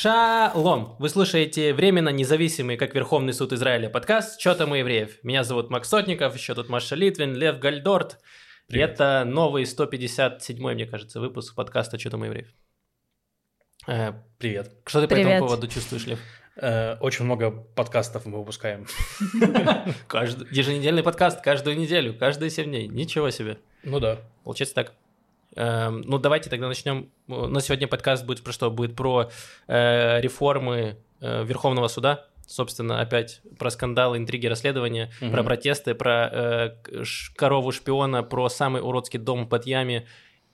Шалом! 0.00 0.96
Вы 0.98 1.10
слушаете 1.10 1.74
временно 1.74 2.08
независимый, 2.08 2.78
как 2.78 2.94
Верховный 2.94 3.34
суд 3.34 3.52
Израиля, 3.52 3.90
подкаст 3.90 4.40
«Чё 4.40 4.54
там 4.54 4.70
у 4.72 4.74
евреев?». 4.74 5.22
Меня 5.22 5.44
зовут 5.44 5.68
Макс 5.68 5.90
Сотников, 5.90 6.34
еще 6.34 6.54
тут 6.54 6.70
Маша 6.70 6.94
Литвин, 6.94 7.34
Лев 7.34 7.58
Гальдорт. 7.58 8.18
И 8.68 8.72
Привет. 8.72 8.92
это 8.92 9.24
новый 9.26 9.64
157-й, 9.64 10.74
мне 10.74 10.86
кажется, 10.86 11.20
выпуск 11.20 11.54
подкаста 11.54 11.98
«Чё 11.98 12.08
там 12.08 12.22
у 12.22 12.24
евреев?». 12.24 12.48
Э, 13.86 14.14
Привет. 14.38 14.72
Что 14.86 15.02
ты 15.02 15.06
по 15.06 15.16
Привет. 15.16 15.32
этому 15.32 15.48
поводу 15.48 15.68
чувствуешь, 15.68 16.06
Лев? 16.06 16.18
Э, 16.56 16.96
очень 17.00 17.26
много 17.26 17.50
подкастов 17.50 18.24
мы 18.24 18.38
выпускаем. 18.38 18.86
Каждый, 20.08 20.48
еженедельный 20.50 21.02
подкаст, 21.02 21.42
каждую 21.42 21.76
неделю, 21.76 22.18
каждые 22.18 22.48
7 22.48 22.64
дней. 22.64 22.88
Ничего 22.88 23.28
себе. 23.28 23.58
Ну 23.82 24.00
да. 24.00 24.20
Получается 24.44 24.76
так. 24.76 24.94
Эм, 25.56 26.02
ну, 26.02 26.18
давайте 26.18 26.48
тогда 26.50 26.68
начнем. 26.68 27.10
Э, 27.28 27.46
На 27.46 27.60
сегодня 27.60 27.88
подкаст 27.88 28.24
будет 28.24 28.42
про 28.44 28.52
что? 28.52 28.70
Будет 28.70 28.94
про 28.96 29.30
э, 29.66 30.20
реформы 30.20 30.96
э, 31.20 31.44
Верховного 31.44 31.88
суда. 31.88 32.26
Собственно, 32.46 33.00
опять 33.00 33.42
про 33.58 33.70
скандалы, 33.70 34.16
интриги, 34.18 34.46
расследования, 34.46 35.10
Мгм. 35.20 35.32
про 35.32 35.42
протесты, 35.44 35.94
про 35.94 36.30
э, 36.32 37.04
корову 37.36 37.70
шпиона, 37.72 38.22
про 38.22 38.48
самый 38.48 38.82
уродский 38.82 39.18
дом 39.20 39.48
под 39.48 39.66
яме. 39.66 40.06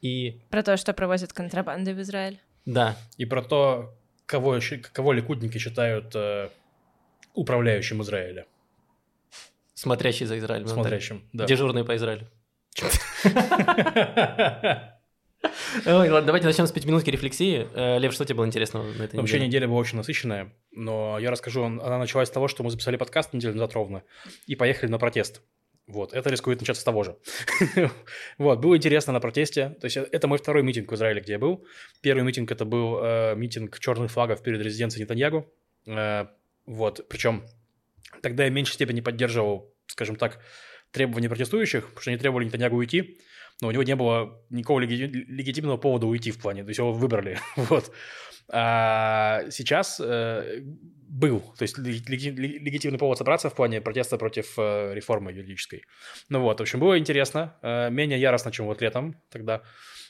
И 0.03 0.41
Про 0.51 0.63
то, 0.63 0.77
что 0.77 0.93
провозят 0.93 1.33
контрабанды 1.33 1.95
в 1.95 2.01
Израиль. 2.03 2.39
да, 2.67 2.97
И 3.17 3.25
про 3.25 3.43
то, 3.43 3.95
кого, 4.27 4.59
кого 4.93 5.13
ликудники 5.15 5.57
считают 5.59 6.15
э, 6.15 6.51
управляющим 7.35 8.03
Израиля. 8.03 8.45
смотрящий 9.75 10.27
за 10.27 10.39
Израилем. 10.39 10.67
Смотрящим. 10.69 11.23
Да. 11.33 11.47
Дежурный 11.47 11.85
по 11.85 11.97
Израилю. 11.97 12.27
Ой, 15.87 16.11
ладно, 16.11 16.27
давайте 16.27 16.47
начнем 16.47 16.67
с 16.67 16.73
пятиминутки 16.73 17.11
рефлексии. 17.11 17.69
Э, 17.75 17.99
Лев, 17.99 18.13
что 18.13 18.25
тебе 18.25 18.37
было 18.37 18.47
интересного 18.47 18.85
на 18.85 19.03
этой 19.05 19.17
Вообще 19.17 19.35
неделе? 19.37 19.47
неделя 19.49 19.69
была 19.69 19.79
очень 19.79 19.97
насыщенная, 19.97 20.53
но 20.73 21.19
я 21.19 21.31
расскажу, 21.31 21.63
он- 21.63 21.81
она 21.81 21.99
началась 21.99 22.29
с 22.29 22.33
того, 22.33 22.49
что 22.49 22.63
мы 22.65 22.71
записали 22.71 22.97
подкаст 22.97 23.33
неделю 23.33 23.55
назад 23.55 23.73
ровно 23.75 24.03
и 24.47 24.57
поехали 24.57 24.91
на 24.91 24.99
протест. 24.99 25.43
Вот, 25.87 26.13
это 26.15 26.31
рискует 26.31 26.59
начаться 26.61 26.83
с 26.83 26.85
того 26.85 27.05
же. 27.05 27.17
Вот, 28.39 28.59
было 28.59 28.77
интересно 28.77 29.13
на 29.13 29.21
протесте. 29.21 29.71
То 29.81 29.85
есть 29.85 29.97
э, 29.99 30.09
это 30.11 30.27
мой 30.27 30.39
второй 30.39 30.65
митинг 30.65 30.91
в 30.91 30.95
Израиле, 30.97 31.21
где 31.21 31.35
я 31.35 31.39
был. 31.39 31.65
Первый 32.01 32.25
митинг 32.25 32.51
это 32.51 32.65
был 32.65 32.99
э, 33.01 33.35
митинг 33.37 33.79
черных 33.79 34.11
флагов 34.11 34.43
перед 34.43 34.61
резиденцией 34.61 35.03
Нетаньягу. 35.05 35.47
Э, 35.87 36.27
вот, 36.67 37.07
причем 37.09 37.45
тогда 38.21 38.45
я 38.45 38.51
в 38.51 38.53
меньшей 38.53 38.75
степени 38.75 39.01
поддерживал, 39.01 39.73
скажем 39.87 40.17
так, 40.17 40.41
требования 40.97 41.29
протестующих, 41.29 41.85
потому 41.87 42.01
что 42.01 42.11
они 42.11 42.19
требовали 42.19 42.45
Нетаньягу 42.47 42.77
уйти, 42.77 43.19
но 43.63 43.69
у 43.69 43.71
него 43.71 43.83
не 43.85 43.95
было 43.97 44.43
никакого 44.51 44.81
леги- 44.81 45.11
легитимного 45.39 45.77
повода 45.79 46.07
уйти 46.07 46.31
в 46.31 46.39
плане, 46.39 46.63
то 46.65 46.69
есть 46.71 46.79
его 46.79 46.93
выбрали, 46.93 47.39
вот. 47.57 47.93
А 48.53 49.43
сейчас 49.51 50.01
э, 50.03 50.61
был, 51.09 51.41
то 51.59 51.63
есть 51.63 51.79
леги- 51.79 52.05
леги- 52.09 52.59
легитимный 52.65 52.99
повод 52.99 53.19
собраться 53.19 53.49
в 53.51 53.55
плане 53.55 53.81
протеста 53.81 54.19
против 54.19 54.55
э, 54.59 54.95
реформы 54.95 55.33
юридической. 55.33 55.83
Ну 56.29 56.41
вот, 56.41 56.59
в 56.59 56.63
общем, 56.63 56.79
было 56.81 56.99
интересно, 56.99 57.57
э, 57.63 57.91
менее 57.91 58.21
яростно, 58.21 58.53
чем 58.53 58.67
вот 58.67 58.81
летом 58.83 59.21
тогда, 59.33 59.63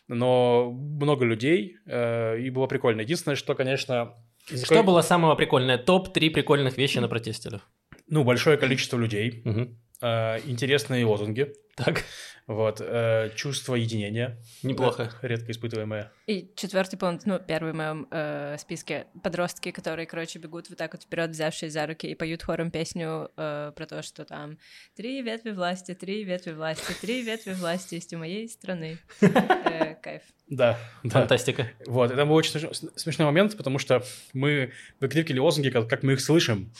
но 0.09 0.71
много 0.71 1.25
людей, 1.25 1.77
э, 1.87 2.39
и 2.41 2.51
было 2.51 2.67
прикольно. 2.67 3.01
Единственное, 3.01 3.37
что, 3.37 3.55
конечно... 3.55 4.15
Что 4.45 4.67
какой- 4.75 4.85
было 4.85 5.01
самое 5.03 5.35
прикольное? 5.37 5.79
Топ-3 5.79 6.31
прикольных 6.31 6.77
вещи 6.77 6.99
на 6.99 7.09
протесте. 7.09 7.61
Ну, 8.09 8.23
большое 8.23 8.57
количество 8.59 8.99
людей, 8.99 9.43
Мгм. 9.45 9.81
Э, 10.03 10.41
интересные 10.47 11.05
лозунги, 11.07 11.53
Так, 11.77 12.05
вот, 12.47 12.81
э, 12.81 13.31
чувство 13.35 13.75
единения. 13.75 14.39
неплохо. 14.63 15.13
э, 15.21 15.27
редко 15.29 15.53
испытываемое. 15.53 16.11
И 16.27 16.51
четвертый 16.57 16.97
пункт, 16.97 17.27
ну, 17.27 17.39
первый 17.39 17.73
в 17.73 17.77
моем 17.77 18.07
э, 18.11 18.57
списке, 18.59 19.07
подростки, 19.23 19.73
которые, 19.73 20.07
короче, 20.07 20.39
бегут 20.39 20.71
вот 20.71 20.79
так 20.79 20.95
вот 20.95 21.03
вперед, 21.03 21.31
взявшись 21.31 21.73
за 21.75 21.87
руки, 21.87 22.07
и 22.07 22.15
поют 22.15 22.43
хором 22.43 22.71
песню 22.71 23.31
э, 23.37 23.73
про 23.77 23.87
то, 23.87 24.01
что 24.03 24.25
там 24.25 24.57
«Три 24.97 25.21
ветви 25.21 25.51
власти, 25.51 25.93
три 25.95 26.25
ветви 26.25 26.53
власти, 26.53 26.93
три 27.01 27.21
ветви 27.23 27.53
власти 27.53 27.97
есть 27.97 28.15
у 28.15 28.19
моей 28.19 28.49
страны». 28.49 28.97
Э, 29.21 29.95
Кайф. 30.03 30.23
Да, 30.49 30.79
да. 31.03 31.11
Фантастика. 31.21 31.71
Вот, 31.87 32.11
это 32.11 32.25
был 32.25 32.37
очень 32.37 32.53
смеш- 32.59 32.93
смешной 32.97 33.27
момент, 33.27 33.57
потому 33.57 33.79
что 33.79 34.03
мы 34.33 34.73
выкрикивали 35.01 35.41
лозунги, 35.41 35.69
как 35.71 36.03
мы 36.03 36.15
их 36.15 36.21
слышим. 36.21 36.73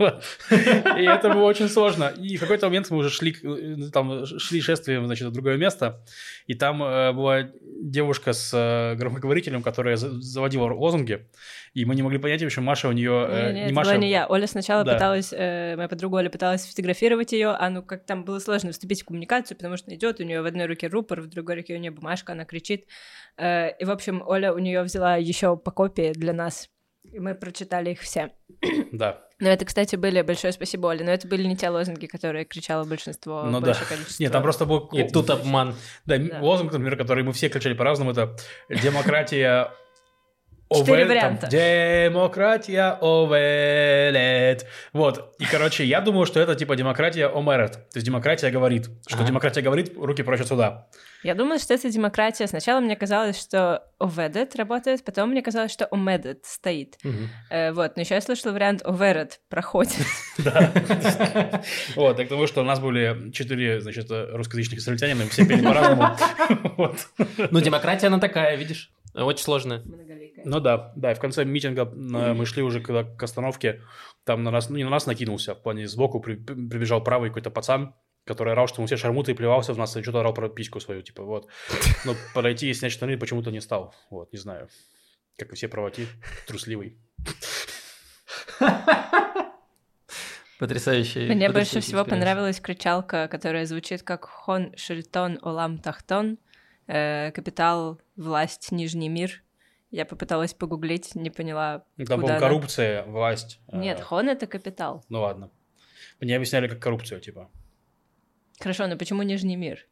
И 0.50 1.04
это 1.04 1.28
было 1.30 1.44
очень 1.44 1.68
сложно. 1.68 2.12
И 2.16 2.36
в 2.36 2.40
какой-то 2.40 2.66
момент 2.66 2.90
мы 2.90 2.96
уже 2.98 3.10
шли, 3.10 3.36
э, 3.42 3.90
там, 3.92 4.24
шли 4.26 4.60
шествием, 4.60 5.06
значит, 5.06 5.28
в 5.28 5.32
другое 5.32 5.56
место, 5.56 6.02
и 6.46 6.54
там 6.54 6.82
э, 6.82 7.12
была 7.12 7.50
девушка 7.82 8.32
с 8.32 8.50
э, 8.54 8.94
громкоговорителем, 8.96 9.62
которая 9.62 9.96
за- 9.96 10.20
заводила 10.20 10.72
лозунги, 10.72 11.28
и 11.74 11.84
мы 11.84 11.94
не 11.94 12.02
могли 12.02 12.18
понять, 12.18 12.42
в 12.42 12.46
общем, 12.46 12.64
Маша 12.64 12.88
у 12.88 12.92
нее... 12.92 13.26
э, 13.28 13.52
Не, 13.52 13.64
не 13.66 13.72
Маша, 13.72 13.90
была 13.90 13.98
не 14.00 14.10
я. 14.10 14.26
Оля 14.28 14.46
сначала 14.46 14.84
Да. 14.84 14.94
пыталась, 14.94 15.32
моя 15.32 15.88
подруга 15.88 16.16
Оля 16.16 16.30
пыталась 16.30 16.62
сфотографировать 16.62 17.32
ее, 17.32 17.48
а 17.48 17.68
ну 17.70 17.82
как 17.82 18.06
там 18.06 18.24
было 18.24 18.38
сложно 18.38 18.72
вступить 18.72 19.02
в 19.02 19.04
коммуникацию, 19.04 19.56
потому 19.56 19.76
что 19.76 19.94
идет 19.94 20.20
у 20.20 20.24
нее 20.24 20.42
в 20.42 20.46
одной 20.46 20.66
руке 20.66 20.86
рупор, 20.88 21.20
в 21.20 21.26
другой 21.28 21.56
руке 21.56 21.74
у 21.74 21.78
нее 21.78 21.90
бумажка, 21.90 22.32
она 22.32 22.44
кричит. 22.44 22.86
И, 23.40 23.84
в 23.84 23.90
общем, 23.90 24.22
Оля 24.26 24.52
у 24.52 24.58
нее 24.58 24.82
взяла 24.82 25.16
еще 25.16 25.56
по 25.56 25.70
копии 25.70 26.12
для 26.14 26.32
нас. 26.32 26.68
И 27.12 27.18
мы 27.18 27.34
прочитали 27.34 27.90
их 27.90 28.00
все. 28.00 28.30
Да. 28.92 29.22
Но 29.40 29.48
это, 29.48 29.64
кстати, 29.64 29.96
были 29.96 30.20
большое 30.22 30.52
спасибо, 30.52 30.88
Оле. 30.88 31.04
Но 31.04 31.10
это 31.10 31.26
были 31.26 31.44
не 31.44 31.56
те 31.56 31.68
лозунги, 31.70 32.06
которые 32.06 32.44
кричало 32.44 32.84
большинство, 32.84 33.42
Ну 33.44 33.60
да. 33.60 33.74
количество. 33.74 34.22
Нет, 34.22 34.32
там 34.32 34.42
просто 34.42 34.66
был... 34.66 34.88
И 34.92 35.02
тут 35.08 35.30
обман. 35.30 35.74
Да, 36.04 36.18
Да. 36.18 36.40
лозунг, 36.40 36.72
например, 36.72 36.96
который 36.96 37.24
мы 37.24 37.32
все 37.32 37.48
кричали 37.48 37.74
по-разному, 37.74 38.10
это 38.12 38.36
«Демократия 38.68 39.70
Четыре 40.72 41.04
варианта. 41.04 41.48
Демократия 41.48 42.96
овелет. 43.00 44.66
Вот. 44.92 45.34
И, 45.40 45.44
короче, 45.44 45.84
я 45.84 46.00
думал, 46.00 46.26
что 46.26 46.38
это 46.38 46.54
типа 46.54 46.76
демократия 46.76 47.26
омерет. 47.26 47.72
То 47.72 47.96
есть 47.96 48.06
демократия 48.06 48.50
говорит. 48.50 48.88
Что 49.06 49.16
Ага. 49.18 49.26
демократия 49.26 49.62
говорит, 49.62 49.96
руки 49.96 50.22
прочь 50.22 50.40
отсюда. 50.42 50.86
Я 51.22 51.34
думала, 51.34 51.58
что 51.58 51.74
это 51.74 51.90
демократия. 51.90 52.46
Сначала 52.46 52.80
мне 52.80 52.96
казалось, 52.96 53.38
что 53.40 53.84
оведет 53.98 54.56
работает, 54.56 55.04
потом 55.04 55.30
мне 55.30 55.42
казалось, 55.42 55.70
что 55.70 55.86
омедет 55.86 56.44
стоит. 56.46 56.96
Мгм. 57.02 57.28
Э, 57.50 57.72
вот, 57.72 57.96
но 57.96 58.02
еще 58.02 58.14
я 58.14 58.20
слышала 58.20 58.52
вариант 58.52 58.82
оверет 58.84 59.40
проходит. 59.48 59.96
Да. 60.38 61.62
Вот, 61.96 62.16
так 62.16 62.28
потому 62.28 62.46
что 62.46 62.62
у 62.62 62.64
нас 62.64 62.80
были 62.80 63.30
четыре, 63.32 63.80
значит, 63.80 64.06
русскоязычных 64.10 64.80
израильтянина, 64.80 65.26
все 65.26 65.46
пели 65.46 65.62
по-разному. 65.62 66.16
Вот. 66.76 66.96
Ну, 67.50 67.60
демократия, 67.60 68.06
она 68.06 68.18
такая, 68.18 68.56
видишь? 68.56 68.90
Очень 69.14 69.44
сложная. 69.44 69.82
Ну 70.44 70.60
да, 70.60 70.92
да, 70.96 71.12
и 71.12 71.14
в 71.14 71.18
конце 71.18 71.44
митинга 71.44 71.82
э, 71.82 72.32
мы 72.32 72.46
шли 72.46 72.62
уже 72.62 72.80
когда 72.80 73.04
к 73.04 73.22
остановке, 73.22 73.82
там 74.24 74.42
на 74.42 74.50
нас, 74.50 74.70
ну 74.70 74.76
не 74.76 74.84
на 74.84 74.90
нас 74.90 75.06
накинулся, 75.06 75.54
в 75.54 75.62
плане 75.62 75.86
сбоку 75.86 76.20
при- 76.20 76.36
прибежал 76.36 77.02
правый 77.02 77.28
какой-то 77.28 77.50
пацан, 77.50 77.94
который 78.30 78.52
орал, 78.52 78.68
что 78.68 78.80
мы 78.80 78.86
все 78.86 78.96
шармуты 78.96 79.32
и 79.32 79.34
плевался 79.34 79.72
в 79.74 79.78
нас, 79.78 79.96
и 79.96 80.02
что-то 80.02 80.20
орал 80.20 80.32
про 80.34 80.48
письку 80.48 80.80
свою, 80.80 81.02
типа, 81.02 81.22
вот. 81.24 81.48
Но 82.04 82.14
подойти 82.34 82.70
и 82.70 82.74
снять 82.74 82.92
штаны 82.92 83.18
почему-то 83.18 83.50
не 83.50 83.60
стал, 83.60 83.92
вот, 84.10 84.32
не 84.32 84.38
знаю. 84.38 84.68
Как 85.36 85.52
и 85.52 85.54
все 85.56 85.68
правоти, 85.68 86.06
трусливый. 86.46 86.96
Потрясающий. 90.58 91.26
Мне 91.34 91.50
больше 91.50 91.80
всего 91.80 92.02
experience. 92.02 92.08
понравилась 92.10 92.60
кричалка, 92.60 93.28
которая 93.28 93.64
звучит 93.64 94.02
как 94.02 94.26
«הון 94.26 94.74
שלטון 94.76 95.38
עולם 95.42 95.78
תחתון», 95.78 96.36
э, 96.86 97.30
«Капитал, 97.32 97.98
власть, 98.16 98.70
Нижний 98.70 99.08
мир». 99.08 99.42
Я 99.90 100.04
попыталась 100.04 100.52
погуглить, 100.54 101.14
не 101.16 101.30
поняла, 101.30 101.84
Ну, 101.96 102.04
куда 102.04 102.16
она. 102.16 102.38
коррупция, 102.38 103.04
власть. 103.06 103.58
э, 103.68 103.76
Нет, 103.78 104.00
הון— 104.00 104.28
это 104.30 104.46
капитал. 104.46 105.04
Ну 105.08 105.22
ладно. 105.22 105.50
Мне 106.20 106.36
объясняли 106.36 106.68
как 106.68 106.78
коррупцию, 106.80 107.20
типа. 107.20 107.50
Хорошо, 108.60 108.86
но 108.86 108.96
почему 108.96 109.22
Нижний 109.22 109.56
мир? 109.56 109.86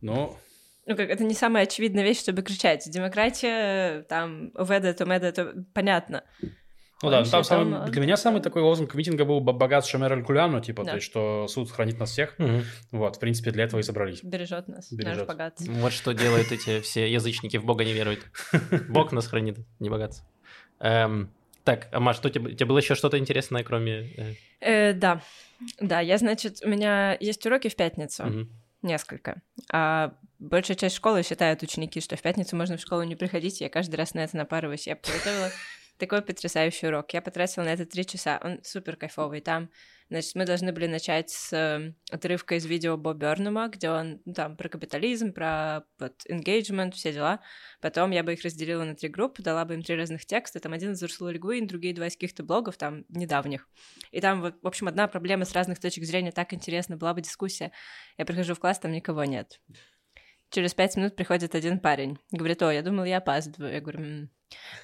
Ну, 0.00 0.36
Ну, 0.86 0.96
как, 0.96 1.10
это 1.10 1.22
не 1.24 1.34
самая 1.34 1.64
очевидная 1.64 2.02
вещь, 2.02 2.20
чтобы 2.20 2.42
кричать. 2.42 2.90
Демократия, 2.90 4.02
там, 4.08 4.50
оведа, 4.54 4.92
томеда, 4.94 5.26
это 5.26 5.64
понятно. 5.74 6.24
ну 7.02 7.10
да, 7.10 7.22
там 7.24 7.44
самый- 7.44 7.72
там, 7.72 7.84
э, 7.84 7.90
для 7.90 8.00
меня 8.02 8.16
самый 8.16 8.40
такой 8.42 8.62
лозунг 8.62 8.94
митинга 8.94 9.24
был 9.24 9.40
«Б- 9.40 9.52
«Богат 9.52 9.84
Шамер 9.86 10.12
Аль 10.12 10.24
Куляну», 10.24 10.60
типа, 10.60 10.84
Да. 10.84 10.90
то 10.92 10.96
есть, 10.96 11.06
что 11.06 11.46
суд 11.48 11.70
хранит 11.70 11.98
нас 11.98 12.10
всех. 12.10 12.38
Мгм. 12.38 12.62
Вот, 12.92 13.16
в 13.16 13.20
принципе, 13.20 13.50
для 13.52 13.64
этого 13.64 13.80
и 13.80 13.82
собрались. 13.82 14.22
Бережет 14.24 14.68
нас, 14.68 14.90
наш 14.90 14.98
Бережет. 14.98 15.26
богат. 15.28 15.56
Вот 15.60 15.92
что 15.92 16.12
делают 16.12 16.50
эти 16.50 16.80
все 16.80 17.10
язычники, 17.12 17.58
в 17.58 17.64
Бога 17.64 17.84
не 17.84 17.92
веруют. 17.92 18.26
Бог 18.88 19.12
нас 19.12 19.26
хранит, 19.28 19.58
не 19.78 19.90
богатство. 19.90 20.26
Эм, 20.80 21.30
так, 21.70 21.88
а 21.92 22.00
Маш, 22.00 22.16
что 22.16 22.30
тебе, 22.30 22.54
тебе 22.54 22.66
было 22.66 22.78
еще 22.78 22.94
что-то 22.94 23.16
интересное, 23.18 23.62
кроме... 23.62 24.10
э, 24.16 24.34
Э, 24.60 24.92
да, 24.92 25.22
да, 25.80 26.00
я, 26.00 26.18
значит, 26.18 26.60
у 26.64 26.68
меня 26.68 27.16
есть 27.20 27.44
уроки 27.46 27.68
в 27.68 27.76
пятницу. 27.76 28.24
мгм. 28.24 28.50
Несколько. 28.82 29.42
А 29.70 30.14
большая 30.38 30.76
часть 30.76 30.96
школы 30.96 31.22
считают 31.22 31.62
ученики, 31.62 32.00
что 32.00 32.16
в 32.16 32.22
пятницу 32.22 32.56
можно 32.56 32.76
в 32.76 32.80
школу 32.80 33.02
не 33.02 33.14
приходить. 33.14 33.60
Я 33.60 33.68
каждый 33.68 33.96
раз 33.96 34.14
на 34.14 34.20
это 34.20 34.36
напарываюсь. 34.38 34.86
Я 34.86 34.96
подготовила 34.96 35.50
такой 35.98 36.22
потрясающий 36.22 36.86
урок. 36.86 37.12
Я 37.12 37.20
потратила 37.20 37.64
на 37.64 37.68
это 37.74 37.84
три 37.84 38.06
часа. 38.06 38.40
Он 38.42 38.58
супер 38.64 38.96
кайфовый. 38.96 39.42
Там 39.42 39.68
Значит, 40.10 40.34
мы 40.34 40.44
должны 40.44 40.72
были 40.72 40.88
начать 40.88 41.30
с 41.30 41.52
э, 41.52 41.94
отрывка 42.10 42.56
из 42.56 42.66
видео 42.66 42.96
Бо 42.96 43.14
Бернума, 43.14 43.68
где 43.68 43.90
он 43.90 44.20
ну, 44.24 44.34
там 44.34 44.56
про 44.56 44.68
капитализм, 44.68 45.32
про 45.32 45.84
вот, 46.00 46.24
engagement, 46.28 46.90
все 46.92 47.12
дела. 47.12 47.40
Потом 47.80 48.10
я 48.10 48.24
бы 48.24 48.32
их 48.32 48.42
разделила 48.42 48.82
на 48.82 48.96
три 48.96 49.08
группы, 49.08 49.40
дала 49.40 49.64
бы 49.64 49.74
им 49.74 49.82
три 49.82 49.94
разных 49.94 50.26
текста. 50.26 50.58
Там 50.58 50.72
один 50.72 50.92
из 50.92 51.02
Урсулы 51.04 51.34
Льгуин, 51.34 51.68
другие 51.68 51.94
два 51.94 52.08
из 52.08 52.14
каких-то 52.14 52.42
блогов, 52.42 52.76
там, 52.76 53.04
недавних. 53.08 53.68
И 54.10 54.20
там, 54.20 54.40
вот, 54.40 54.56
в 54.60 54.66
общем, 54.66 54.88
одна 54.88 55.06
проблема 55.06 55.44
с 55.44 55.52
разных 55.52 55.78
точек 55.78 56.02
зрения, 56.04 56.32
так 56.32 56.52
интересно, 56.52 56.96
была 56.96 57.14
бы 57.14 57.20
дискуссия. 57.20 57.70
Я 58.18 58.26
прихожу 58.26 58.54
в 58.54 58.58
класс, 58.58 58.80
там 58.80 58.90
никого 58.90 59.22
нет. 59.22 59.60
Через 60.50 60.74
пять 60.74 60.96
минут 60.96 61.14
приходит 61.14 61.54
один 61.54 61.78
парень. 61.78 62.18
Говорит, 62.32 62.60
о, 62.64 62.72
я 62.72 62.82
думал, 62.82 63.04
я 63.04 63.18
опаздываю. 63.18 63.72
Я 63.72 63.80
говорю, 63.80 64.00
М". 64.00 64.30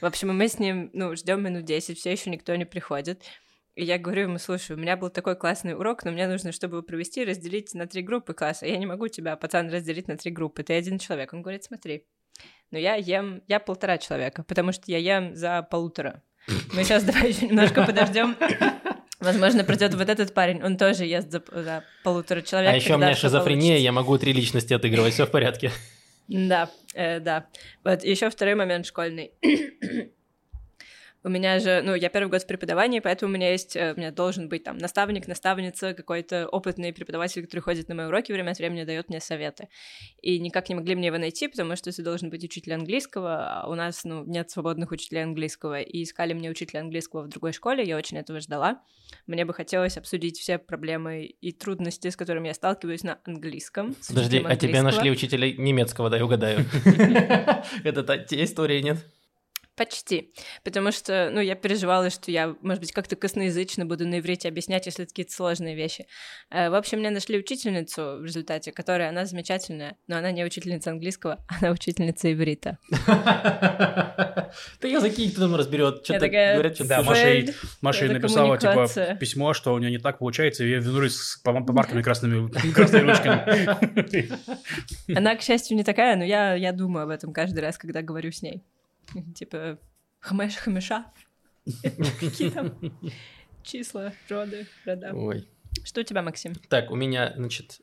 в 0.00 0.06
общем, 0.06 0.36
мы 0.36 0.46
с 0.46 0.60
ним, 0.60 0.88
ну, 0.92 1.16
ждем 1.16 1.42
минут 1.42 1.64
10, 1.64 1.98
все 1.98 2.12
еще 2.12 2.30
никто 2.30 2.54
не 2.54 2.64
приходит. 2.64 3.24
И 3.76 3.84
я 3.84 3.98
говорю 3.98 4.22
ему, 4.22 4.38
слушай, 4.38 4.72
у 4.72 4.78
меня 4.78 4.96
был 4.96 5.10
такой 5.10 5.36
классный 5.36 5.74
урок, 5.74 6.02
но 6.04 6.10
мне 6.10 6.26
нужно, 6.26 6.50
чтобы 6.50 6.76
его 6.76 6.82
провести, 6.82 7.24
разделить 7.24 7.74
на 7.74 7.86
три 7.86 8.00
группы 8.00 8.32
класса. 8.32 8.64
Я 8.64 8.78
не 8.78 8.86
могу 8.86 9.08
тебя, 9.08 9.36
пацан, 9.36 9.68
разделить 9.68 10.08
на 10.08 10.16
три 10.16 10.30
группы, 10.30 10.62
ты 10.62 10.72
один 10.72 10.98
человек. 10.98 11.34
Он 11.34 11.42
говорит, 11.42 11.64
смотри, 11.64 12.06
но 12.70 12.78
я 12.78 12.94
ем, 12.94 13.42
я 13.46 13.60
полтора 13.60 13.98
человека, 13.98 14.44
потому 14.44 14.72
что 14.72 14.90
я 14.90 14.96
ем 14.96 15.36
за 15.36 15.60
полутора. 15.62 16.22
Мы 16.72 16.84
сейчас 16.84 17.04
давай 17.04 17.28
еще 17.28 17.48
немножко 17.48 17.84
подождем. 17.84 18.34
Возможно, 19.20 19.62
придет 19.62 19.92
вот 19.92 20.08
этот 20.08 20.32
парень, 20.32 20.62
он 20.62 20.78
тоже 20.78 21.04
ест 21.04 21.30
за, 21.30 21.42
за 21.50 21.84
полутора 22.02 22.40
человек. 22.40 22.72
А 22.72 22.76
еще 22.76 22.94
у 22.94 22.98
меня 22.98 23.14
шизофрения, 23.14 23.76
я 23.76 23.92
могу 23.92 24.16
три 24.16 24.32
личности 24.32 24.72
отыгрывать, 24.72 25.12
все 25.12 25.26
в 25.26 25.30
порядке. 25.30 25.70
Да, 26.28 26.70
э, 26.94 27.20
да. 27.20 27.46
Вот 27.84 28.02
еще 28.04 28.30
второй 28.30 28.54
момент 28.54 28.86
школьный. 28.86 29.32
У 31.22 31.28
меня 31.28 31.58
же, 31.58 31.82
ну, 31.82 31.94
я 31.94 32.08
первый 32.08 32.28
год 32.28 32.42
в 32.42 32.46
преподавании, 32.46 33.00
поэтому 33.00 33.32
у 33.32 33.34
меня 33.34 33.50
есть, 33.50 33.74
э, 33.74 33.94
у 33.94 33.96
меня 33.96 34.12
должен 34.12 34.48
быть 34.48 34.62
там 34.62 34.78
наставник, 34.78 35.26
наставница, 35.26 35.92
какой-то 35.92 36.46
опытный 36.46 36.92
преподаватель, 36.92 37.42
который 37.42 37.60
ходит 37.60 37.88
на 37.88 37.94
мои 37.94 38.06
уроки 38.06 38.32
время 38.32 38.52
от 38.52 38.58
времени, 38.58 38.84
дает 38.84 39.08
мне 39.08 39.20
советы. 39.20 39.68
И 40.22 40.38
никак 40.38 40.68
не 40.68 40.74
могли 40.74 40.94
мне 40.94 41.08
его 41.08 41.18
найти, 41.18 41.48
потому 41.48 41.74
что 41.76 41.90
ты 41.90 42.02
должен 42.02 42.30
быть 42.30 42.44
учитель 42.44 42.74
английского, 42.74 43.62
а 43.62 43.68
у 43.68 43.74
нас, 43.74 44.04
ну, 44.04 44.24
нет 44.24 44.50
свободных 44.50 44.92
учителей 44.92 45.24
английского, 45.24 45.80
и 45.80 46.02
искали 46.04 46.32
мне 46.32 46.50
учителя 46.50 46.80
английского 46.80 47.22
в 47.22 47.28
другой 47.28 47.52
школе, 47.52 47.82
я 47.82 47.96
очень 47.96 48.18
этого 48.18 48.40
ждала. 48.40 48.82
Мне 49.26 49.44
бы 49.44 49.54
хотелось 49.54 49.96
обсудить 49.96 50.38
все 50.38 50.58
проблемы 50.58 51.24
и 51.24 51.52
трудности, 51.52 52.08
с 52.08 52.16
которыми 52.16 52.48
я 52.48 52.54
сталкиваюсь 52.54 53.02
на 53.02 53.18
английском. 53.24 53.96
Подожди, 54.08 54.38
а 54.38 54.56
тебе 54.56 54.78
английского. 54.78 54.82
нашли 54.82 55.10
учителя 55.10 55.52
немецкого, 55.52 56.10
да, 56.10 56.18
я 56.18 56.24
угадаю. 56.24 56.64
Это 57.84 58.02
та- 58.04 58.18
те 58.18 58.44
истории, 58.44 58.80
нет? 58.80 58.98
Почти. 59.76 60.32
Потому 60.64 60.90
что, 60.90 61.30
ну, 61.32 61.40
я 61.40 61.54
переживала, 61.54 62.08
что 62.10 62.30
я, 62.30 62.54
может 62.62 62.80
быть, 62.80 62.92
как-то 62.92 63.14
косноязычно 63.14 63.84
буду 63.84 64.06
на 64.06 64.20
иврите 64.20 64.48
объяснять, 64.48 64.86
если 64.86 65.04
это 65.04 65.10
какие-то 65.12 65.32
сложные 65.32 65.74
вещи. 65.76 66.06
Э, 66.50 66.70
В 66.70 66.74
общем, 66.74 66.98
мне 67.00 67.10
нашли 67.10 67.38
учительницу 67.38 68.18
в 68.20 68.24
результате, 68.24 68.72
которая, 68.72 69.10
она 69.10 69.26
замечательная, 69.26 69.96
но 70.06 70.16
она 70.16 70.32
не 70.32 70.44
учительница 70.44 70.90
английского, 70.90 71.44
она 71.60 71.72
учительница 71.72 72.32
иврита. 72.32 72.78
Да 73.06 74.88
языки 74.88 75.30
кто 75.30 75.42
там 75.42 75.56
разберет. 75.56 76.04
Что-то 76.04 76.28
говорят, 76.54 76.74
что 76.74 76.86
Да, 76.88 77.02
Маша 77.82 78.06
написала, 78.06 78.56
типа, 78.58 78.88
письмо, 79.20 79.52
что 79.54 79.74
у 79.74 79.78
нее 79.78 79.90
не 79.90 79.98
так 79.98 80.18
получается, 80.18 80.64
и 80.64 80.68
ее 80.68 80.80
вернулись 80.80 81.16
с 81.16 81.42
пом- 81.44 81.66
помарками 81.66 82.02
красными, 82.06 82.48
ручками. 82.48 84.36
Она, 85.16 85.36
к 85.36 85.42
счастью, 85.42 85.76
не 85.76 85.84
такая, 85.84 86.16
но 86.16 86.24
я, 86.24 86.54
я 86.54 86.72
думаю 86.72 87.04
об 87.04 87.10
этом 87.10 87.32
каждый 87.32 87.60
раз, 87.60 87.76
когда 87.78 88.02
говорю 88.02 88.32
с 88.32 88.42
ней. 88.42 88.62
Типа, 89.34 89.78
хамеш, 90.20 90.56
хамеша. 90.56 91.06
Какие 92.20 92.50
там 92.50 92.78
числа, 93.62 94.12
роды, 94.28 94.66
рода. 94.84 95.12
Ой. 95.14 95.48
Что 95.84 96.00
у 96.00 96.04
тебя, 96.04 96.22
Максим? 96.22 96.54
Так, 96.68 96.90
у 96.90 96.96
меня, 96.96 97.32
значит, 97.36 97.80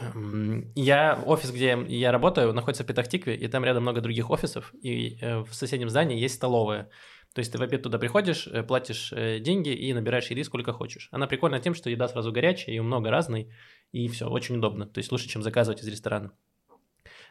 эм, 0.00 0.72
я 0.74 1.22
офис, 1.26 1.50
где 1.50 1.78
я 1.88 2.12
работаю, 2.12 2.52
находится 2.52 2.82
в 2.82 2.86
Петахтикве, 2.86 3.36
и 3.36 3.48
там 3.48 3.64
рядом 3.64 3.82
много 3.82 4.00
других 4.00 4.30
офисов, 4.30 4.74
и 4.82 5.18
э, 5.20 5.40
в 5.40 5.54
соседнем 5.54 5.90
здании 5.90 6.18
есть 6.18 6.34
столовая. 6.36 6.90
То 7.34 7.40
есть 7.40 7.52
ты 7.52 7.58
в 7.58 7.62
обед 7.62 7.82
туда 7.82 7.98
приходишь, 7.98 8.48
э, 8.48 8.62
платишь 8.64 9.12
э, 9.12 9.38
деньги 9.38 9.70
и 9.70 9.92
набираешь 9.92 10.30
еды 10.30 10.42
сколько 10.42 10.72
хочешь. 10.72 11.08
Она 11.12 11.26
прикольна 11.26 11.60
тем, 11.60 11.74
что 11.74 11.90
еда 11.90 12.08
сразу 12.08 12.32
горячая, 12.32 12.74
ее 12.74 12.82
много 12.82 13.10
разной, 13.10 13.52
и 13.92 14.08
все, 14.08 14.28
очень 14.28 14.56
удобно. 14.56 14.86
То 14.86 14.98
есть 14.98 15.12
лучше, 15.12 15.28
чем 15.28 15.42
заказывать 15.42 15.82
из 15.82 15.88
ресторана. 15.88 16.32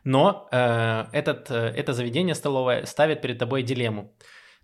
Но 0.03 0.47
э, 0.51 1.05
этот, 1.11 1.51
э, 1.51 1.73
это 1.75 1.93
заведение 1.93 2.35
столовое 2.35 2.85
ставит 2.85 3.21
перед 3.21 3.37
тобой 3.37 3.63
дилемму. 3.63 4.13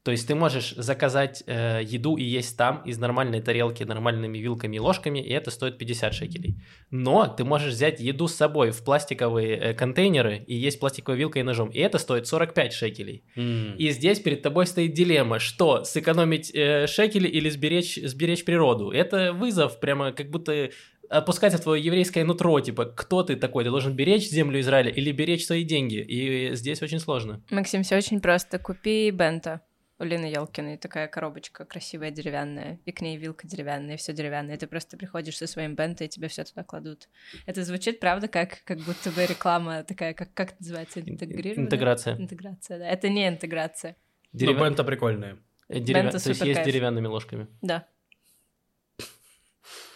То 0.06 0.12
есть 0.12 0.28
ты 0.28 0.36
можешь 0.36 0.76
заказать 0.78 1.44
э, 1.48 1.82
еду 1.84 2.16
и 2.16 2.24
есть 2.24 2.56
там 2.56 2.84
из 2.86 3.00
нормальной 3.00 3.42
тарелки, 3.42 3.84
нормальными 3.84 4.38
вилками 4.38 4.76
и 4.76 4.80
ложками, 4.80 5.18
и 5.18 5.34
это 5.34 5.50
стоит 5.50 5.80
50 5.80 6.14
шекелей. 6.14 6.62
Но 6.92 7.26
ты 7.26 7.44
можешь 7.44 7.74
взять 7.74 8.00
еду 8.00 8.28
с 8.28 8.36
собой 8.36 8.70
в 8.70 8.84
пластиковые 8.84 9.58
э, 9.58 9.74
контейнеры 9.74 10.44
и 10.46 10.54
есть 10.54 10.80
пластиковой 10.80 11.18
вилкой 11.18 11.42
и 11.42 11.44
ножом, 11.44 11.70
и 11.70 11.80
это 11.80 11.98
стоит 11.98 12.28
45 12.28 12.72
шекелей. 12.72 13.24
М. 13.36 13.76
И 13.78 13.90
здесь 13.90 14.20
перед 14.20 14.44
тобой 14.44 14.68
стоит 14.68 14.94
дилемма, 14.94 15.40
что 15.40 15.84
сэкономить 15.84 16.54
э, 16.54 16.86
шекели 16.86 17.28
или 17.28 17.50
сберечь, 17.50 17.96
сберечь 17.96 18.46
природу. 18.46 18.92
Это 18.92 19.34
вызов, 19.34 19.80
прямо 19.80 20.12
как 20.12 20.30
будто 20.30 20.70
опускаться 21.18 21.58
в 21.58 21.62
твое 21.62 21.84
еврейское 21.84 22.24
нутро, 22.24 22.60
типа, 22.60 22.86
кто 22.86 23.24
ты 23.24 23.36
такой, 23.36 23.64
ты 23.64 23.70
должен 23.70 23.96
беречь 23.96 24.30
землю 24.30 24.60
Израиля 24.60 24.90
или 24.92 25.12
беречь 25.12 25.46
свои 25.46 25.64
деньги, 25.64 25.96
и 26.02 26.56
здесь 26.56 26.82
очень 26.82 27.00
сложно. 27.00 27.42
Максим, 27.50 27.84
все 27.84 27.98
очень 27.98 28.20
просто. 28.22 28.60
Купи 28.60 29.12
бента 29.12 29.62
у 29.98 30.04
Лины 30.04 30.26
Елкиной. 30.26 30.78
Такая 30.78 31.08
коробочка 31.08 31.64
красивая, 31.66 32.12
деревянная. 32.12 32.80
И 32.86 32.92
к 32.92 33.00
ней 33.02 33.16
вилка 33.18 33.48
деревянная, 33.48 33.96
все 33.98 34.12
деревянное. 34.14 34.58
Ты 34.58 34.68
просто 34.68 34.98
приходишь 34.98 35.38
со 35.38 35.48
своим 35.48 35.76
бенто, 35.76 36.04
и 36.04 36.08
тебе 36.10 36.28
все 36.28 36.44
туда 36.44 36.64
кладут. 36.64 37.08
Это 37.46 37.64
звучит, 37.64 38.00
правда, 38.02 38.28
как, 38.28 38.64
как 38.66 38.80
будто 38.80 39.10
бы 39.12 39.26
реклама 39.26 39.84
такая, 39.84 40.14
как, 40.14 40.34
как 40.34 40.50
это 40.50 40.58
называется? 40.60 41.00
Интегрированная? 41.00 41.66
Интеграция. 41.68 42.18
Интеграция, 42.18 42.80
да. 42.80 42.88
Это 42.90 43.08
не 43.10 43.28
интеграция. 43.28 43.96
Ну, 44.34 44.40
Деревя- 44.40 44.60
бента 44.60 44.84
прикольная. 44.84 45.38
э, 45.70 45.80
деревя- 45.80 46.04
бенто 46.04 46.20
То 46.22 46.30
есть 46.30 46.42
есть 46.42 46.54
кайф. 46.56 46.66
деревянными 46.68 47.08
ложками. 47.08 47.48
Да. 47.62 47.88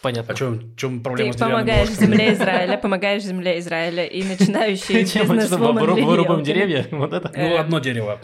Понятно. 0.02 0.34
А 0.34 0.38
чем, 0.38 0.76
чем 0.78 0.98
Ты 1.00 1.04
проблема 1.04 1.34
с 1.34 1.36
деревянными 1.36 1.60
помогаешь 1.66 1.90
ложками? 1.90 2.08
земле 2.08 2.34
Израиля, 2.34 2.78
помогаешь 2.78 3.24
земле 3.24 3.60
Израиля 3.60 4.06
и 4.06 4.24
начинающий 4.24 4.96
бизнес-вумен 5.22 6.06
вырубаем 6.06 6.44
деревья? 6.44 6.86
Вот 6.92 7.14
это? 7.14 7.32
Ну, 7.36 7.58
одно 7.58 7.80
дерево. 7.80 8.20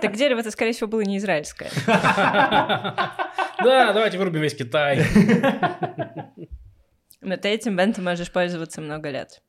Так 0.00 0.16
дерево-то, 0.16 0.50
скорее 0.50 0.72
всего, 0.72 0.88
было 0.88 1.02
не 1.02 1.18
израильское. 1.18 1.70
Да, 1.86 3.92
давайте 3.92 4.18
вырубим 4.18 4.40
весь 4.40 4.54
Китай. 4.54 5.04
Но 7.20 7.36
ты 7.36 7.48
этим 7.48 7.76
бентом 7.76 8.04
можешь 8.04 8.30
пользоваться 8.30 8.80
много 8.80 9.10
лет. 9.10 9.42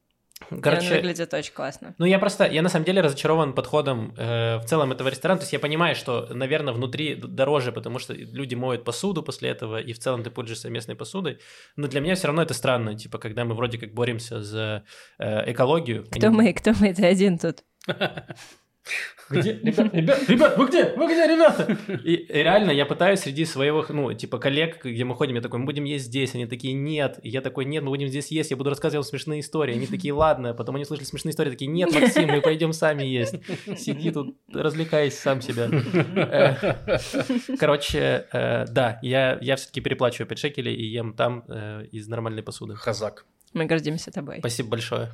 И 0.49 0.53
он 0.55 0.61
Короче, 0.61 0.95
выглядит 0.95 1.33
очень 1.33 1.53
классно. 1.53 1.95
Ну, 1.97 2.05
я 2.05 2.17
просто, 2.17 2.45
я 2.47 2.61
на 2.61 2.69
самом 2.69 2.85
деле 2.85 3.01
разочарован 3.01 3.53
подходом 3.53 4.13
э, 4.17 4.57
в 4.57 4.65
целом 4.65 4.91
этого 4.91 5.09
ресторана. 5.09 5.37
То 5.39 5.43
есть 5.43 5.53
я 5.53 5.59
понимаю, 5.59 5.95
что, 5.95 6.27
наверное, 6.33 6.73
внутри 6.73 7.15
дороже, 7.15 7.71
потому 7.71 7.99
что 7.99 8.13
люди 8.13 8.55
моют 8.55 8.83
посуду 8.83 9.21
после 9.21 9.49
этого, 9.49 9.79
и 9.79 9.93
в 9.93 9.99
целом 9.99 10.23
ты 10.23 10.31
пользуешься 10.31 10.69
местной 10.69 10.95
посудой. 10.95 11.39
Но 11.75 11.87
для 11.87 12.01
меня 12.01 12.15
все 12.15 12.27
равно 12.27 12.41
это 12.41 12.53
странно, 12.53 12.97
типа, 12.97 13.17
когда 13.17 13.45
мы 13.45 13.53
вроде 13.53 13.77
как 13.77 13.93
боремся 13.93 14.41
за 14.41 14.83
э, 15.19 15.51
экологию. 15.51 16.05
Кто 16.09 16.27
они- 16.27 16.35
мы, 16.35 16.53
кто 16.53 16.71
мы, 16.79 16.93
ты 16.93 17.05
один 17.05 17.37
тут. 17.37 17.63
Где? 19.29 19.53
Ребят, 19.63 19.93
ребят, 19.93 20.29
ребят, 20.29 20.57
вы 20.57 20.67
где? 20.67 20.93
Вы 20.95 21.05
где, 21.05 21.27
ребята? 21.27 21.77
И, 22.03 22.15
и 22.15 22.33
реально 22.33 22.71
я 22.71 22.85
пытаюсь 22.85 23.19
среди 23.19 23.45
своего, 23.45 23.85
ну, 23.89 24.11
типа, 24.13 24.39
коллег, 24.39 24.83
где 24.83 25.03
мы 25.05 25.15
ходим, 25.15 25.35
я 25.35 25.41
такой, 25.41 25.59
мы 25.59 25.65
будем 25.65 25.83
есть 25.83 26.05
здесь. 26.05 26.33
Они 26.33 26.45
такие, 26.45 26.73
нет. 26.73 27.19
И 27.21 27.29
я 27.29 27.41
такой, 27.41 27.65
нет, 27.65 27.83
мы 27.83 27.89
будем 27.89 28.07
здесь 28.07 28.31
есть, 28.31 28.51
я 28.51 28.57
буду 28.57 28.69
рассказывать 28.69 29.05
вам 29.05 29.09
смешные 29.09 29.41
истории. 29.41 29.75
Они 29.75 29.87
такие, 29.87 30.13
ладно. 30.13 30.53
Потом 30.53 30.75
они 30.75 30.85
слышали 30.85 31.05
смешные 31.05 31.31
истории, 31.31 31.51
такие, 31.51 31.69
нет, 31.69 31.93
Максим, 31.93 32.27
мы 32.27 32.41
пойдем 32.41 32.73
сами 32.73 33.03
есть. 33.03 33.35
Сиди 33.77 34.11
тут, 34.11 34.35
развлекайся 34.51 35.21
сам 35.21 35.41
себя. 35.41 35.69
Э, 36.15 37.57
Короче, 37.59 38.25
э, 38.31 38.65
да, 38.67 38.99
я, 39.01 39.37
я 39.41 39.55
все-таки 39.55 39.81
переплачиваю 39.81 40.27
5 40.27 40.39
шекелей 40.39 40.73
и 40.73 40.85
ем 40.85 41.13
там 41.13 41.43
э, 41.47 41.85
из 41.91 42.07
нормальной 42.07 42.41
посуды. 42.41 42.75
Хазак. 42.75 43.25
Мы 43.53 43.65
гордимся 43.65 44.11
тобой. 44.11 44.39
Спасибо 44.39 44.69
большое. 44.69 45.11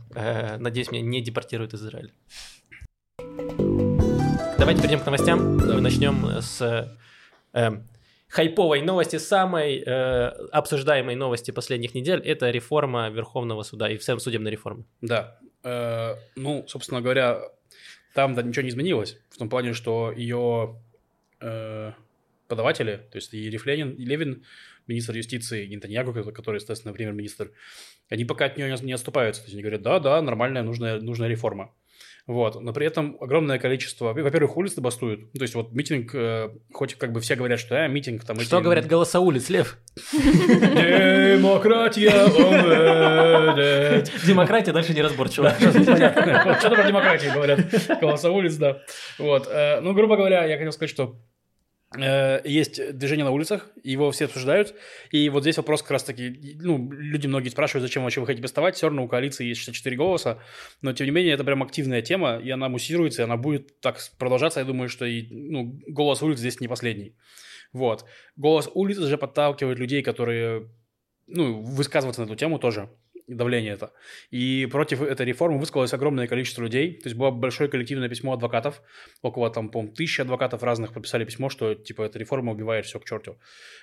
Надеюсь, 0.60 0.92
меня 0.92 1.02
не 1.02 1.22
депортируют 1.22 1.74
из 1.74 1.82
Израиля. 1.82 2.12
Давайте 4.58 4.82
перейдем 4.82 5.00
к 5.02 5.06
новостям. 5.06 5.58
Мы 5.58 5.82
начнем 5.82 6.26
с 6.42 6.62
э, 7.54 7.72
хайповой 8.30 8.82
новости, 8.82 9.18
самой 9.18 9.84
э, 9.86 10.28
обсуждаемой 10.52 11.16
новости 11.16 11.52
последних 11.52 11.94
недель. 11.94 12.20
Это 12.20 12.50
реформа 12.52 13.10
Верховного 13.10 13.64
суда 13.64 13.90
и 13.90 13.98
в 13.98 14.02
целом 14.04 14.20
судебная 14.20 14.52
реформа. 14.52 14.86
Да. 15.02 15.38
Э, 15.64 16.16
Ну, 16.36 16.66
собственно 16.68 17.02
говоря, 17.02 17.42
там 18.14 18.34
да, 18.34 18.42
ничего 18.44 18.64
не 18.64 18.70
изменилось. 18.70 19.18
В 19.30 19.38
том 19.38 19.50
плане, 19.50 19.74
что 19.74 20.12
ее 20.12 20.80
э, 21.42 21.92
подаватели, 22.48 23.08
то 23.12 23.18
есть 23.18 23.34
и 23.34 23.50
Рифленин, 23.50 23.92
и 23.92 24.06
Левин, 24.06 24.46
министр 24.88 25.16
юстиции, 25.18 25.66
и 25.66 25.76
Нетаньягу, 25.76 26.14
который- 26.32 26.58
естественно, 26.58 26.94
премьер-министр, 26.94 27.52
они 28.10 28.24
пока 28.26 28.46
от 28.46 28.58
нее 28.58 28.76
не 28.82 28.94
отступаются. 28.94 29.42
То 29.42 29.46
есть 29.48 29.56
они 29.56 29.64
говорят, 29.64 29.82
да, 29.82 30.00
да, 30.00 30.22
нормальная, 30.22 30.64
нужная, 30.64 31.02
нужная 31.02 31.28
реформа. 31.28 31.74
Вот. 32.28 32.60
Но 32.60 32.74
при 32.74 32.88
этом 32.88 33.18
огромное 33.22 33.60
количество... 33.60 34.12
Во-первых, 34.14 34.58
улицы 34.58 34.82
бастуют. 34.82 35.32
То 35.34 35.44
есть 35.44 35.54
вот 35.54 35.72
митинг, 35.74 36.16
э, 36.16 36.50
хоть 36.74 36.96
как 36.96 37.12
бы 37.12 37.20
все 37.20 37.36
говорят, 37.36 37.60
что 37.60 37.76
э, 37.76 37.88
митинг 37.88 38.24
там... 38.26 38.40
Что 38.40 38.58
эти- 38.58 38.64
говорят 38.64 38.88
голоса 38.88 39.20
улиц, 39.20 39.48
Лев? 39.50 39.78
Демократия. 39.96 42.12
Демократия 44.26 44.72
дальше 44.72 44.94
неразборчиво. 44.94 45.54
Понятно. 45.60 46.42
Вот 46.46 46.58
Что-то 46.60 46.76
про 46.76 46.88
демократию 46.88 47.34
говорят. 47.34 47.60
Голоса 48.02 48.32
улиц, 48.32 48.56
да. 48.56 48.82
Вот. 49.20 49.48
э, 49.50 49.80
Ну, 49.82 49.94
грубо 49.94 50.16
говоря, 50.18 50.46
я 50.46 50.58
хотел 50.58 50.72
сказать, 50.72 50.90
что 50.90 51.16
есть 51.98 52.98
движение 52.98 53.26
на 53.26 53.32
улицах, 53.32 53.70
его 53.84 54.12
все 54.12 54.26
обсуждают, 54.26 54.76
и 55.12 55.30
вот 55.30 55.42
здесь 55.42 55.58
вопрос 55.58 55.82
как 55.82 55.92
раз-таки, 55.92 56.58
ну, 56.62 56.92
люди 56.92 57.28
многие 57.28 57.50
спрашивают, 57.50 57.88
зачем 57.88 58.04
вообще 58.04 58.22
вы 58.22 58.28
хотите 58.28 58.42
бастовать, 58.42 58.76
все 58.76 58.88
равно 58.88 59.04
у 59.04 59.08
коалиции 59.08 59.46
есть 59.46 59.62
64 59.62 59.96
голоса, 59.96 60.40
но, 60.82 60.94
тем 60.94 61.06
не 61.06 61.12
менее, 61.12 61.34
это 61.34 61.44
прям 61.44 61.64
активная 61.64 62.02
тема, 62.02 62.38
и 62.38 62.50
она 62.50 62.70
муссируется, 62.70 63.22
и 63.22 63.26
она 63.26 63.38
будет 63.38 63.80
так 63.80 63.98
продолжаться, 64.18 64.60
я 64.60 64.66
думаю, 64.66 64.90
что 64.90 65.06
и, 65.06 65.28
ну, 65.30 65.80
голос 65.88 66.22
улиц 66.22 66.40
здесь 66.40 66.60
не 66.60 66.68
последний. 66.68 67.16
Вот. 67.74 68.06
Голос 68.36 68.70
улиц 68.74 68.98
уже 69.00 69.18
подталкивает 69.18 69.80
людей, 69.80 70.02
которые, 70.02 70.70
ну, 71.28 71.62
высказываться 71.62 72.22
на 72.22 72.26
эту 72.26 72.36
тему 72.36 72.60
тоже, 72.60 72.90
давление 73.28 73.74
это. 73.74 73.92
И 74.32 74.68
против 74.72 75.02
этой 75.02 75.26
реформы 75.26 75.60
высказалось 75.60 75.94
огромное 75.94 76.28
количество 76.28 76.62
людей. 76.62 76.94
То 76.94 77.10
есть 77.10 77.18
было 77.18 77.32
большое 77.32 77.70
коллективное 77.70 78.10
письмо 78.10 78.34
адвокатов. 78.34 78.82
Около, 79.22 79.50
там, 79.50 79.70
по 79.70 79.86
тысячи 79.88 80.22
адвокатов 80.22 80.64
разных 80.64 80.94
подписали 80.94 81.26
письмо, 81.26 81.50
что, 81.50 81.76
типа, 81.76 82.04
эта 82.04 82.20
реформа 82.20 82.52
убивает 82.52 82.86
все 82.86 83.00
к 83.00 83.06
черту. 83.06 83.38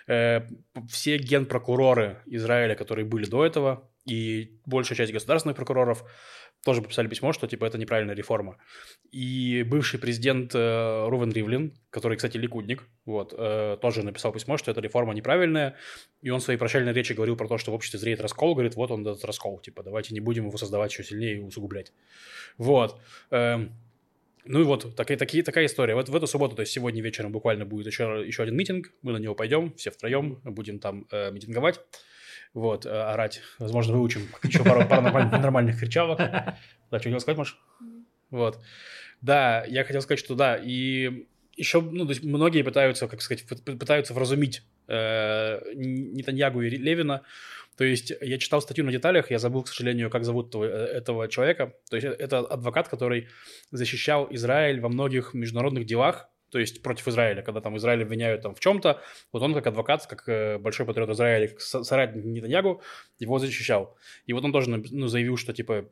Э, 0.06 0.42
все 0.88 1.18
генпрокуроры 1.18 2.22
Израиля, 2.26 2.74
которые 2.74 3.04
были 3.04 3.26
до 3.26 3.44
этого, 3.44 3.88
и 4.06 4.58
большая 4.66 4.96
часть 4.96 5.12
государственных 5.12 5.56
прокуроров 5.56 6.04
тоже 6.64 6.80
подписали 6.80 7.08
письмо, 7.08 7.32
что, 7.32 7.46
типа, 7.46 7.64
это 7.64 7.78
неправильная 7.78 8.14
реформа. 8.14 8.56
И 9.10 9.64
бывший 9.68 9.98
президент 9.98 10.52
э, 10.54 11.08
Рувен 11.08 11.32
Ривлин, 11.32 11.74
который, 11.90 12.16
кстати, 12.16 12.36
ликудник, 12.36 12.84
вот, 13.04 13.34
э, 13.36 13.76
тоже 13.80 14.02
написал 14.02 14.32
письмо, 14.32 14.56
что 14.58 14.70
эта 14.70 14.80
реформа 14.80 15.12
неправильная, 15.12 15.76
и 16.22 16.30
он 16.30 16.40
в 16.40 16.42
своей 16.42 16.58
прощальной 16.58 16.92
речи 16.92 17.14
говорил 17.14 17.36
про 17.36 17.48
то, 17.48 17.58
что 17.58 17.72
в 17.72 17.74
обществе 17.74 17.98
зреет 17.98 18.20
раскол, 18.20 18.54
говорит, 18.54 18.76
вот 18.76 18.90
он 18.90 19.06
этот 19.06 19.24
раскол, 19.24 19.58
типа, 19.60 19.82
давайте 19.82 20.14
не 20.14 20.20
будем 20.20 20.46
его 20.46 20.56
создавать 20.56 20.92
еще 20.92 21.02
сильнее 21.02 21.36
и 21.36 21.40
усугублять. 21.40 21.92
Вот. 22.58 23.00
Эм, 23.30 23.72
ну 24.44 24.60
и 24.60 24.64
вот 24.64 24.96
такая, 24.96 25.16
такие, 25.16 25.42
такая 25.42 25.66
история. 25.66 25.94
Вот 25.94 26.08
в 26.08 26.16
эту 26.16 26.26
субботу, 26.26 26.56
то 26.56 26.60
есть 26.62 26.72
сегодня 26.72 27.02
вечером 27.02 27.32
буквально 27.32 27.64
будет 27.64 27.86
еще, 27.86 28.24
еще 28.26 28.42
один 28.42 28.56
митинг, 28.56 28.92
мы 29.02 29.12
на 29.12 29.18
него 29.18 29.34
пойдем, 29.34 29.72
все 29.74 29.90
втроем, 29.90 30.40
будем 30.44 30.78
там 30.78 31.06
э, 31.10 31.30
митинговать, 31.30 31.80
вот, 32.54 32.86
э, 32.86 32.90
орать. 32.90 33.40
Возможно, 33.58 33.94
выучим 33.94 34.28
еще 34.42 34.64
пару, 34.64 34.86
пару 34.86 35.02
нормальных, 35.02 35.32
нормальных 35.32 35.78
кричалок. 35.78 36.18
Да, 36.18 36.98
что 36.98 37.08
хотел 37.08 37.20
сказать, 37.20 37.38
Маш? 37.38 37.58
Вот. 38.30 38.60
Да, 39.20 39.64
я 39.66 39.84
хотел 39.84 40.02
сказать, 40.02 40.18
что 40.18 40.34
да, 40.34 40.56
и 40.56 41.26
еще, 41.56 41.80
ну, 41.80 42.04
то 42.04 42.10
есть 42.10 42.24
многие 42.24 42.62
пытаются, 42.62 43.08
как 43.08 43.22
сказать, 43.22 43.44
пы- 43.44 43.78
пытаются 43.78 44.14
вразумить 44.14 44.62
э, 44.88 45.60
Нетаньягу 45.74 46.62
и 46.62 46.70
Левина. 46.70 47.22
То 47.76 47.84
есть 47.84 48.12
я 48.20 48.38
читал 48.38 48.60
статью 48.60 48.84
на 48.84 48.92
деталях, 48.92 49.30
я 49.30 49.38
забыл, 49.38 49.62
к 49.62 49.68
сожалению, 49.68 50.10
как 50.10 50.24
зовут 50.24 50.48
этого, 50.48 50.64
этого 50.64 51.28
человека. 51.28 51.74
То 51.88 51.96
есть 51.96 52.06
это 52.06 52.40
адвокат, 52.40 52.88
который 52.88 53.28
защищал 53.70 54.28
Израиль 54.30 54.80
во 54.80 54.88
многих 54.88 55.34
международных 55.34 55.86
делах, 55.86 56.28
то 56.52 56.58
есть 56.58 56.82
против 56.82 57.08
Израиля, 57.08 57.40
когда 57.42 57.62
там 57.62 57.78
Израиль 57.78 58.02
обвиняют 58.02 58.42
там 58.42 58.54
в 58.54 58.60
чем-то, 58.60 59.00
вот 59.32 59.42
он 59.42 59.54
как 59.54 59.66
адвокат, 59.66 60.06
как 60.06 60.28
э, 60.28 60.58
большой 60.58 60.84
патриот 60.84 61.08
Израиля, 61.08 61.48
как 61.48 61.60
со- 61.62 61.82
соратник 61.82 62.24
Нетаньягу, 62.24 62.82
его 63.18 63.38
защищал. 63.38 63.96
И 64.26 64.34
вот 64.34 64.44
он 64.44 64.52
тоже 64.52 64.68
ну, 64.68 65.06
заявил, 65.06 65.38
что 65.38 65.54
типа 65.54 65.86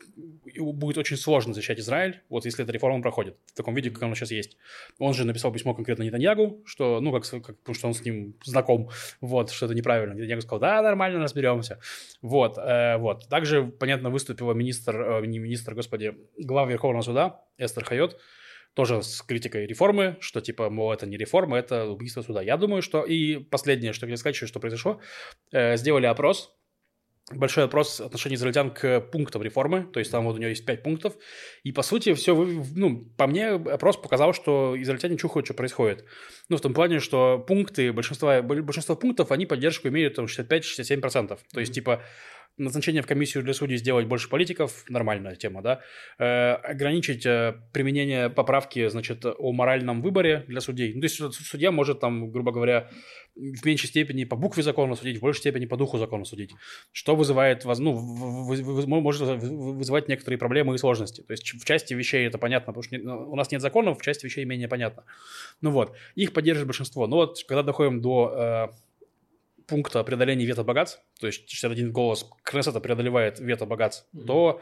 будет 0.58 0.98
очень 0.98 1.16
сложно 1.16 1.54
защищать 1.54 1.78
Израиль, 1.78 2.20
вот 2.28 2.44
если 2.44 2.62
эта 2.62 2.72
реформа 2.72 3.00
проходит 3.00 3.36
в 3.46 3.56
таком 3.56 3.74
виде, 3.74 3.90
как 3.90 4.02
она 4.02 4.14
сейчас 4.14 4.32
есть. 4.32 4.58
Он 4.98 5.14
же 5.14 5.24
написал 5.24 5.50
письмо 5.50 5.72
конкретно 5.72 6.02
Нетаньягу, 6.02 6.62
что, 6.66 7.00
ну, 7.00 7.10
как, 7.10 7.24
как 7.42 7.58
потому 7.58 7.74
что 7.74 7.88
он 7.88 7.94
с 7.94 8.04
ним 8.04 8.34
знаком, 8.44 8.90
вот, 9.22 9.50
что 9.50 9.64
это 9.64 9.74
неправильно. 9.74 10.12
Нетаньягу 10.12 10.42
сказал, 10.42 10.60
да, 10.60 10.82
нормально, 10.82 11.22
разберемся. 11.22 11.80
Вот, 12.20 12.58
э, 12.58 12.98
вот. 12.98 13.28
Также, 13.30 13.64
понятно, 13.64 14.10
выступила 14.10 14.52
министр, 14.52 15.00
э, 15.00 15.26
не 15.26 15.38
министр, 15.38 15.74
господи, 15.74 16.18
глава 16.36 16.70
Верховного 16.70 17.02
суда 17.02 17.40
Эстер 17.56 17.84
Хайот, 17.84 18.20
тоже 18.74 19.02
с 19.02 19.22
критикой 19.22 19.66
реформы, 19.66 20.16
что 20.20 20.40
типа, 20.40 20.70
мол, 20.70 20.92
это 20.92 21.06
не 21.06 21.16
реформа, 21.16 21.58
это 21.58 21.86
убийство 21.86 22.22
суда. 22.22 22.42
Я 22.42 22.56
думаю, 22.56 22.82
что... 22.82 23.04
И 23.04 23.38
последнее, 23.38 23.92
что 23.92 24.06
я 24.06 24.12
хотел 24.12 24.32
сказать, 24.32 24.48
что 24.48 24.60
произошло, 24.60 25.00
э, 25.52 25.76
сделали 25.76 26.06
опрос, 26.06 26.54
большой 27.32 27.64
опрос 27.64 28.00
отношений 28.00 28.34
израильтян 28.34 28.70
к 28.70 29.00
пунктам 29.00 29.42
реформы, 29.42 29.84
то 29.84 30.00
есть 30.00 30.10
там 30.10 30.24
вот 30.24 30.36
у 30.36 30.38
него 30.38 30.48
есть 30.48 30.66
пять 30.66 30.82
пунктов, 30.82 31.14
и 31.62 31.72
по 31.72 31.82
сути 31.82 32.14
все, 32.14 32.34
ну, 32.34 33.04
по 33.16 33.26
мне 33.26 33.50
опрос 33.50 33.96
показал, 33.96 34.32
что 34.32 34.74
израильтяне 34.80 35.16
чухают, 35.16 35.46
что 35.46 35.54
происходит. 35.54 36.04
Ну, 36.48 36.56
в 36.56 36.60
том 36.60 36.74
плане, 36.74 36.98
что 36.98 37.38
пункты, 37.38 37.92
большинство, 37.92 38.42
большинство 38.42 38.96
пунктов, 38.96 39.30
они 39.30 39.46
поддержку 39.46 39.88
имеют 39.88 40.14
там 40.14 40.26
65-67%. 40.26 41.38
То 41.52 41.60
есть, 41.60 41.72
типа, 41.72 42.02
назначение 42.60 43.02
в 43.02 43.06
комиссию 43.06 43.42
для 43.42 43.54
судей 43.54 43.76
сделать 43.78 44.06
больше 44.06 44.28
политиков, 44.28 44.84
нормальная 44.88 45.34
тема, 45.34 45.62
да. 45.62 45.80
Э, 46.18 46.52
ограничить 46.54 47.26
э, 47.26 47.54
применение 47.72 48.30
поправки, 48.30 48.88
значит, 48.88 49.24
о 49.24 49.52
моральном 49.52 50.02
выборе 50.02 50.44
для 50.46 50.60
судей. 50.60 50.94
Ну, 50.94 51.00
то 51.00 51.04
есть 51.06 51.16
суд- 51.16 51.34
судья 51.34 51.72
может 51.72 52.00
там, 52.00 52.30
грубо 52.30 52.52
говоря, 52.52 52.90
в 53.34 53.64
меньшей 53.64 53.86
степени 53.86 54.24
по 54.24 54.36
букве 54.36 54.62
закона 54.62 54.94
судить, 54.96 55.18
в 55.18 55.22
большей 55.22 55.40
степени 55.40 55.66
по 55.66 55.76
духу 55.76 55.98
закона 55.98 56.24
судить, 56.24 56.50
что 56.92 57.16
вызывает, 57.16 57.64
ну, 57.64 57.94
может 59.00 59.22
вы- 59.22 59.74
вызывать 59.74 60.08
некоторые 60.08 60.38
проблемы 60.38 60.74
и 60.74 60.78
сложности. 60.78 61.22
То 61.22 61.32
есть 61.32 61.54
в 61.54 61.64
части 61.64 61.94
вещей 61.94 62.26
это 62.26 62.38
понятно, 62.38 62.72
потому 62.72 62.82
что 62.82 62.96
у 62.96 63.36
нас 63.36 63.50
нет 63.50 63.62
законов, 63.62 63.98
в 63.98 64.02
части 64.02 64.26
вещей 64.26 64.44
менее 64.44 64.68
понятно. 64.68 65.04
Ну 65.60 65.70
вот, 65.70 65.96
их 66.14 66.32
поддерживает 66.32 66.66
большинство. 66.68 67.06
Но 67.06 67.16
вот 67.16 67.42
когда 67.48 67.62
доходим 67.62 68.00
до 68.00 68.70
э, 68.72 68.89
пункта 69.70 70.04
преодоления 70.04 70.44
вето 70.44 70.64
богатств, 70.64 71.00
то 71.20 71.26
есть 71.26 71.48
61 71.48 71.92
голос 71.92 72.28
Кнессета 72.42 72.80
преодолевает 72.80 73.40
вето 73.40 73.64
богатств, 73.66 74.06
Мгм. 74.12 74.26
то 74.26 74.60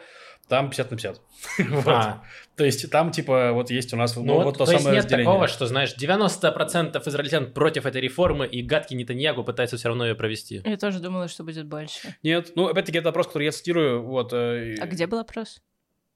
там 0.49 0.71
50 0.71 0.91
на 0.91 0.97
50. 0.97 1.21
Вот. 1.71 1.89
А, 1.89 2.23
То 2.57 2.65
есть 2.65 2.91
там 2.91 3.11
типа 3.11 3.53
вот 3.53 3.71
есть 3.71 3.93
у 3.93 3.97
нас 3.97 4.15
ну 4.17 4.23
ну, 4.25 4.35
вот, 4.35 4.45
вот 4.45 4.59
то 4.59 4.65
то 4.67 4.73
есть 4.73 4.83
самое 4.85 4.97
нет 4.97 5.05
разделение. 5.05 5.27
такого, 5.27 5.49
что, 5.49 5.67
знаешь, 5.67 5.95
90% 5.99 7.09
израильтян 7.09 7.53
против 7.53 7.87
этой 7.87 8.01
реформы, 8.01 8.47
и 8.47 8.63
гадкий 8.63 8.97
Нетаньягу 8.97 9.43
пытается 9.45 9.77
все 9.77 9.89
равно 9.89 10.07
ее 10.07 10.15
провести. 10.15 10.63
Я 10.65 10.77
тоже 10.77 11.01
думала, 11.01 11.29
что 11.29 11.45
будет 11.45 11.67
больше. 11.67 12.15
Нет, 12.23 12.53
ну 12.55 12.69
опять-таки 12.69 12.99
это 12.99 13.09
опрос, 13.09 13.27
который 13.27 13.45
я 13.45 13.53
цитирую. 13.53 14.03
Вот, 14.03 14.33
э, 14.33 14.75
А 14.81 14.87
где 14.87 15.07
был 15.07 15.19
опрос? 15.19 15.61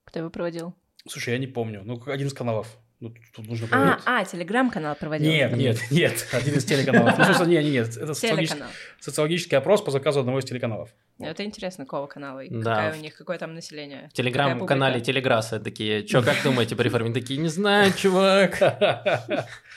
Кто 0.04 0.18
его 0.20 0.30
проводил? 0.30 0.74
Слушай, 1.08 1.32
я 1.34 1.38
не 1.38 1.46
помню. 1.48 1.82
Ну, 1.84 2.00
один 2.06 2.28
из 2.28 2.32
каналов. 2.34 2.78
Ну, 3.02 3.12
тут- 3.34 3.48
нужно 3.48 3.66
А, 3.66 3.68
проверить. 3.70 4.02
а, 4.06 4.24
телеграм-канал 4.24 4.94
проводил. 4.94 5.28
Нет, 5.28 5.56
нет, 5.56 5.78
нет, 5.90 6.24
один 6.32 6.54
из 6.54 6.64
телеканалов. 6.64 7.18
Ну, 7.18 7.24
собственно, 7.24 7.48
нет, 7.48 7.64
нет, 7.64 7.96
это 7.96 8.14
социологический, 8.14 8.62
социологический 9.00 9.58
опрос 9.58 9.82
по 9.82 9.90
заказу 9.90 10.20
одного 10.20 10.38
из 10.38 10.44
телеканалов. 10.44 10.90
Ну, 11.18 11.26
Это 11.26 11.44
интересно, 11.44 11.84
какого 11.84 12.06
канала 12.06 12.38
и 12.44 12.48
Да. 12.48 12.76
какая 12.76 12.92
у 12.92 13.02
них, 13.02 13.16
какое 13.16 13.38
там 13.38 13.54
население. 13.54 14.08
В 14.10 14.12
телеграм-канале? 14.12 15.00
Телеграсса 15.00 15.58
такие, 15.58 16.06
что, 16.06 16.22
как 16.22 16.36
думаете 16.44 16.76
по 16.76 16.82
реформе? 16.82 17.12
Такие, 17.12 17.40
не 17.40 17.48
знаю, 17.48 17.92
чувак. 17.92 18.60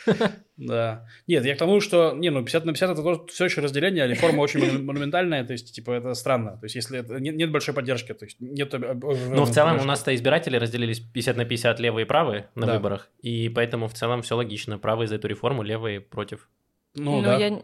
Да. 0.58 1.06
Нет, 1.28 1.44
я 1.46 1.54
к 1.56 1.58
тому, 1.58 1.82
что, 1.82 2.14
не, 2.14 2.30
ну, 2.32 2.40
50 2.42 2.66
на 2.66 2.72
50 2.72 2.92
это 2.92 3.04
тоже 3.04 3.22
все 3.28 3.46
еще 3.46 3.60
разделение, 3.62 4.06
а 4.06 4.08
реформа 4.08 4.40
очень 4.42 4.62
мону- 4.62 4.84
монументальная, 4.84 5.44
то 5.44 5.52
есть, 5.52 5.76
типа, 5.76 5.92
это 5.92 6.14
странно. 6.14 6.52
То 6.58 6.66
есть, 6.66 6.76
если 6.76 7.00
это- 7.00 7.20
нет, 7.20 7.36
нет 7.36 7.52
большой 7.52 7.74
поддержки, 7.74 8.14
то 8.14 8.24
есть, 8.26 8.38
нет... 8.40 8.72
Но 8.72 8.94
Ну, 9.36 9.44
в 9.44 9.52
целом 9.52 9.80
у 9.82 9.84
нас-то 9.84 10.16
избиратели 10.16 10.56
разделились 10.58 11.00
50 11.02 11.36
на 11.36 11.44
50 11.46 11.80
левые 11.82 12.06
и 12.06 12.08
правые 12.08 12.48
на 12.56 12.68
Да. 12.68 12.74
выборах, 12.76 13.10
и 13.22 13.50
поэтому 13.50 13.88
в 13.90 13.94
целом 13.94 14.22
все 14.22 14.36
логично. 14.38 14.78
Правые 14.80 15.08
за 15.08 15.16
эту 15.16 15.28
реформу, 15.28 15.62
левые 15.62 16.00
против. 16.00 16.48
Ну, 16.96 17.18
Ну, 17.18 17.22
да. 17.24 17.38
я 17.38 17.62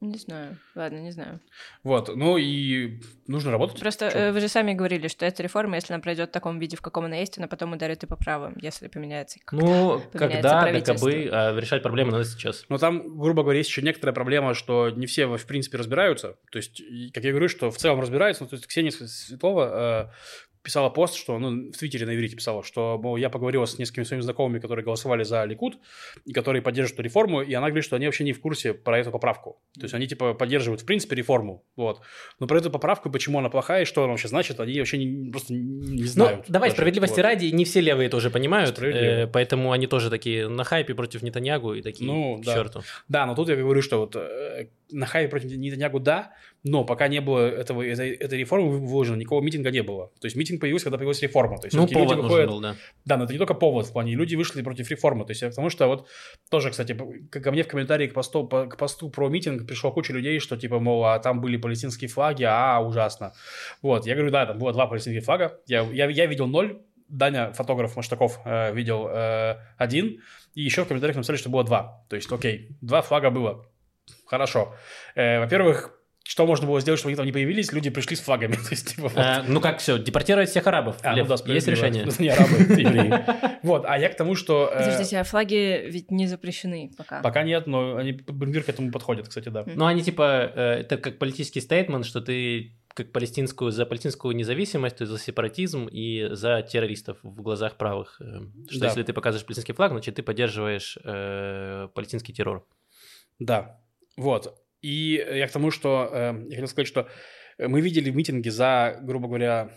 не 0.00 0.18
знаю. 0.18 0.56
Ладно, 0.74 0.98
не 0.98 1.10
знаю. 1.10 1.40
Вот, 1.82 2.14
ну, 2.14 2.36
и 2.36 3.00
нужно 3.26 3.50
работать. 3.50 3.80
Просто 3.80 4.10
Чё? 4.10 4.18
э, 4.18 4.32
вы 4.32 4.40
же 4.40 4.48
сами 4.48 4.74
говорили, 4.74 5.08
что 5.08 5.24
эта 5.24 5.42
реформа, 5.42 5.76
если 5.76 5.94
она 5.94 6.02
пройдет 6.02 6.28
в 6.28 6.32
таком 6.32 6.58
виде, 6.58 6.76
в 6.76 6.82
каком 6.82 7.06
она 7.06 7.16
есть, 7.16 7.38
она 7.38 7.48
потом 7.48 7.72
ударит 7.72 8.02
и 8.04 8.06
по 8.06 8.16
правым, 8.16 8.54
если 8.60 8.88
поменяется. 8.88 9.38
как- 9.44 9.58
Ну, 9.58 10.00
поменяется 10.00 10.18
когда, 10.18 10.42
да 10.42 10.60
правительство. 10.62 11.10
кабы, 11.10 11.28
а 11.32 11.58
решать 11.58 11.82
проблемы 11.82 12.12
надо 12.12 12.24
сейчас. 12.24 12.64
Но 12.68 12.76
там, 12.78 13.18
грубо 13.18 13.42
говоря, 13.42 13.58
есть 13.58 13.70
еще 13.70 13.82
некоторая 13.82 14.14
проблема, 14.14 14.52
что 14.54 14.90
не 14.90 15.06
все, 15.06 15.26
в 15.26 15.46
принципе, 15.46 15.78
разбираются. 15.78 16.36
То 16.52 16.58
есть, 16.58 16.82
как 17.14 17.24
я 17.24 17.30
говорю, 17.30 17.48
что 17.48 17.70
в 17.70 17.78
целом 17.78 18.00
разбираются. 18.00 18.42
Ну, 18.44 18.48
то 18.50 18.56
есть, 18.56 18.66
Ксения 18.66 18.90
Светлова 18.90 20.10
э, 20.12 20.12
писала 20.66 20.90
пост, 20.90 21.14
что, 21.14 21.38
ну, 21.38 21.70
в 21.70 21.76
Твиттере 21.78 22.04
на 22.06 22.14
иврите 22.14 22.36
писала, 22.36 22.62
что, 22.64 22.98
мол, 23.02 23.16
я 23.16 23.30
поговорила 23.30 23.64
с 23.64 23.78
несколькими 23.78 24.04
своими 24.04 24.22
знакомыми, 24.22 24.58
которые 24.58 24.84
голосовали 24.84 25.22
за 25.22 25.44
Ликут, 25.44 25.78
и 26.24 26.32
которые 26.32 26.60
поддерживают 26.60 26.94
эту 26.98 27.02
реформу, 27.04 27.40
и 27.40 27.54
она 27.54 27.68
говорит, 27.68 27.84
что 27.84 27.96
они 27.96 28.06
вообще 28.06 28.24
не 28.24 28.32
в 28.32 28.40
курсе 28.40 28.74
про 28.74 28.98
эту 28.98 29.10
поправку. 29.12 29.58
То 29.74 29.82
есть, 29.84 29.94
они, 29.94 30.06
типа, 30.08 30.34
поддерживают, 30.34 30.82
в 30.82 30.84
принципе, 30.84 31.14
реформу, 31.16 31.64
вот. 31.76 32.00
Но 32.40 32.46
про 32.48 32.58
эту 32.58 32.70
поправку, 32.70 33.08
почему 33.10 33.38
она 33.38 33.48
плохая, 33.48 33.82
и 33.82 33.84
что 33.84 34.02
она 34.02 34.10
вообще 34.10 34.28
значит, 34.28 34.58
они 34.60 34.78
вообще 34.78 34.98
не, 34.98 35.30
просто 35.30 35.54
не, 35.54 36.00
Ну, 36.02 36.06
знают. 36.06 36.44
давай, 36.48 36.68
даже. 36.70 36.76
справедливости 36.76 37.16
Вот. 37.20 37.22
ради, 37.22 37.46
не 37.46 37.64
все 37.64 37.80
левые 37.80 38.08
тоже 38.08 38.30
понимают, 38.30 38.78
э, 38.80 39.28
поэтому 39.28 39.70
они 39.72 39.86
тоже 39.86 40.10
такие 40.10 40.48
на 40.48 40.64
хайпе 40.64 40.94
против 40.94 41.22
Нетаньягу 41.22 41.74
и 41.74 41.82
такие 41.82 42.10
Ну, 42.10 42.38
к 42.40 42.44
да. 42.44 42.54
черту. 42.54 42.82
Да, 43.08 43.24
но 43.26 43.34
тут 43.36 43.48
я 43.48 43.56
говорю, 43.56 43.82
что 43.82 43.98
вот 43.98 44.16
э, 44.16 44.66
на 44.90 45.06
хайпе 45.06 45.28
против 45.28 45.50
Нетаньягу, 45.50 45.98
да, 46.00 46.32
но 46.62 46.84
пока 46.84 47.08
не 47.08 47.20
было 47.20 47.40
этого, 47.48 47.82
этой, 47.82 48.10
этой 48.12 48.38
реформы 48.38 48.78
выложено, 48.78 49.16
никакого 49.16 49.40
митинга 49.42 49.70
не 49.70 49.82
было. 49.82 50.10
То 50.20 50.26
есть 50.26 50.36
митинг 50.36 50.60
появился, 50.60 50.84
когда 50.86 50.98
появилась 50.98 51.22
реформа. 51.22 51.58
То 51.58 51.66
есть 51.66 51.76
Ну, 51.76 51.86
всё-таки 51.86 52.00
люди 52.00 52.14
повод 52.14 52.24
выходят- 52.24 52.48
был, 52.50 52.60
да. 52.60 52.76
да, 53.04 53.16
но 53.16 53.24
это 53.24 53.32
не 53.32 53.38
только 53.38 53.54
повод 53.54 53.86
в 53.86 53.92
плане, 53.92 54.14
люди 54.14 54.34
вышли 54.36 54.62
против 54.62 54.90
реформы, 54.90 55.24
то 55.24 55.30
есть 55.32 55.40
потому 55.42 55.70
что 55.70 55.86
вот 55.88 56.06
тоже, 56.50 56.70
кстати, 56.70 56.96
ко 57.30 57.52
мне 57.52 57.62
в 57.62 57.68
комментарии 57.68 58.06
к 58.06 58.14
посту, 58.14 58.46
по- 58.46 58.66
к 58.66 58.76
посту 58.76 59.10
про 59.10 59.28
митинг 59.28 59.66
пришла 59.66 59.90
куча 59.90 60.12
людей, 60.12 60.38
что 60.40 60.56
типа, 60.56 60.78
мол, 60.80 61.04
а 61.04 61.18
там 61.18 61.40
были 61.40 61.56
палестинские 61.56 62.08
флаги, 62.08 62.44
а, 62.44 62.80
ужасно. 62.80 63.32
Вот, 63.82 64.06
я 64.06 64.14
говорю, 64.14 64.30
да, 64.30 64.46
там 64.46 64.58
было 64.58 64.72
два 64.72 64.86
палестинских 64.86 65.24
флага, 65.24 65.58
я, 65.66 65.82
я, 65.92 66.08
я 66.10 66.26
видел 66.26 66.46
ноль, 66.46 66.80
Даня, 67.08 67.52
фотограф 67.52 67.94
Маштаков, 67.94 68.40
э, 68.44 68.74
видел 68.74 69.06
э, 69.08 69.58
один, 69.78 70.22
и 70.56 70.62
еще 70.62 70.82
в 70.84 70.88
комментариях 70.88 71.14
написали, 71.16 71.36
что 71.36 71.50
было 71.50 71.62
два. 71.62 72.04
То 72.08 72.16
есть, 72.16 72.32
окей, 72.32 72.70
два 72.80 73.00
флага 73.00 73.30
было. 73.30 73.64
Хорошо. 74.26 74.74
Э, 75.14 75.40
во-первых, 75.40 75.96
что 76.28 76.44
можно 76.44 76.66
было 76.66 76.80
сделать, 76.80 76.98
чтобы 76.98 77.10
они 77.10 77.16
там 77.16 77.26
не 77.26 77.32
появились? 77.32 77.72
Люди 77.72 77.88
пришли 77.88 78.16
с 78.16 78.20
флагами. 78.20 78.52
То 78.56 78.70
есть, 78.70 78.94
типа, 78.96 79.08
вот. 79.08 79.16
Э, 79.16 79.42
ну 79.46 79.60
как 79.60 79.78
все, 79.78 79.96
депортировать 79.98 80.48
всех 80.50 80.66
арабов. 80.66 80.96
А, 81.02 81.12
ну 81.12 81.18
Лев, 81.18 81.28
да, 81.28 81.52
есть 81.52 81.68
решение? 81.68 82.04
Ну, 82.04 82.12
не 82.18 82.28
арабы. 82.28 83.56
Вот, 83.62 83.84
а 83.86 83.98
я 83.98 84.08
к 84.08 84.16
тому, 84.16 84.34
что... 84.34 84.70
э, 84.72 84.78
Подождите, 84.78 85.18
а 85.18 85.24
флаги 85.24 85.88
ведь 85.88 86.10
не 86.10 86.26
запрещены 86.26 86.90
пока. 86.96 87.20
Пока 87.20 87.42
нет, 87.42 87.66
но 87.66 87.96
они 87.96 88.12
Бенгвир 88.12 88.62
к 88.64 88.68
этому 88.68 88.90
подходят, 88.92 89.28
кстати, 89.28 89.48
да. 89.48 89.64
Ну, 89.66 89.86
они 89.86 90.02
типа, 90.02 90.52
э, 90.54 90.62
это 90.80 90.98
как 90.98 91.18
политический 91.18 91.60
стейтмент, 91.60 92.06
что 92.06 92.20
ты 92.20 92.76
как 92.88 93.12
палестинскую, 93.12 93.72
за 93.72 93.84
палестинскую 93.84 94.34
независимость, 94.34 94.96
то 94.96 95.02
есть 95.02 95.12
за 95.12 95.18
сепаратизм 95.18 95.86
и 95.86 96.28
за 96.30 96.62
террористов 96.62 97.18
в 97.22 97.42
глазах 97.42 97.76
правых. 97.76 98.20
Что 98.70 98.80
Да. 98.80 98.86
если 98.86 99.02
ты 99.02 99.12
показываешь 99.12 99.44
палестинский 99.44 99.74
флаг, 99.74 99.92
значит, 99.92 100.14
ты 100.14 100.22
поддерживаешь 100.22 100.96
э, 101.04 101.88
палестинский 101.94 102.32
террор. 102.32 102.66
Да, 103.38 103.80
вот. 104.16 104.56
И 104.82 105.24
я 105.34 105.46
к 105.48 105.52
тому, 105.52 105.70
что 105.70 106.08
э, 106.12 106.34
я 106.48 106.50
хотел 106.56 106.68
сказать, 106.68 106.88
что 106.88 107.08
э, 107.58 107.66
мы 107.68 107.80
видели 107.80 108.10
митинги 108.10 108.48
за, 108.50 108.98
грубо 109.02 109.26
говоря, 109.28 109.70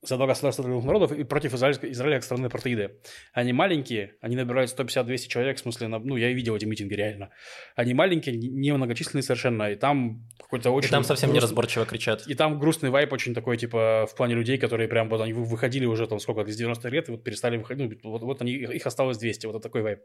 за 0.00 0.16
два 0.16 0.26
государства 0.26 0.64
двух 0.64 0.82
народов 0.84 1.12
и 1.12 1.24
против 1.24 1.52
Израиля, 1.52 1.78
Израиля 1.82 2.14
как 2.16 2.24
страны 2.24 2.46
апартеида. 2.46 2.92
Они 3.34 3.52
маленькие, 3.52 4.14
они 4.22 4.34
набирают 4.34 4.70
150-200 4.70 5.28
человек, 5.28 5.56
в 5.58 5.60
смысле, 5.60 5.88
ну, 5.88 6.16
я 6.16 6.32
видел 6.32 6.56
эти 6.56 6.64
митинги 6.64 6.94
реально. 6.94 7.30
Они 7.76 7.92
маленькие, 7.92 8.34
немногочисленные 8.36 9.22
совершенно, 9.22 9.70
и 9.70 9.76
там 9.76 10.26
какой-то 10.38 10.70
И 10.70 10.72
очень... 10.72 10.88
там 10.90 11.04
совсем 11.04 11.28
грустный- 11.28 11.34
неразборчиво 11.36 11.84
кричат. 11.84 12.26
И 12.26 12.34
там 12.34 12.58
грустный 12.58 12.88
вайп 12.88 13.12
очень 13.12 13.34
такой, 13.34 13.58
типа, 13.58 14.06
в 14.10 14.16
плане 14.16 14.34
людей, 14.34 14.56
которые 14.56 14.88
прям 14.88 15.10
вот 15.10 15.20
они 15.20 15.34
вы- 15.34 15.44
выходили 15.44 15.84
уже 15.84 16.06
там 16.06 16.18
сколько, 16.18 16.48
из 16.48 16.58
90-х 16.58 16.88
лет, 16.88 17.08
и 17.10 17.12
вот 17.12 17.22
перестали 17.22 17.58
выходить, 17.58 18.02
ну, 18.02 18.10
вот, 18.10 18.22
вот 18.22 18.40
они, 18.40 18.52
их 18.52 18.70
их 18.70 18.86
осталось 18.86 19.18
200, 19.18 19.46
вот 19.46 19.62
такой 19.62 19.82
вайп. 19.82 19.98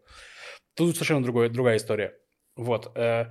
Тут 0.75 0.95
совершенно 0.95 1.23
другой, 1.23 1.47
другая 1.49 1.77
история. 1.77 2.15
Вот. 2.57 2.91
э, 2.95 3.27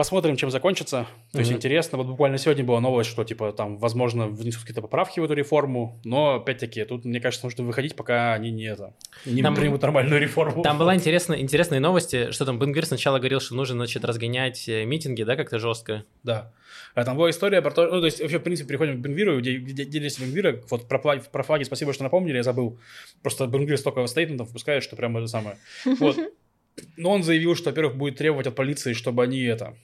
Посмотрим, 0.00 0.34
чем 0.36 0.50
закончится. 0.50 1.06
То 1.30 1.40
есть 1.40 1.50
Мгм. 1.50 1.58
интересно. 1.58 1.98
Вот 1.98 2.06
буквально 2.06 2.38
сегодня 2.38 2.64
была 2.64 2.80
новость, 2.80 3.10
что 3.10 3.22
типа 3.22 3.52
там, 3.52 3.76
возможно, 3.76 4.28
внесут 4.28 4.62
какие-то 4.62 4.80
поправки 4.80 5.20
в 5.20 5.24
эту 5.24 5.34
реформу. 5.34 6.00
Но 6.04 6.36
опять-таки, 6.36 6.86
тут, 6.86 7.04
мне 7.04 7.20
кажется, 7.20 7.44
нужно 7.44 7.64
выходить, 7.64 7.94
пока 7.96 8.32
они 8.32 8.50
не 8.50 8.64
это 8.64 8.94
не 9.26 9.42
Там- 9.42 9.54
примут 9.54 9.82
нормальную 9.82 10.18
реформу. 10.18 10.62
Там 10.62 10.78
была 10.78 10.94
интересная, 10.94 11.38
интересные 11.38 11.80
новости, 11.80 12.30
что 12.30 12.46
там 12.46 12.58
Бенгвир 12.58 12.86
сначала 12.86 13.18
говорил, 13.18 13.40
что 13.40 13.54
нужно, 13.54 13.74
значит, 13.76 14.02
разгонять 14.02 14.66
э, 14.70 14.86
митинги, 14.86 15.22
да, 15.22 15.36
как-то 15.36 15.58
жестко. 15.58 16.04
Да. 16.22 16.50
А 16.94 17.04
там 17.04 17.18
была 17.18 17.28
история 17.28 17.60
про 17.60 17.70
то, 17.70 17.86
ну, 17.90 18.00
то 18.00 18.06
есть, 18.06 18.22
вообще, 18.22 18.38
в 18.38 18.42
принципе, 18.42 18.68
переходим 18.68 18.96
к 18.96 19.04
Бенгвиру, 19.04 19.38
где, 19.38 19.58
где 19.58 19.84
делись 19.84 20.18
Бенгвира, 20.18 20.62
вот 20.70 20.88
про, 20.88 20.98
флаги- 20.98 21.30
про 21.30 21.42
флаги 21.42 21.64
спасибо, 21.64 21.92
что 21.92 22.04
напомнили, 22.04 22.36
я 22.38 22.42
забыл. 22.42 22.78
Просто 23.22 23.46
Бенгвир 23.46 23.76
столько 23.76 24.06
стейтментов 24.06 24.46
выпускает, 24.48 24.82
что 24.82 24.96
прямо 24.96 25.18
это 25.20 25.28
самое. 25.28 25.58
Вот. 25.98 26.16
Но 26.96 27.10
он 27.10 27.22
заявил, 27.22 27.54
что, 27.56 27.68
во-первых, 27.70 27.96
будет 27.96 28.16
требовать 28.16 28.46
от 28.46 28.54
полиции, 28.54 28.94
чтобы 28.94 29.22
они 29.24 29.42
это 29.42 29.74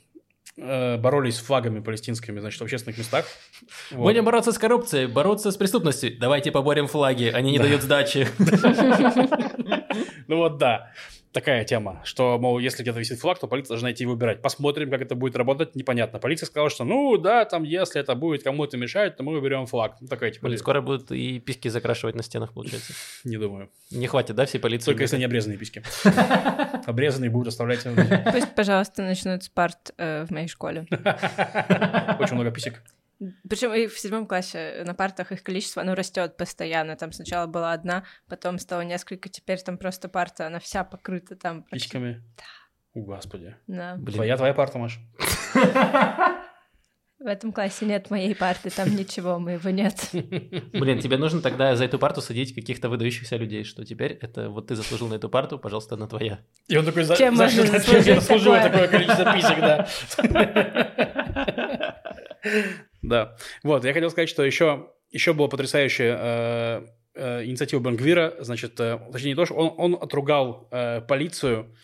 боролись 0.57 1.37
с 1.37 1.41
флагами 1.41 1.81
палестинскими, 1.81 2.41
значит, 2.41 2.61
в 2.61 2.65
общественных 2.65 2.99
местах. 2.99 3.27
Вот. 3.91 4.05
Будем 4.05 4.25
бороться 4.25 4.53
с 4.53 4.59
коррупцией, 4.59 5.07
бороться 5.07 5.51
с 5.51 5.57
преступностью. 5.57 6.19
Давайте 6.19 6.51
поборем 6.51 6.87
флаги, 6.87 7.31
они 7.33 7.53
не 7.53 7.59
Да. 7.59 7.65
дают 7.65 7.83
сдачи. 7.83 8.27
Ну 10.29 10.39
вот 10.39 10.59
да, 10.59 10.93
такая 11.37 11.65
тема, 11.65 12.01
что, 12.03 12.39
мол, 12.39 12.59
если 12.59 12.83
где-то 12.83 12.99
висит 12.99 13.21
флаг, 13.21 13.39
то 13.39 13.47
полиция 13.47 13.75
должна 13.75 13.93
идти 13.93 14.05
и 14.05 14.07
выбирать. 14.07 14.41
Посмотрим, 14.41 14.91
как 14.91 15.03
это 15.03 15.15
будет 15.15 15.37
работать, 15.37 15.75
непонятно. 15.75 16.19
Полиция 16.19 16.47
сказала, 16.47 16.71
что, 16.71 16.85
ну 16.85 17.19
да, 17.19 17.45
там, 17.45 17.63
если 17.63 18.01
это 18.01 18.15
будет 18.15 18.43
кому-то 18.43 18.79
мешать, 18.79 19.19
то 19.19 19.23
мы 19.23 19.33
выберем 19.35 19.67
флаг. 19.67 19.97
Ну, 20.01 20.09
такая, 20.09 20.31
типа, 20.31 20.47
Блин, 20.47 20.59
скоро 20.59 20.81
будут 20.81 21.13
и 21.13 21.39
писки 21.39 21.69
закрашивать 21.69 22.15
на 22.15 22.23
стенах, 22.23 22.55
получается. 22.55 22.95
не 23.25 23.37
думаю. 23.37 23.69
Не 23.91 24.07
хватит, 24.07 24.35
да, 24.35 24.47
всей 24.47 24.59
полиции? 24.59 24.87
Только 24.87 25.03
если 25.03 25.19
не 25.19 25.25
обрезанные 25.25 25.59
письки. 25.59 25.83
Обрезанные 26.87 27.31
будут 27.31 27.49
оставлять 27.49 27.87
Пусть, 28.33 28.55
пожалуйста, 28.55 29.03
начнут 29.03 29.43
с 29.43 29.51
парт 29.51 29.93
э, 29.99 30.25
в 30.25 30.31
моей 30.31 30.49
школе. 30.49 30.87
очень 32.19 32.35
много 32.35 32.51
писек. 32.51 32.83
Причем 33.49 33.73
и 33.73 33.87
в 33.87 33.99
седьмом 33.99 34.27
классе 34.27 34.83
на 34.85 34.95
партах 34.95 35.33
их 35.33 35.43
количество, 35.43 35.83
оно 35.83 35.95
растет 35.95 36.37
постоянно. 36.37 36.97
Там 36.97 37.13
сначала 37.13 37.47
была 37.47 37.73
одна, 37.73 38.05
потом 38.29 38.59
стало 38.59 38.83
несколько, 38.83 39.29
теперь 39.29 39.61
там 39.63 39.79
просто 39.79 40.09
парта, 40.09 40.47
она 40.47 40.59
вся 40.59 40.85
покрыта 40.85 41.37
там. 41.37 41.63
практически. 41.63 41.93
Письками? 41.93 42.25
О, 42.95 43.01
господи. 43.01 43.57
Да. 43.67 43.97
Блин. 43.97 44.17
Твоя, 44.17 44.37
твоя 44.37 44.55
парта, 44.55 44.79
Маш. 44.79 45.01
В 47.19 47.27
этом 47.27 47.51
классе 47.51 47.87
нет 47.87 48.11
моей 48.11 48.35
парты, 48.35 48.69
там 48.69 48.95
ничего 48.95 49.39
моего 49.39 49.71
нет. 49.71 50.09
Блин, 50.13 51.01
тебе 51.01 51.17
нужно 51.17 51.41
тогда 51.41 51.75
за 51.75 51.87
эту 51.87 51.99
парту 51.99 52.21
садить 52.21 52.55
каких-то 52.55 52.91
выдающихся 52.91 53.37
людей, 53.37 53.65
что 53.65 53.87
теперь 53.87 54.13
это 54.21 54.51
вот 54.51 54.67
ты 54.67 54.75
заслужил 54.75 55.09
на 55.09 55.15
эту 55.15 55.31
парту, 55.31 55.59
пожалуйста, 55.59 55.95
она 55.95 56.09
твоя. 56.09 56.41
И 56.69 56.77
он 56.77 56.85
такой, 56.85 57.05
за, 57.05 57.17
Чем 57.17 57.35
за 57.35 57.49
чем 57.49 58.03
я 58.03 58.17
заслуживаю 58.17 58.61
такое? 58.63 58.87
такое 58.87 58.89
количество 58.89 59.33
писек, 59.33 59.61
да. 59.61 59.89
Да. 63.03 63.37
Вот, 63.63 63.85
я 63.85 63.93
хотел 63.93 64.11
сказать, 64.11 64.29
что 64.29 64.45
еще, 64.45 64.91
еще 65.11 65.33
была 65.33 65.49
потрясающая 65.49 66.17
э, 66.19 66.87
э, 67.15 67.45
инициатива 67.45 67.81
Бангвира. 67.81 68.35
Значит, 68.41 68.79
э, 68.79 68.99
точнее, 69.11 69.31
не 69.31 69.37
то, 69.37 69.47
что 69.47 69.55
он, 69.55 69.95
он 69.95 70.03
отругал 70.03 70.69
э, 70.71 71.01
полицию 71.01 71.75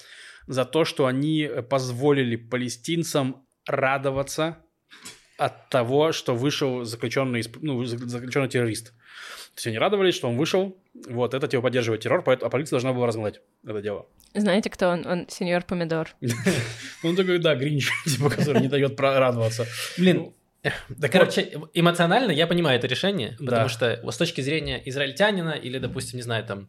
за 0.47 0.65
то, 0.65 0.85
что 0.85 1.07
они 1.07 1.49
позволили 1.71 2.37
палестинцам 2.37 3.47
радоваться 3.67 4.59
от 5.45 5.69
того, 5.69 6.13
что 6.13 6.35
вышел 6.35 6.85
заключенный, 6.85 7.43
ну, 7.61 7.85
за- 7.85 7.99
заключенный 8.09 8.49
террорист. 8.49 8.87
То 9.55 9.59
есть 9.59 9.67
они 9.67 9.79
радовались, 9.79 10.15
что 10.15 10.29
он 10.29 10.37
вышел, 10.37 10.77
вот, 11.09 11.35
это 11.35 11.47
типа 11.47 11.63
поддерживает 11.63 12.01
террор, 12.03 12.23
поэтому, 12.23 12.47
а 12.47 12.51
полиция 12.51 12.71
должна 12.73 12.93
была 12.93 13.07
разгнать 13.07 13.41
это 13.67 13.83
дело. 13.83 14.07
Знаете, 14.35 14.71
кто 14.71 14.89
он? 14.89 15.07
Он 15.07 15.27
сеньор 15.29 15.63
Помидор. 15.65 16.09
Ну, 17.03 17.11
он 17.11 17.17
такой, 17.17 17.39
да, 17.39 17.55
Гринч, 17.57 17.91
типа, 18.07 18.31
который 18.31 18.63
не 18.63 18.69
дает 18.69 18.99
радоваться. 19.01 19.67
Блин, 19.99 20.33
Так 21.01 21.11
короче, 21.13 21.53
эмоционально 21.75 22.31
я 22.31 22.47
понимаю 22.47 22.79
это 22.79 22.87
решение, 22.87 23.37
Да. 23.41 23.45
потому 23.47 23.69
что 23.69 24.01
вот 24.05 24.15
с 24.15 24.17
точки 24.17 24.41
зрения 24.41 24.81
израильтянина 24.89 25.51
или, 25.51 25.79
допустим, 25.79 26.17
не 26.19 26.23
знаю, 26.23 26.45
там, 26.47 26.69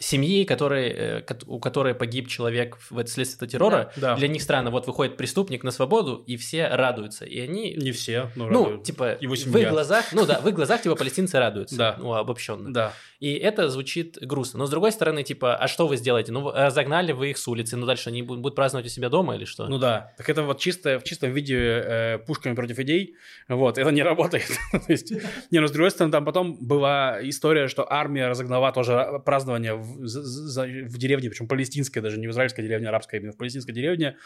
семьи, 0.00 0.44
которые, 0.44 1.22
э, 1.28 1.34
у 1.46 1.58
которой 1.58 1.94
погиб 1.94 2.28
человек 2.28 2.76
в 2.90 3.04
вследствие 3.04 3.36
этого 3.36 3.50
террора, 3.50 3.92
Да. 3.96 4.14
для 4.16 4.28
них 4.28 4.42
странно, 4.42 4.70
вот 4.70 4.86
выходит 4.86 5.16
преступник 5.16 5.64
на 5.64 5.70
свободу, 5.70 6.22
и 6.26 6.36
все 6.36 6.68
радуются, 6.68 7.24
и 7.24 7.40
они... 7.40 7.74
Не 7.74 7.92
все, 7.92 8.30
ну, 8.36 8.46
Ну, 8.48 8.64
радуют. 8.64 8.84
типа, 8.84 9.16
Его 9.20 9.34
в 9.34 9.38
семья. 9.38 9.60
их 9.66 9.70
глазах, 9.70 10.04
ну 10.12 10.26
да, 10.26 10.40
в 10.40 10.48
их 10.48 10.54
глазах, 10.54 10.82
типа, 10.82 10.94
палестинцы 10.96 11.38
радуются, 11.38 11.76
Да. 11.76 11.96
ну, 11.98 12.14
обобщенно. 12.14 12.72
Да. 12.72 12.92
И 13.20 13.34
это 13.34 13.68
звучит 13.68 14.18
грустно. 14.20 14.58
Но 14.58 14.66
с 14.66 14.70
другой 14.70 14.92
стороны, 14.92 15.22
типа, 15.22 15.56
а 15.56 15.66
что 15.68 15.86
вы 15.86 15.96
сделаете? 15.96 16.30
Ну, 16.32 16.50
разогнали 16.52 17.12
вы 17.12 17.30
их 17.30 17.38
с 17.38 17.48
улицы, 17.48 17.76
ну 17.76 17.86
дальше 17.86 18.10
они 18.10 18.22
будут, 18.22 18.54
праздновать 18.54 18.86
у 18.86 18.90
себя 18.90 19.08
дома 19.08 19.34
или 19.36 19.44
что? 19.46 19.66
Ну 19.66 19.78
да. 19.78 20.12
Так 20.18 20.28
это 20.28 20.42
вот 20.42 20.58
чисто, 20.60 20.98
в 20.98 21.04
чистом 21.04 21.30
виде 21.32 21.56
э, 21.58 22.18
пушками 22.18 22.54
против 22.54 22.78
идей. 22.80 23.14
Вот, 23.48 23.78
это 23.78 23.90
не 23.90 24.02
работает. 24.02 24.46
То 24.72 24.80
есть, 24.92 25.12
не, 25.50 25.60
ну, 25.60 25.66
с 25.68 25.70
другой 25.70 25.90
стороны, 25.90 26.12
там 26.12 26.24
потом 26.24 26.56
была 26.60 27.18
история, 27.22 27.68
что 27.68 27.90
армия 27.90 28.28
разогнала 28.28 28.72
тоже 28.72 28.92
ра- 28.92 29.20
празднование 29.24 29.74
в, 29.74 30.06
за- 30.06 30.66
в 30.66 30.98
деревне, 30.98 31.28
причем 31.30 31.48
палестинской, 31.48 32.02
даже 32.02 32.18
не 32.18 32.26
в 32.26 32.30
израильской 32.30 32.64
деревне, 32.64 32.86
а 32.86 32.90
арабской, 32.90 33.16
а 33.16 33.18
именно 33.18 33.32
в 33.32 33.36
палестинской 33.36 33.74
деревне, 33.74 34.16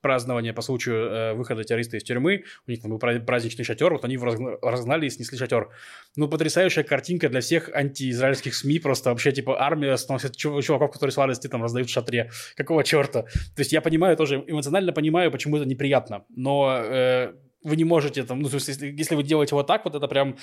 празднование 0.00 0.52
по 0.52 0.62
случаю 0.62 0.96
э, 0.96 1.34
выхода 1.34 1.64
террориста 1.64 1.96
из 1.96 2.02
тюрьмы. 2.02 2.44
У 2.66 2.70
них 2.70 2.82
там 2.82 2.90
был 2.90 2.98
пра- 2.98 3.20
праздничный 3.20 3.64
шатер, 3.64 3.92
вот 3.92 4.04
они 4.04 4.14
его 4.14 4.26
разгна- 4.26 4.58
разгнали 4.62 5.06
и 5.06 5.10
снесли 5.10 5.38
шатер. 5.38 5.68
Ну, 6.16 6.28
потрясающая 6.28 6.82
картинка 6.82 7.28
для 7.28 7.40
всех 7.40 7.70
антиизраильских 7.74 8.54
СМИ, 8.54 8.78
просто 8.80 9.10
вообще, 9.10 9.32
типа, 9.32 9.60
армия 9.60 9.94
чув- 9.94 10.62
чуваков, 10.62 10.92
которые 10.92 11.12
с 11.12 11.16
радости 11.18 11.46
там 11.48 11.62
раздают 11.62 11.88
в 11.88 11.92
шатре. 11.92 12.30
Какого 12.56 12.84
черта? 12.84 13.22
То 13.22 13.58
есть 13.58 13.72
я 13.72 13.80
понимаю 13.80 14.16
тоже, 14.16 14.42
эмоционально 14.46 14.92
понимаю, 14.92 15.30
почему 15.30 15.56
это 15.56 15.66
неприятно, 15.66 16.24
но 16.28 16.78
э, 16.82 17.32
вы 17.64 17.76
не 17.76 17.84
можете 17.84 18.22
там, 18.22 18.40
ну, 18.40 18.48
если, 18.52 18.86
если 18.86 19.14
вы 19.16 19.22
делаете 19.22 19.54
вот 19.54 19.66
так, 19.66 19.84
вот 19.84 19.94
это 19.94 20.06
прям 20.08 20.36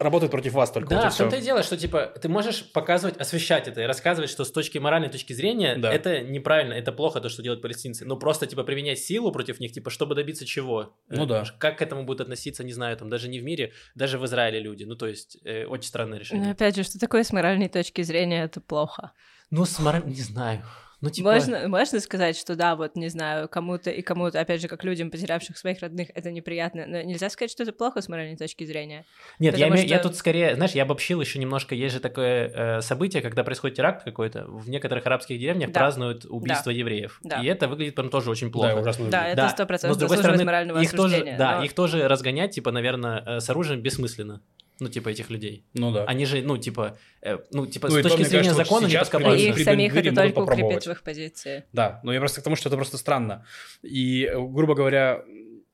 работает 0.00 0.30
против 0.32 0.52
вас 0.54 0.70
только. 0.70 0.88
Да, 0.90 1.04
вот 1.04 1.12
в 1.12 1.16
том-то 1.16 1.36
и 1.36 1.40
дело, 1.40 1.62
что 1.62 1.76
типа 1.76 2.12
ты 2.20 2.28
можешь 2.28 2.70
показывать, 2.72 3.16
освещать 3.18 3.68
это 3.68 3.80
и 3.82 3.84
рассказывать, 3.84 4.28
что 4.30 4.44
с 4.44 4.50
точки 4.50 4.78
моральной 4.78 5.08
точки 5.08 5.32
зрения 5.32 5.76
Да. 5.76 5.92
это 5.92 6.20
неправильно, 6.22 6.72
это 6.74 6.90
плохо 6.92 7.20
то, 7.20 7.28
что 7.28 7.42
делают 7.42 7.62
палестинцы. 7.62 8.04
Но 8.04 8.16
просто 8.16 8.46
типа 8.46 8.64
применять 8.64 8.98
силу 8.98 9.30
против 9.32 9.60
них, 9.60 9.72
типа 9.72 9.90
чтобы 9.90 10.14
добиться 10.14 10.44
чего? 10.44 10.94
Ну 11.08 11.24
Э, 11.24 11.26
да. 11.26 11.44
Как 11.58 11.78
к 11.78 11.82
этому 11.82 12.04
будут 12.04 12.22
относиться, 12.22 12.64
не 12.64 12.72
знаю, 12.72 12.96
там 12.96 13.08
даже 13.08 13.28
не 13.28 13.38
в 13.38 13.44
мире, 13.44 13.72
даже 13.94 14.18
в 14.18 14.24
Израиле 14.26 14.60
люди. 14.60 14.84
Ну 14.84 14.96
то 14.96 15.06
есть 15.06 15.38
э, 15.44 15.64
очень 15.66 15.88
странное 15.88 16.14
Но 16.14 16.20
решение. 16.20 16.50
опять 16.52 16.74
же, 16.76 16.82
что 16.82 16.98
такое 16.98 17.22
с 17.22 17.32
моральной 17.32 17.68
точки 17.68 18.02
зрения, 18.02 18.44
это 18.44 18.60
плохо. 18.60 19.12
Ну 19.50 19.64
с 19.64 19.78
мораль- 19.78 20.06
не 20.06 20.14
знаю. 20.22 20.62
Ну, 21.02 21.10
типа... 21.10 21.32
Можно, 21.32 21.68
можно 21.68 21.98
сказать, 21.98 22.36
что 22.36 22.54
да, 22.54 22.76
вот, 22.76 22.94
не 22.94 23.08
знаю, 23.08 23.48
кому-то 23.48 23.90
и 23.90 24.02
кому-то, 24.02 24.38
опять 24.40 24.60
же, 24.62 24.68
как 24.68 24.84
людям, 24.84 25.10
потерявших 25.10 25.58
своих 25.58 25.80
родных, 25.80 26.08
это 26.14 26.30
неприятно, 26.30 26.86
но 26.86 27.02
нельзя 27.02 27.28
сказать, 27.28 27.50
что 27.50 27.64
это 27.64 27.72
плохо 27.72 28.00
с 28.00 28.08
моральной 28.08 28.36
точки 28.36 28.64
зрения. 28.64 29.04
Нет, 29.40 29.58
я, 29.58 29.68
имею- 29.68 29.86
я 29.86 29.98
что- 29.98 30.08
тут 30.10 30.16
скорее, 30.16 30.54
знаешь, 30.54 30.72
я 30.72 30.84
обобщил 30.84 31.20
еще 31.20 31.40
немножко, 31.40 31.74
есть 31.74 31.92
же 31.94 32.00
такое 32.00 32.48
э, 32.54 32.80
событие, 32.82 33.20
когда 33.20 33.42
происходит 33.42 33.76
теракт 33.76 34.04
какой-то, 34.04 34.46
в 34.46 34.70
некоторых 34.70 35.04
арабских 35.04 35.40
деревнях 35.40 35.72
Да. 35.72 35.80
празднуют 35.80 36.24
убийство 36.24 36.70
евреев. 36.70 37.18
Да. 37.24 37.40
И 37.42 37.46
это 37.46 37.66
выглядит 37.66 37.96
прям 37.96 38.08
тоже 38.08 38.30
очень 38.30 38.52
плохо. 38.52 38.74
Да, 38.74 38.80
ужасно. 38.80 39.10
Да, 39.10 39.26
это 39.26 39.48
сто 39.48 39.64
но 39.64 39.66
процентов 39.66 39.96
с 39.96 39.98
другой 39.98 40.16
заслуживает 40.18 40.36
стороны, 40.40 40.44
морального 40.44 40.78
их 40.80 40.90
тоже, 40.92 41.34
да, 41.36 41.58
но- 41.58 41.64
их 41.64 41.72
тоже 41.72 42.06
разгонять, 42.06 42.52
типа, 42.54 42.70
наверное, 42.70 43.24
э, 43.26 43.40
с 43.40 43.50
оружием 43.50 43.82
бессмысленно. 43.82 44.40
Ну, 44.80 44.88
типа, 44.88 45.10
этих 45.10 45.30
людей. 45.30 45.64
Ну 45.74 45.92
да. 45.92 46.04
Они 46.04 46.24
же, 46.26 46.42
ну, 46.42 46.58
типа, 46.58 46.98
э, 47.20 47.38
ну, 47.52 47.66
типа, 47.66 47.88
Ну, 47.88 47.94
с 47.94 47.96
то, 47.98 48.02
точки 48.02 48.16
мне 48.20 48.28
зрения 48.28 48.44
кажется, 48.48 48.64
закона 48.64 48.86
не 48.86 48.98
подкопаться. 48.98 49.46
их 49.46 49.58
самих 49.58 49.96
это 49.96 50.14
только 50.14 50.18
укрепит 50.20 50.34
попробовать. 50.34 50.86
в 50.86 50.90
их 50.90 51.02
позиции. 51.02 51.64
Да, 51.72 52.00
но 52.02 52.12
я 52.12 52.18
просто 52.20 52.40
к 52.40 52.44
тому, 52.44 52.56
что 52.56 52.68
это 52.68 52.76
просто 52.76 52.96
странно. 52.98 53.44
И, 53.82 54.28
грубо 54.34 54.74
говоря, 54.74 55.22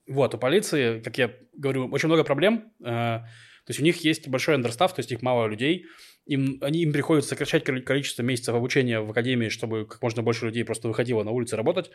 вот, 0.06 0.34
у 0.34 0.38
полиции, 0.38 1.00
как 1.00 1.16
я 1.18 1.30
говорю, 1.54 1.88
очень 1.90 2.08
много 2.08 2.24
проблем. 2.24 2.72
э, 2.80 2.84
То 2.84 3.70
есть 3.70 3.80
у 3.80 3.82
них 3.84 4.04
есть 4.04 4.28
большой 4.28 4.54
андерстав, 4.56 4.94
то 4.94 5.00
есть 5.00 5.12
их 5.12 5.22
мало 5.22 5.46
людей. 5.46 5.84
Им, 6.28 6.58
они, 6.60 6.82
им 6.82 6.92
приходится 6.92 7.30
сокращать 7.30 7.64
коли- 7.64 7.80
количество 7.80 8.22
месяцев 8.22 8.54
обучения 8.54 9.00
в 9.00 9.10
академии, 9.10 9.48
чтобы 9.48 9.86
как 9.86 10.02
можно 10.02 10.22
больше 10.22 10.46
людей 10.46 10.62
просто 10.64 10.86
выходило 10.86 11.24
на 11.24 11.30
улицы 11.30 11.56
работать 11.56 11.90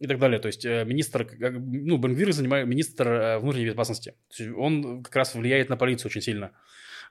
и 0.00 0.06
так 0.06 0.18
далее. 0.18 0.40
То 0.40 0.48
есть 0.48 0.64
э, 0.64 0.84
министр, 0.84 1.26
как- 1.26 1.52
ну, 1.52 1.98
Бенгвир 1.98 2.32
занимает 2.32 2.66
министр 2.66 3.08
э, 3.08 3.38
внутренней 3.38 3.66
безопасности. 3.66 4.14
Он 4.56 5.02
как 5.02 5.14
раз 5.16 5.34
влияет 5.34 5.68
на 5.68 5.76
полицию 5.76 6.08
очень 6.08 6.22
сильно. 6.22 6.52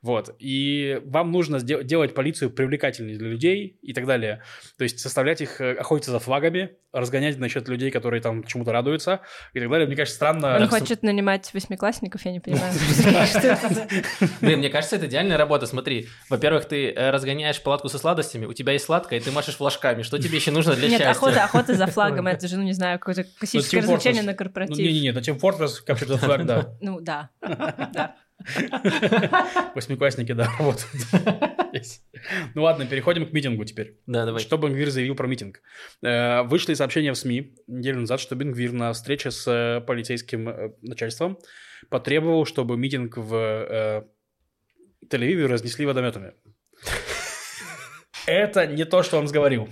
Вот. 0.04 0.36
И 0.38 1.02
вам 1.06 1.32
нужно 1.32 1.58
сдел- 1.58 1.82
делать 1.84 2.14
полицию 2.14 2.52
привлекательней 2.52 3.16
для 3.16 3.30
людей 3.30 3.80
и 3.82 3.94
так 3.94 4.06
далее. 4.06 4.44
То 4.78 4.84
есть 4.84 5.00
составлять 5.00 5.40
их, 5.42 5.62
э, 5.62 5.76
охотиться 5.76 6.12
за 6.12 6.20
флагами, 6.20 6.72
разгонять, 6.92 7.36
значит, 7.36 7.70
людей, 7.70 7.90
которые 7.90 8.22
там 8.22 8.44
чему-то 8.44 8.74
радуются 8.74 9.22
и 9.54 9.60
так 9.62 9.70
далее. 9.70 9.88
Мне 9.88 9.96
кажется, 9.96 10.16
странно... 10.18 10.58
Он 10.58 10.68
хочет 10.68 11.04
нанимать 11.04 11.52
восьмиклассников, 11.54 12.24
я 12.26 12.34
не 12.34 12.42
понимаю. 12.42 12.74
Это 13.34 13.88
Блин, 14.42 14.60
мне 14.60 14.70
кажется, 14.70 14.98
это 14.98 15.08
идеальная 15.08 15.38
работа. 15.38 15.66
Смотри, 15.66 16.08
во-первых, 16.30 16.66
ты 16.66 16.92
э, 16.92 17.10
разгоняешь 17.10 17.62
палатку 17.64 17.88
со 17.88 17.98
сладостями, 17.98 18.46
у 18.46 18.54
тебя 18.54 18.74
есть 18.74 18.86
сладкое, 18.86 19.20
и 19.20 19.24
ты 19.24 19.32
машешь 19.32 19.56
флажками. 19.56 20.04
Что 20.04 20.20
тебе 20.20 20.36
еще 20.38 20.52
нужно 20.52 20.76
для 20.76 20.90
Нет, 20.90 21.00
счастья? 21.00 21.12
охота, 21.12 21.44
охота 21.46 21.74
за 21.76 21.88
флагом, 21.88 22.28
это 22.28 22.48
же, 22.48 22.58
ну, 22.58 22.64
не 22.64 22.74
знаю, 22.74 23.00
какое-то 23.00 23.24
классическое 23.40 23.80
Team 23.80 23.84
развлечение 23.84 24.24
на 24.24 24.32
Ну, 24.32 24.38
корпоратив. 24.38 24.78
не-не-не, 24.78 25.10
это 25.10 25.20
Team 25.22 25.40
Fortress, 25.40 25.72
Capture 25.88 26.10
the 26.10 26.20
Flag, 26.20 26.44
да. 26.44 26.74
Ну, 26.82 27.00
да, 27.00 27.30
да. 27.42 28.16
Восьмиклассники, 29.76 30.34
да, 30.34 30.50
вот. 30.60 30.86
Ну 32.54 32.64
ладно, 32.64 32.86
переходим 32.86 33.26
к 33.26 33.34
митингу 33.34 33.66
теперь. 33.66 33.98
Да, 34.06 34.26
давай. 34.26 34.42
Что 34.42 34.58
Бенгвир 34.58 34.90
заявил 34.90 35.16
про 35.16 35.28
митинг? 35.28 35.62
Э, 36.04 36.44
Вышли 36.44 36.74
сообщения 36.74 37.12
в 37.12 37.18
СМИ 37.18 37.56
неделю 37.68 38.02
назад, 38.02 38.20
что 38.20 38.36
Бенгвир 38.36 38.72
на 38.72 38.94
встрече 38.94 39.32
с 39.32 39.48
э, 39.48 39.82
полицейским 39.82 40.50
э, 40.50 40.74
начальством 40.82 41.40
потребовал, 41.90 42.46
чтобы 42.46 42.78
митинг 42.78 43.18
в 43.18 44.06
Тель-Авиве 45.10 45.48
разнесли 45.48 45.86
водометами. 45.86 46.34
Это 48.26 48.68
не 48.68 48.86
то, 48.86 49.04
что 49.04 49.18
он 49.18 49.26
говорил. 49.26 49.68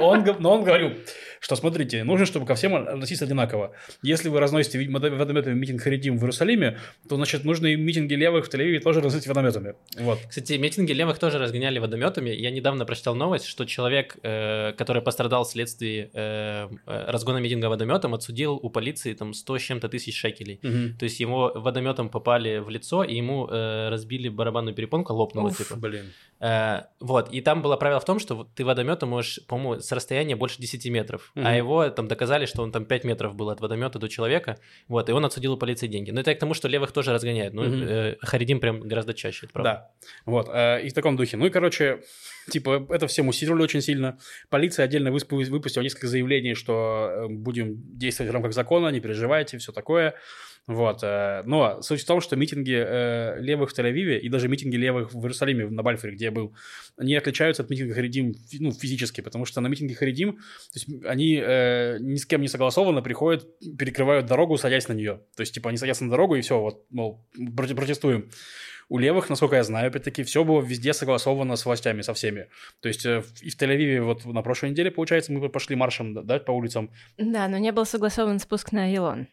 Он, 0.00 0.24
но 0.40 0.54
он 0.54 0.64
говорил, 0.64 0.94
что 1.44 1.56
смотрите, 1.56 2.04
нужно, 2.04 2.24
чтобы 2.24 2.46
ко 2.46 2.54
всем 2.54 2.74
относиться 2.74 3.26
одинаково. 3.26 3.72
Если 4.00 4.30
вы 4.30 4.40
разносите 4.40 4.88
водометами 4.88 5.52
митинг 5.52 5.82
Харидим 5.82 6.16
в 6.16 6.22
Иерусалиме, 6.22 6.78
то, 7.06 7.16
значит, 7.16 7.44
нужно 7.44 7.66
и 7.66 7.76
митинги 7.76 8.14
левых 8.14 8.46
в 8.46 8.48
Тель-Авиве 8.48 8.80
тоже 8.80 9.02
разносить 9.02 9.28
водометами. 9.28 9.74
Вот. 9.98 10.20
Кстати, 10.26 10.54
митинги 10.54 10.92
левых 10.92 11.18
тоже 11.18 11.38
разгоняли 11.38 11.80
водометами. 11.80 12.30
Я 12.30 12.50
недавно 12.50 12.86
прочитал 12.86 13.14
новость, 13.14 13.44
что 13.44 13.66
человек, 13.66 14.16
э, 14.22 14.72
который 14.72 15.02
пострадал 15.02 15.44
вследствие 15.44 16.08
э, 16.14 16.68
э, 16.86 17.10
разгона 17.10 17.36
митинга 17.36 17.66
водометом, 17.66 18.14
отсудил 18.14 18.54
у 18.54 18.70
полиции 18.70 19.12
там 19.12 19.34
100 19.34 19.58
с 19.58 19.62
чем-то 19.62 19.90
тысяч 19.90 20.16
шекелей. 20.18 20.60
Мгм. 20.62 20.96
То 20.96 21.04
есть 21.04 21.20
ему 21.20 21.50
водометом 21.54 22.08
попали 22.08 22.56
в 22.56 22.70
лицо, 22.70 23.04
и 23.04 23.16
ему 23.16 23.46
э, 23.50 23.90
разбили 23.90 24.30
барабанную 24.30 24.74
перепонку, 24.74 25.12
лопнула, 25.12 25.48
Уф. 25.48 25.58
типа. 25.58 25.76
Блин. 25.76 26.06
Э, 26.40 26.84
вот, 27.00 27.30
и 27.30 27.42
там 27.42 27.60
было 27.60 27.76
правило 27.76 28.00
в 28.00 28.06
том, 28.06 28.18
что 28.18 28.48
ты 28.54 28.64
водометом 28.64 29.10
можешь, 29.10 29.40
по-моему, 29.46 29.82
с 29.82 29.92
расстояния 29.92 30.36
больше 30.36 30.58
10 30.58 30.86
метров, 30.86 31.32
Мгм. 31.34 31.46
а 31.46 31.56
его 31.56 31.90
там 31.90 32.06
доказали, 32.06 32.46
что 32.46 32.62
он 32.62 32.70
там 32.70 32.84
5 32.84 33.04
метров 33.04 33.34
был 33.34 33.50
от 33.50 33.60
водомета 33.60 33.98
до 33.98 34.08
человека, 34.08 34.56
вот, 34.88 35.08
и 35.08 35.12
он 35.12 35.24
отсудил 35.24 35.54
у 35.54 35.56
полиции 35.56 35.88
деньги. 35.88 36.12
Но 36.12 36.20
это 36.20 36.30
я 36.30 36.36
к 36.36 36.38
тому, 36.38 36.54
что 36.54 36.68
левых 36.68 36.92
тоже 36.92 37.12
разгоняют, 37.12 37.54
но 37.54 37.62
Мгм. 37.64 37.82
э, 37.82 38.16
Харидим 38.20 38.60
прям 38.60 38.80
гораздо 38.80 39.14
чаще, 39.14 39.46
это 39.46 39.52
правда. 39.52 39.70
Да. 39.70 40.10
Вот. 40.26 40.48
э, 40.52 40.82
И 40.86 40.88
в 40.90 40.92
таком 40.92 41.16
духе. 41.16 41.36
Ну 41.36 41.46
и, 41.46 41.50
короче, 41.50 42.02
типа, 42.50 42.86
это 42.88 43.06
все 43.08 43.22
муссировали 43.22 43.62
очень 43.62 43.80
сильно. 43.80 44.16
Полиция 44.48 44.84
отдельно 44.84 45.10
выпустила 45.10 45.82
несколько 45.82 46.06
заявлений, 46.06 46.54
что 46.54 47.10
э, 47.10 47.26
будем 47.28 47.82
действовать 47.98 48.30
в 48.30 48.34
рамках 48.34 48.52
закона, 48.52 48.88
не 48.90 49.00
переживайте, 49.00 49.58
все 49.58 49.72
такое. 49.72 50.14
Вот. 50.66 51.00
э, 51.02 51.42
Но 51.44 51.82
суть 51.82 52.02
в 52.02 52.06
том, 52.06 52.20
что 52.20 52.36
митинги 52.36 52.74
э, 52.74 53.40
левых 53.40 53.70
в 53.70 53.78
Тель-Авиве 53.78 54.18
и 54.18 54.28
даже 54.28 54.48
митинги 54.48 54.76
левых 54.76 55.12
в 55.12 55.18
Иерусалиме, 55.18 55.68
на 55.68 55.82
Бальфоре, 55.82 56.14
где 56.14 56.26
я 56.26 56.30
был, 56.30 56.54
они 56.96 57.14
отличаются 57.14 57.62
от 57.62 57.70
митинга 57.70 57.94
Харидим 57.94 58.34
ну, 58.60 58.72
физически, 58.72 59.20
потому 59.20 59.44
что 59.44 59.60
на 59.60 59.68
митинге 59.68 59.94
Харидим 59.94 60.32
то 60.34 60.40
есть, 60.74 60.88
они 61.04 61.36
э, 61.36 61.98
ни 62.00 62.16
с 62.16 62.24
кем 62.24 62.40
не 62.40 62.48
согласованно 62.48 63.02
приходят, 63.02 63.46
перекрывают 63.76 64.26
дорогу, 64.26 64.56
садясь 64.56 64.88
на 64.88 64.94
нее. 64.94 65.20
То 65.36 65.42
есть, 65.42 65.52
типа, 65.52 65.68
они 65.68 65.76
садятся 65.78 66.04
на 66.04 66.10
дорогу 66.10 66.36
и 66.36 66.40
все, 66.40 66.58
вот, 66.58 66.84
мол, 66.90 67.26
протестуем. 67.54 68.30
У 68.88 68.98
левых, 68.98 69.30
насколько 69.30 69.56
я 69.56 69.64
знаю, 69.64 69.88
опять-таки, 69.88 70.22
все 70.24 70.44
было 70.44 70.60
везде 70.62 70.92
согласовано 70.92 71.56
с 71.56 71.64
властями, 71.64 72.02
со 72.02 72.12
всеми. 72.12 72.48
То 72.80 72.88
есть 72.88 73.04
и 73.04 73.50
в 73.50 73.56
Тель-Авиве 73.58 74.02
вот 74.02 74.24
на 74.26 74.42
прошлой 74.42 74.70
неделе, 74.70 74.90
получается, 74.90 75.32
мы 75.32 75.48
пошли 75.48 75.74
маршем, 75.74 76.26
да, 76.26 76.38
по 76.38 76.52
улицам, 76.52 76.90
Да, 77.16 77.48
но 77.48 77.58
не 77.58 77.72
был 77.72 77.86
согласован 77.86 78.38
спуск 78.38 78.72
на 78.72 78.92
Илон. 78.92 79.28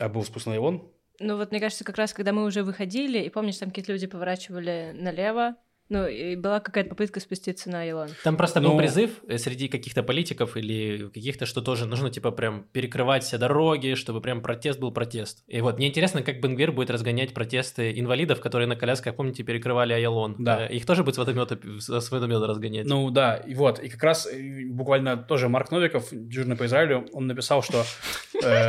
А 0.00 0.08
был 0.08 0.24
спуск 0.24 0.46
на 0.46 0.56
Ивон. 0.56 0.90
Ну 1.20 1.36
вот, 1.36 1.50
мне 1.50 1.60
кажется, 1.60 1.84
как 1.84 1.98
раз, 1.98 2.14
когда 2.14 2.32
мы 2.32 2.44
уже 2.44 2.62
выходили, 2.62 3.18
и 3.18 3.28
помнишь, 3.28 3.58
там 3.58 3.68
какие-то 3.68 3.92
люди 3.92 4.06
поворачивали 4.06 4.92
налево, 4.94 5.56
ну, 5.90 6.06
и 6.06 6.36
была 6.36 6.60
какая-то 6.60 6.88
попытка 6.90 7.20
спуститься 7.20 7.68
на 7.68 7.84
Илон. 7.86 8.08
Там 8.24 8.36
просто 8.36 8.60
Ну- 8.60 8.70
был 8.70 8.78
призыв 8.78 9.10
э, 9.28 9.36
среди 9.38 9.68
каких-то 9.68 10.02
политиков 10.02 10.56
или 10.56 11.08
каких-то, 11.12 11.44
что 11.44 11.60
тоже 11.60 11.84
нужно, 11.86 12.10
типа, 12.10 12.30
прям 12.30 12.64
перекрывать 12.72 13.24
все 13.24 13.36
дороги, 13.36 13.94
чтобы 13.94 14.20
прям 14.20 14.40
протест 14.40 14.78
был 14.78 14.92
протест. 14.92 15.42
И 15.48 15.60
вот 15.60 15.76
мне 15.76 15.88
интересно, 15.88 16.22
как 16.22 16.40
Бенгвир 16.40 16.72
будет 16.72 16.90
разгонять 16.90 17.34
протесты 17.34 17.98
инвалидов, 17.98 18.40
которые 18.40 18.66
на 18.68 18.76
колясках, 18.76 19.16
помните, 19.16 19.42
перекрывали 19.42 19.92
Айалон. 19.92 20.36
Да. 20.38 20.66
Э, 20.66 20.72
Их 20.72 20.86
тоже 20.86 21.04
будет 21.04 21.16
с 21.16 21.18
водомета, 21.18 21.58
с 21.80 22.10
водомета 22.10 22.46
разгонять. 22.46 22.86
Ну 22.86 23.10
да, 23.10 23.36
и 23.36 23.54
вот, 23.54 23.78
и 23.80 23.88
как 23.88 24.02
раз 24.02 24.26
э, 24.26 24.64
буквально 24.66 25.16
тоже 25.16 25.48
Марк 25.48 25.70
Новиков, 25.70 26.08
дежурный 26.12 26.56
по 26.56 26.64
Израилю, 26.66 27.06
он 27.12 27.26
написал, 27.26 27.62
что... 27.62 27.84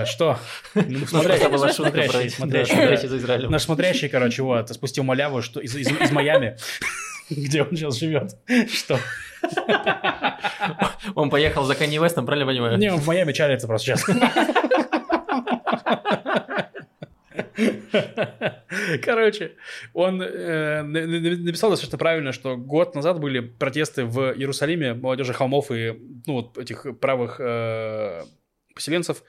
Что? 0.05 0.37
Ну, 0.75 0.83
Ну, 1.01 1.05
смотрящий, 1.05 2.29
смотрящий. 2.29 3.47
Наш 3.47 3.61
смотрящий, 3.63 4.09
короче, 4.09 4.43
вот, 4.43 4.69
спустил 4.69 5.03
маляву 5.03 5.39
из 5.39 6.11
Майами, 6.11 6.57
где 7.31 7.63
он 7.63 7.75
сейчас 7.75 7.97
живет. 7.97 8.35
Что? 8.71 8.99
Он 11.15 11.29
поехал 11.31 11.63
за 11.63 11.73
Канни 11.75 11.97
Вестом, 11.97 12.25
правильно 12.27 12.51
понимаю? 12.51 12.77
Не, 12.77 12.93
он 12.93 12.99
в 12.99 13.07
Майами 13.07 13.33
чалится 13.33 13.65
просто 13.67 13.95
сейчас. 13.97 14.05
Короче, 19.03 19.53
он 19.93 20.21
э, 20.21 20.81
на- 20.83 21.07
на- 21.07 21.37
написал 21.37 21.69
достаточно 21.71 21.97
правильно, 21.97 22.31
что 22.31 22.57
год 22.57 22.95
назад 22.95 23.19
были 23.19 23.39
протесты 23.39 24.05
в 24.05 24.33
Иерусалиме 24.33 24.93
молодежи 24.93 25.33
холмов 25.33 25.71
и 25.71 25.93
ну, 26.25 26.33
вот 26.33 26.57
этих 26.57 26.85
правых 26.99 27.37
э, 27.39 28.23
поселенцев 28.75 29.23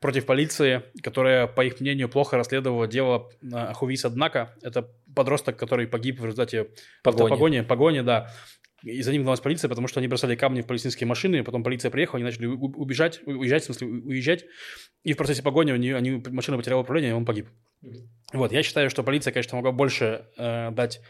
против 0.00 0.26
полиции, 0.26 0.82
которая, 1.02 1.46
по 1.46 1.64
их 1.64 1.80
мнению, 1.80 2.08
плохо 2.08 2.36
расследовала 2.36 2.86
дело 2.86 3.30
э, 3.42 3.72
Хувиса 3.74 4.10
Днака. 4.10 4.54
Это 4.62 4.90
подросток, 5.14 5.56
который 5.56 5.86
погиб 5.86 6.20
в 6.20 6.24
результате 6.24 6.68
Погони. 7.02 7.30
погони, 7.30 7.60
погони, 7.62 8.00
да. 8.00 8.30
И 8.82 9.02
за 9.02 9.10
ним 9.10 9.22
гналась 9.22 9.40
полиция, 9.40 9.68
потому 9.68 9.88
что 9.88 10.00
они 10.00 10.08
бросали 10.08 10.36
камни 10.36 10.60
в 10.60 10.66
полицейские 10.66 11.08
машины, 11.08 11.42
потом 11.42 11.64
полиция 11.64 11.90
приехала, 11.90 12.18
они 12.18 12.24
начали 12.24 12.46
убежать, 12.46 13.20
уезжать, 13.24 13.62
в 13.62 13.66
смысле, 13.66 13.88
уезжать, 13.88 14.44
и 15.02 15.12
в 15.12 15.16
процессе 15.16 15.42
погони 15.42 15.72
нее, 15.72 15.96
они, 15.96 16.22
машина 16.30 16.58
потеряла 16.58 16.82
управление, 16.82 17.12
и 17.12 17.14
он 17.14 17.24
погиб. 17.24 17.48
Вот, 18.32 18.52
я 18.52 18.62
считаю, 18.62 18.90
что 18.90 19.02
полиция, 19.02 19.32
конечно, 19.32 19.56
могла 19.56 19.72
больше 19.72 20.26
э, 20.36 20.70
дать 20.72 21.00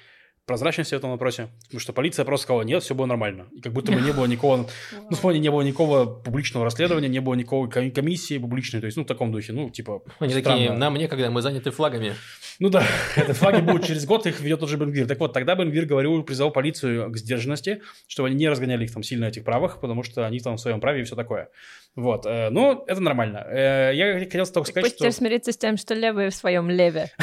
прозрачности 0.46 0.94
в 0.94 0.98
этом 0.98 1.10
вопросе, 1.10 1.48
потому 1.64 1.80
что 1.80 1.92
полиция 1.92 2.24
просто 2.24 2.44
сказала, 2.44 2.62
нет, 2.62 2.82
все 2.82 2.94
было 2.94 3.06
нормально. 3.06 3.46
И 3.52 3.60
как 3.60 3.72
будто 3.72 3.90
бы 3.92 4.00
не 4.00 4.12
было 4.16 4.26
никакого, 4.26 4.56
ну, 4.92 5.10
вспомни, 5.10 5.38
не 5.38 5.50
было 5.50 5.62
никакого 5.62 6.06
публичного 6.06 6.64
расследования, 6.64 7.08
не 7.08 7.20
было 7.20 7.34
никакой 7.34 7.68
ком- 7.68 7.90
комиссии 7.90 8.38
публичной, 8.38 8.80
то 8.80 8.86
есть, 8.86 8.96
ну, 8.96 9.02
в 9.02 9.06
таком 9.06 9.32
духе, 9.32 9.52
ну, 9.52 9.70
типа, 9.70 10.02
Они 10.20 10.32
странно. 10.32 10.58
такие, 10.60 10.72
нам 10.72 10.94
некогда, 10.94 11.30
мы 11.30 11.42
заняты 11.42 11.70
флагами. 11.72 12.14
Ну 12.58 12.70
да, 12.70 12.86
это 13.16 13.34
флаги 13.34 13.60
будут 13.60 13.84
через 13.84 14.06
год, 14.06 14.26
их 14.26 14.40
ведет 14.40 14.60
тот 14.60 14.70
же 14.70 14.78
Бенгвир. 14.78 15.06
Так 15.06 15.20
вот, 15.20 15.34
тогда 15.34 15.54
Бенгвир 15.54 15.84
говорил, 15.84 16.22
призывал 16.22 16.50
полицию 16.50 17.10
к 17.10 17.16
сдержанности, 17.18 17.82
чтобы 18.06 18.28
они 18.28 18.36
не 18.36 18.48
разгоняли 18.48 18.84
их 18.84 18.92
там 18.92 19.02
сильно 19.02 19.26
этих 19.26 19.44
правых, 19.44 19.78
потому 19.80 20.02
что 20.02 20.26
они 20.26 20.40
там 20.40 20.56
в 20.56 20.60
своем 20.60 20.80
праве 20.80 21.02
и 21.02 21.04
все 21.04 21.16
такое. 21.16 21.50
Вот, 21.96 22.24
э, 22.26 22.48
ну, 22.50 22.84
это 22.86 23.00
нормально. 23.00 23.46
Э, 23.48 23.90
я 23.94 24.18
хотел 24.18 24.46
только 24.46 24.68
сказать, 24.68 24.84
Пусть 24.84 24.96
что... 24.96 25.04
теперь 25.04 25.12
смириться 25.12 25.52
с 25.52 25.56
тем, 25.56 25.76
что 25.76 25.94
левые 25.94 26.30
в 26.30 26.34
своем 26.34 26.70
леве. 26.70 27.10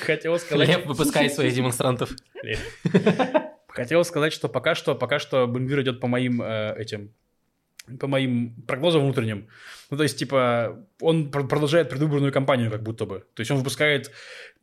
Хотел 0.00 0.38
сказать... 0.38 0.68
Лев 0.68 0.86
выпускает 0.86 1.32
своих 1.32 1.54
демонстрантов. 1.54 2.10
Хотел 3.68 4.04
сказать, 4.04 4.32
что 4.32 4.48
пока 4.48 4.74
что, 4.74 4.94
пока 4.94 5.18
что 5.18 5.46
Бенгвир 5.46 5.80
идет 5.82 6.00
по 6.00 6.06
моим 6.06 6.42
э, 6.42 6.74
этим, 6.78 7.14
по 7.98 8.06
моим 8.06 8.54
прогнозам 8.66 9.02
внутренним. 9.02 9.48
Ну, 9.92 9.98
то 9.98 10.04
есть, 10.04 10.18
типа, 10.18 10.78
он 11.02 11.30
пр- 11.30 11.46
продолжает 11.46 11.90
предвыборную 11.90 12.32
кампанию, 12.32 12.70
как 12.70 12.82
будто 12.82 13.04
бы. 13.04 13.24
То 13.34 13.40
есть, 13.40 13.50
он 13.50 13.58
выпускает 13.58 14.10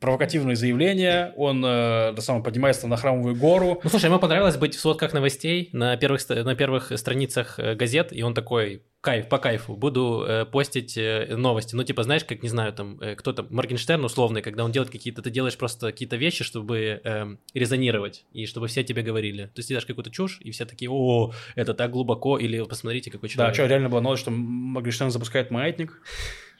провокативные 0.00 0.56
заявления, 0.56 1.32
он 1.36 1.64
э, 1.64 2.12
да, 2.12 2.20
самое, 2.20 2.42
поднимается 2.42 2.88
на 2.88 2.96
храмовую 2.96 3.36
гору. 3.36 3.80
Ну, 3.84 3.90
слушай, 3.90 4.06
ему 4.06 4.18
понравилось 4.18 4.56
быть 4.56 4.74
в 4.74 4.80
сводках 4.80 5.12
новостей 5.12 5.68
на 5.72 5.96
первых, 5.96 6.28
на 6.28 6.54
первых 6.56 6.90
страницах 6.98 7.58
э, 7.58 7.74
газет, 7.76 8.08
и 8.12 8.22
он 8.22 8.34
такой, 8.34 8.82
кайф, 9.02 9.28
по 9.28 9.38
кайфу, 9.38 9.76
буду 9.76 10.24
э, 10.26 10.46
постить 10.46 10.96
э, 10.96 11.36
новости. 11.36 11.74
Ну, 11.74 11.84
типа, 11.84 12.02
знаешь, 12.02 12.24
как, 12.24 12.42
не 12.42 12.48
знаю, 12.48 12.72
там, 12.72 12.98
э, 13.00 13.14
кто 13.14 13.32
там, 13.32 13.46
Моргенштерн 13.50 14.04
условный, 14.04 14.42
когда 14.42 14.64
он 14.64 14.72
делает 14.72 14.90
какие-то, 14.90 15.22
ты 15.22 15.30
делаешь 15.30 15.56
просто 15.56 15.86
какие-то 15.92 16.16
вещи, 16.16 16.44
чтобы 16.44 17.00
эм, 17.04 17.38
резонировать, 17.54 18.24
и 18.32 18.46
чтобы 18.46 18.68
все 18.68 18.82
тебе 18.82 19.02
говорили. 19.02 19.44
То 19.44 19.58
есть, 19.58 19.68
ты 19.68 19.74
дашь 19.74 19.84
какую-то 19.86 20.10
чушь, 20.10 20.38
и 20.40 20.50
все 20.50 20.64
такие, 20.64 20.90
о, 20.90 21.32
это 21.54 21.74
так 21.74 21.90
глубоко, 21.90 22.38
или 22.38 22.62
посмотрите, 22.64 23.10
какой 23.10 23.28
Да, 23.28 23.34
человек. 23.34 23.54
что, 23.54 23.66
реально 23.66 23.90
была 23.90 24.00
новость, 24.00 24.22
что 24.22 24.30
Моргенштерн 24.30 25.10
запускает 25.20 25.50
маятник. 25.50 26.00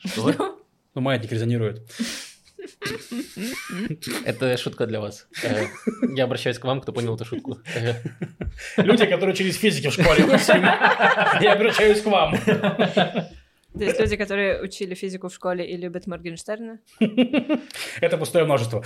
Что? 0.04 0.58
Ну, 0.94 1.00
маятник 1.00 1.32
резонирует. 1.32 1.82
Это 4.24 4.56
шутка 4.58 4.86
для 4.86 5.00
вас. 5.00 5.26
Э, 5.42 5.64
Я 6.14 6.24
обращаюсь 6.24 6.58
к 6.58 6.64
вам, 6.64 6.80
кто 6.82 6.92
понял 6.92 7.14
эту 7.14 7.24
шутку. 7.24 7.58
Э, 7.74 7.94
Люди, 8.76 9.06
которые 9.06 9.34
через 9.34 9.56
физики 9.56 9.88
в 9.88 9.92
школе, 9.94 10.24
я 11.40 11.52
обращаюсь 11.54 12.02
к 12.02 12.06
вам. 12.06 12.36
То 13.72 13.84
есть 13.84 14.00
люди, 14.00 14.16
которые 14.16 14.60
учили 14.62 14.94
физику 14.94 15.28
в 15.28 15.34
школе 15.34 15.64
и 15.64 15.76
любят 15.76 16.06
Моргенштерна. 16.06 16.80
Это 18.00 18.18
пустое 18.18 18.44
множество. 18.44 18.84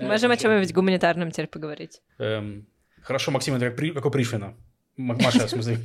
Можем 0.00 0.30
о 0.32 0.36
чем-нибудь 0.36 0.74
гуманитарном 0.74 1.30
теперь 1.30 1.46
поговорить. 1.46 2.02
Эм, 2.18 2.66
Хорошо, 3.02 3.30
Максим, 3.30 3.54
это 3.54 3.66
как, 3.66 3.76
при- 3.76 3.92
как 3.92 4.04
у 4.04 4.10
Пришвина. 4.10 4.54
Маша, 4.96 5.46
в 5.46 5.50
смысле. 5.50 5.78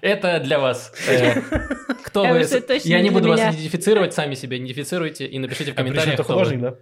Это 0.00 0.40
для 0.40 0.58
вас. 0.58 0.92
Э, 1.08 1.40
Кто 2.04 2.24
Я 2.24 2.34
вы? 2.34 2.46
Я 2.84 3.00
не 3.00 3.10
буду 3.10 3.28
вас 3.28 3.40
идентифицировать, 3.40 4.14
сами 4.14 4.34
себя 4.34 4.56
идентифицируйте 4.56 5.26
и 5.26 5.38
напишите 5.38 5.72
в 5.72 5.74
А 5.74 5.78
комментариях, 5.78 6.20
кто 6.20 6.38
вы. 6.38 6.76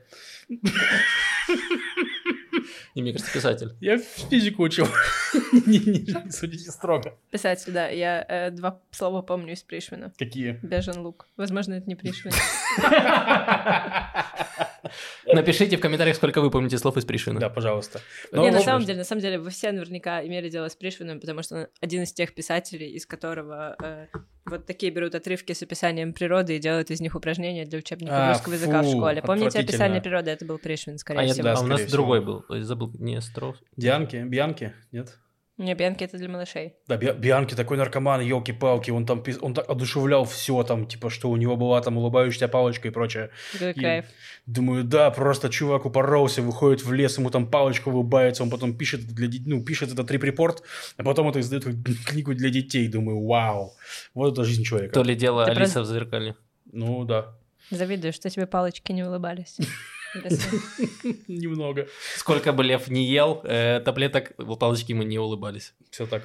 И 2.95 3.03
мне 3.03 3.13
кажется, 3.13 3.33
писатель. 3.33 3.73
Я 3.81 3.99
физику 3.99 4.65
учил. 4.65 4.89
Не 5.53 5.79
не 5.79 6.33
судите 6.33 6.71
строго. 6.71 7.17
Писатель, 7.31 7.73
да. 7.73 7.89
Я 7.89 8.25
э, 8.29 8.51
два 8.51 8.81
слова 8.91 9.23
помню 9.23 9.53
из 9.53 9.63
Пришвина. 9.63 10.13
Какие? 10.19 10.59
Бежен 10.63 11.01
лук. 11.01 11.29
Возможно, 11.37 11.75
это 11.75 11.89
не 11.89 11.95
Пришвин. 11.95 12.33
Напишите 15.27 15.77
в 15.77 15.81
комментариях, 15.81 16.17
сколько 16.17 16.41
вы 16.41 16.51
помните 16.51 16.79
слов 16.79 16.97
из 16.97 17.05
Пришвина. 17.05 17.41
Да, 17.41 17.49
пожалуйста. 17.49 18.01
Ну, 18.33 18.43
не, 18.43 18.51
на 18.51 18.61
самом 18.61 18.85
деле, 18.85 18.99
на 18.99 19.05
самом 19.05 19.23
деле, 19.23 19.39
вы 19.39 19.51
все 19.51 19.73
наверняка 19.73 20.25
имели 20.27 20.49
дело 20.49 20.69
с 20.69 20.77
Пришвином, 20.77 21.21
потому 21.21 21.43
что 21.43 21.57
он 21.57 21.67
один 21.81 22.03
из 22.03 22.13
тех 22.13 22.35
писателей, 22.35 22.91
из 22.91 23.07
которого 23.07 23.77
э, 23.83 24.07
вот 24.47 24.67
такие 24.67 24.93
берут 24.93 25.15
отрывки 25.15 25.53
с 25.53 25.63
описанием 25.63 26.13
природы 26.13 26.57
и 26.57 26.59
делают 26.59 26.91
из 26.91 27.01
них 27.01 27.15
упражнения 27.15 27.65
для 27.65 27.79
учебника 27.79 28.29
А, 28.29 28.33
русского 28.33 28.55
языка 28.55 28.83
в 28.83 28.85
фу, 28.85 28.97
школе. 28.97 29.23
Помните 29.23 29.59
описание 29.59 30.01
природы? 30.01 30.31
Это 30.31 30.45
был 30.45 30.59
Пришвин, 30.59 30.99
скорее 30.99 31.31
А, 31.31 31.33
всего. 31.33 31.45
да, 31.45 31.55
а 31.55 31.61
у 31.61 31.67
нас 31.67 31.81
всего. 31.81 31.93
другой 31.93 32.21
был. 32.21 32.45
Забыл, 32.49 32.93
не 32.99 33.19
Остров. 33.19 33.57
Дианки? 33.77 34.17
Бьянки? 34.17 34.73
Нет? 34.93 35.19
Не, 35.61 35.75
Бьянки 35.75 36.05
это 36.05 36.17
для 36.17 36.27
малышей. 36.29 36.73
Да, 36.89 36.97
Бианки 36.97 37.55
такой 37.55 37.77
наркоман, 37.77 38.23
елки-палки, 38.23 38.91
он 38.91 39.05
там 39.05 39.19
пис- 39.21 39.39
он 39.43 39.53
так 39.53 39.69
одушевлял 39.69 40.25
все 40.25 40.63
там, 40.63 40.87
типа, 40.87 41.11
что 41.11 41.29
у 41.29 41.37
него 41.37 41.55
была 41.57 41.83
там 41.83 41.99
улыбающаяся 41.99 42.49
палочка 42.49 42.89
и 42.89 42.91
прочее. 42.91 43.29
Какой 43.53 43.73
И 43.73 43.81
кайф. 43.81 44.07
Думаю, 44.47 44.85
да, 44.85 45.11
просто 45.11 45.51
чувак 45.51 45.85
упоролся, 45.85 46.41
выходит 46.41 46.83
в 46.83 46.91
лес, 46.95 47.19
ему 47.19 47.29
там 47.31 47.47
палочка 47.47 47.89
улыбается, 47.91 48.43
он 48.43 48.49
потом 48.49 48.73
пишет 48.75 49.07
для 49.07 49.29
ну, 49.45 49.63
пишет 49.63 49.93
этот 49.93 50.11
репорт, 50.11 50.63
а 50.97 51.03
потом 51.03 51.29
это 51.29 51.41
издает 51.41 51.65
как 51.65 51.75
книгу 52.07 52.35
для 52.35 52.49
детей. 52.49 52.89
Думаю, 52.89 53.23
вау, 53.27 53.75
вот 54.15 54.33
это 54.33 54.45
жизнь 54.45 54.65
человека. 54.65 54.95
То 54.95 55.03
ли 55.03 55.15
дело 55.15 55.45
Ты 55.45 55.51
Алиса 55.51 55.75
просто- 55.75 55.83
в 55.83 55.87
зеркале. 55.95 56.37
Ну 56.73 57.05
да, 57.05 57.37
Завидую, 57.71 58.15
что 58.15 58.31
тебе 58.31 58.47
палочки 58.47 58.93
не 58.93 59.05
улыбались. 59.05 59.59
немного. 61.29 61.87
Сколько 62.17 62.53
бы 62.53 62.65
Лев 62.65 62.89
не 62.89 63.07
ел, 63.07 63.41
э, 63.45 63.81
таблеток, 63.85 64.33
палочки 64.59 64.93
ему 64.93 65.03
не 65.03 65.19
улыбались. 65.19 65.75
Все 65.91 66.07
так. 66.07 66.23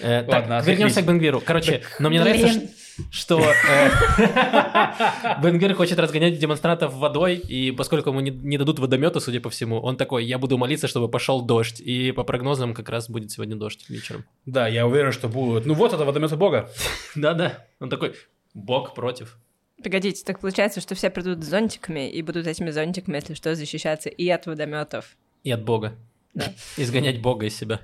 Э, 0.00 0.24
Ладно, 0.26 0.58
так, 0.58 0.66
вернемся 0.66 1.02
к 1.02 1.06
Бенгвиру. 1.06 1.40
Короче, 1.40 1.82
но 1.98 2.08
мне 2.08 2.20
нравится, 2.20 2.68
что 3.10 3.40
э, 3.40 3.90
Бенгвир 5.42 5.74
хочет 5.74 5.98
разгонять 5.98 6.38
демонстрантов 6.38 6.94
водой, 6.94 7.36
и 7.36 7.72
поскольку 7.72 8.10
ему 8.10 8.20
не, 8.20 8.30
не 8.30 8.58
дадут 8.58 8.78
водомета, 8.78 9.20
судя 9.20 9.40
по 9.40 9.50
всему, 9.50 9.80
он 9.80 9.96
такой, 9.96 10.24
я 10.24 10.38
буду 10.38 10.56
молиться, 10.56 10.86
чтобы 10.86 11.08
пошел 11.08 11.42
дождь. 11.42 11.80
И 11.80 12.12
по 12.12 12.22
прогнозам 12.22 12.74
как 12.74 12.88
раз 12.88 13.10
будет 13.10 13.30
сегодня 13.30 13.56
дождь 13.56 13.86
вечером. 13.88 14.24
Да, 14.46 14.68
я 14.68 14.86
уверен, 14.86 15.12
что 15.12 15.28
будут. 15.28 15.66
Ну 15.66 15.74
вот 15.74 15.92
это 15.92 16.04
водометы 16.04 16.36
Бога. 16.36 16.70
Да-да. 17.14 17.66
Он 17.80 17.90
такой, 17.90 18.14
Бог 18.54 18.94
против. 18.94 19.36
Погодите, 19.82 20.24
так 20.24 20.40
получается, 20.40 20.80
что 20.80 20.94
все 20.94 21.08
придут 21.10 21.44
с 21.44 21.46
зонтиками 21.46 22.10
и 22.10 22.22
будут 22.22 22.46
этими 22.46 22.70
зонтиками, 22.70 23.16
если 23.16 23.34
что, 23.34 23.54
защищаться 23.54 24.08
и 24.08 24.28
от 24.28 24.46
водометов. 24.46 25.16
И 25.44 25.50
от 25.50 25.62
Бога. 25.64 25.96
Да. 26.34 26.52
Изгонять 26.76 27.20
Бога 27.20 27.46
из 27.46 27.56
себя. 27.56 27.80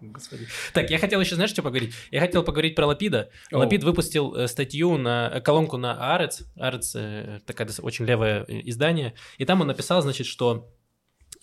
Господи. 0.00 0.46
Так, 0.74 0.90
я 0.90 0.98
хотел 0.98 1.20
еще, 1.20 1.34
знаешь, 1.34 1.50
что 1.50 1.62
поговорить? 1.62 1.92
Я 2.10 2.20
хотел 2.20 2.44
поговорить 2.44 2.76
про 2.76 2.86
Лапида. 2.86 3.30
О. 3.50 3.58
Лапид 3.58 3.82
выпустил 3.82 4.34
э, 4.34 4.46
статью 4.46 4.96
на 4.96 5.28
э, 5.32 5.40
колонку 5.40 5.76
на 5.76 6.14
Арец. 6.14 6.42
Арец 6.56 6.94
э, 6.94 7.40
такая 7.46 7.68
очень 7.82 8.04
левое 8.04 8.44
издание. 8.48 9.14
И 9.38 9.44
там 9.44 9.60
он 9.60 9.66
написал, 9.66 10.00
значит, 10.02 10.28
что 10.28 10.72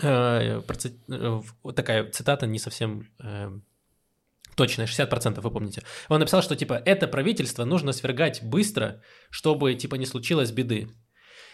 э, 0.02 0.62
э, 0.62 1.42
вот 1.64 1.76
такая 1.76 2.10
цитата 2.12 2.48
не 2.48 2.60
совсем 2.60 3.10
э, 3.20 3.52
точная, 4.56 4.88
60% 4.88 5.42
вы 5.42 5.52
помните. 5.52 5.82
Он 6.10 6.20
написал, 6.20 6.42
что 6.42 6.56
типа 6.56 6.82
это 6.86 7.08
правительство 7.08 7.66
нужно 7.66 7.94
свергать 7.94 8.42
быстро, 8.44 9.02
чтобы 9.32 9.76
типа 9.76 9.96
не 9.96 10.06
случилось 10.06 10.52
беды. 10.52 10.88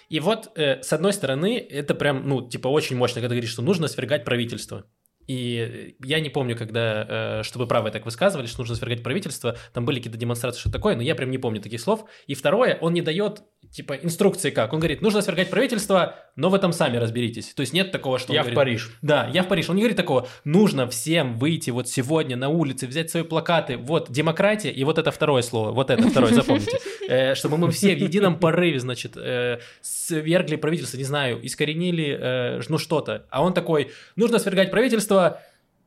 И 0.09 0.19
вот, 0.19 0.49
э, 0.57 0.81
с 0.81 0.91
одной 0.93 1.13
стороны, 1.13 1.57
это 1.57 1.95
прям, 1.95 2.27
ну, 2.27 2.49
типа, 2.49 2.67
очень 2.67 2.97
мощно, 2.97 3.21
когда 3.21 3.35
говоришь, 3.35 3.53
что 3.53 3.61
нужно 3.61 3.87
свергать 3.87 4.25
правительство. 4.25 4.83
И 5.31 5.95
я 6.03 6.19
не 6.19 6.29
помню, 6.29 6.57
когда, 6.57 7.39
э, 7.39 7.43
чтобы 7.43 7.65
правые 7.65 7.93
так 7.93 8.03
высказывали, 8.03 8.47
что 8.47 8.59
нужно 8.59 8.75
свергать 8.75 9.01
правительство, 9.01 9.55
там 9.73 9.85
были 9.85 9.97
какие-то 9.97 10.17
демонстрации, 10.17 10.59
что 10.59 10.69
такое, 10.69 10.97
но 10.97 11.01
я 11.01 11.15
прям 11.15 11.31
не 11.31 11.37
помню 11.37 11.61
таких 11.61 11.79
слов. 11.79 12.03
И 12.27 12.35
второе, 12.35 12.77
он 12.81 12.91
не 12.93 13.01
дает, 13.01 13.41
типа, 13.71 13.93
инструкции 13.93 14.49
как. 14.49 14.73
Он 14.73 14.79
говорит, 14.79 15.01
нужно 15.01 15.21
свергать 15.21 15.49
правительство, 15.49 16.15
но 16.35 16.49
в 16.49 16.53
этом 16.53 16.73
сами 16.73 16.97
разберитесь. 16.97 17.53
То 17.53 17.61
есть 17.61 17.71
нет 17.71 17.93
такого, 17.93 18.19
что 18.19 18.33
Я 18.33 18.41
в 18.41 18.43
говорит, 18.43 18.57
Париж. 18.57 18.91
да, 19.01 19.29
я 19.33 19.43
в 19.43 19.47
Париж. 19.47 19.69
Он 19.69 19.77
не 19.77 19.83
говорит 19.83 19.95
такого, 19.97 20.27
нужно 20.43 20.85
всем 20.89 21.37
выйти 21.37 21.69
вот 21.69 21.87
сегодня 21.87 22.35
на 22.35 22.49
улице, 22.49 22.87
взять 22.87 23.09
свои 23.09 23.23
плакаты, 23.23 23.77
вот 23.77 24.11
демократия, 24.11 24.71
и 24.71 24.83
вот 24.83 24.97
это 24.97 25.11
второе 25.11 25.43
слово, 25.43 25.71
вот 25.71 25.89
это 25.89 26.09
второе, 26.09 26.33
запомните. 26.33 26.77
Э, 27.09 27.35
Чтобы 27.35 27.57
мы 27.57 27.71
все 27.71 27.93
в 27.93 27.99
едином 27.99 28.39
порыве, 28.39 28.79
значит, 28.79 29.17
э, 29.17 29.59
свергли 29.81 30.55
правительство, 30.55 30.97
не 30.97 31.03
знаю, 31.03 31.45
искоренили, 31.45 32.61
ну 32.69 32.77
что-то. 32.77 33.25
А 33.29 33.43
он 33.43 33.53
такой, 33.53 33.91
нужно 34.15 34.39
свергать 34.39 34.71
правительство, 34.71 35.20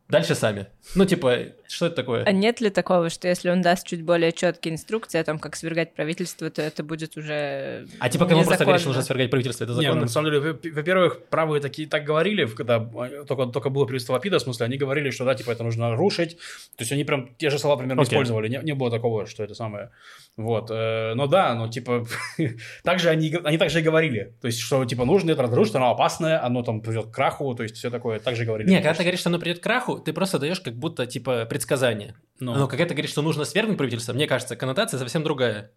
дальше 0.09 0.35
сами. 0.35 0.66
Ну 0.94 1.07
типа, 1.07 1.38
что 1.68 1.87
это 1.87 1.96
такое? 1.96 2.24
А 2.24 2.33
нет 2.33 2.61
ли 2.61 2.70
такого, 2.70 3.11
что 3.11 3.29
если 3.29 3.50
он 3.50 3.62
даст 3.62 3.87
чуть 3.87 4.03
более 4.03 4.33
четкие 4.33 4.74
инструкции 4.74 5.18
о 5.18 5.24
том, 5.24 5.38
как 5.38 5.57
свергать 5.57 5.94
правительство, 5.94 6.48
то 6.50 6.62
это 6.62 6.83
будет 6.83 7.16
уже 7.16 7.87
А 7.98 8.09
типа, 8.09 8.27
кому 8.27 8.42
просто 8.44 8.64
говоришь, 8.64 8.83
что 8.83 8.90
незаконно? 8.90 8.96
нужно 8.96 9.03
свергать 9.03 9.31
правительство, 9.31 9.64
это 9.64 9.72
Не, 9.72 9.77
ну, 9.79 9.83
законно? 9.83 10.00
на 10.03 10.09
самом 10.09 10.31
деле, 10.31 10.40
во- 10.40 10.59
во-первых, 10.77 11.24
правые 11.31 11.61
такие 11.61 11.88
так 11.88 12.05
говорили, 12.05 12.44
когда 12.46 12.77
э, 13.11 13.24
только, 13.27 13.46
только 13.46 13.70
было 13.70 13.85
правительство 13.85 14.12
Лапида, 14.14 14.38
в 14.38 14.42
смысле, 14.42 14.66
они 14.66 14.77
говорили, 14.77 15.11
что 15.11 15.24
да, 15.24 15.35
типа 15.35 15.50
это 15.53 15.64
нужно 15.64 15.96
рушить. 15.96 16.37
То 16.77 16.83
есть 16.83 16.92
они 16.92 17.05
прям 17.05 17.31
те 17.38 17.50
же 17.50 17.59
слова 17.59 17.77
примерно 17.77 18.03
Окей. 18.03 18.12
использовали. 18.14 18.48
Не, 18.48 18.59
не 18.62 18.74
было 18.74 18.90
такого, 18.90 19.27
что 19.27 19.42
это 19.42 19.55
самое. 19.55 19.90
Вот. 20.37 20.70
э, 20.70 21.14
но 21.14 21.27
да, 21.27 21.55
ну 21.55 21.68
типа, 21.70 22.07
также 22.83 23.09
они, 23.11 23.35
они 23.44 23.59
также 23.59 23.81
и 23.81 23.83
говорили. 23.83 24.35
То 24.40 24.46
есть, 24.48 24.61
что 24.61 24.85
типа 24.85 25.05
нужно 25.05 25.31
это 25.33 25.42
разрушить, 25.42 25.74
оно 25.74 25.90
опасное, 25.90 26.42
оно 26.44 26.62
там 26.62 26.81
придет 26.81 27.07
к 27.07 27.11
краху, 27.14 27.55
то 27.55 27.62
есть 27.62 27.77
все 27.77 27.90
такое. 27.90 28.18
Также 28.18 28.44
говорили. 28.44 28.68
Не, 28.68 28.77
когда 28.77 28.94
ты 28.94 29.03
говоришь, 29.03 29.20
что 29.20 29.31
оно 29.31 29.38
придет 29.38 29.61
к 29.61 29.62
краху, 29.62 29.98
ты 29.98 30.12
просто 30.12 30.38
даешь 30.38 30.61
как 30.61 30.74
будто 30.74 31.07
типа 31.07 31.46
предсказание. 31.55 32.17
Ну. 32.40 32.53
Но 32.53 32.67
когда 32.67 32.85
ты 32.85 32.95
говоришь, 32.95 33.12
что 33.12 33.23
нужно 33.23 33.45
свергнуть 33.45 33.79
правительство, 33.79 34.12
мне 34.12 34.27
кажется, 34.27 34.57
коннотация 34.57 34.99
совсем 34.99 35.23
другая. 35.23 35.71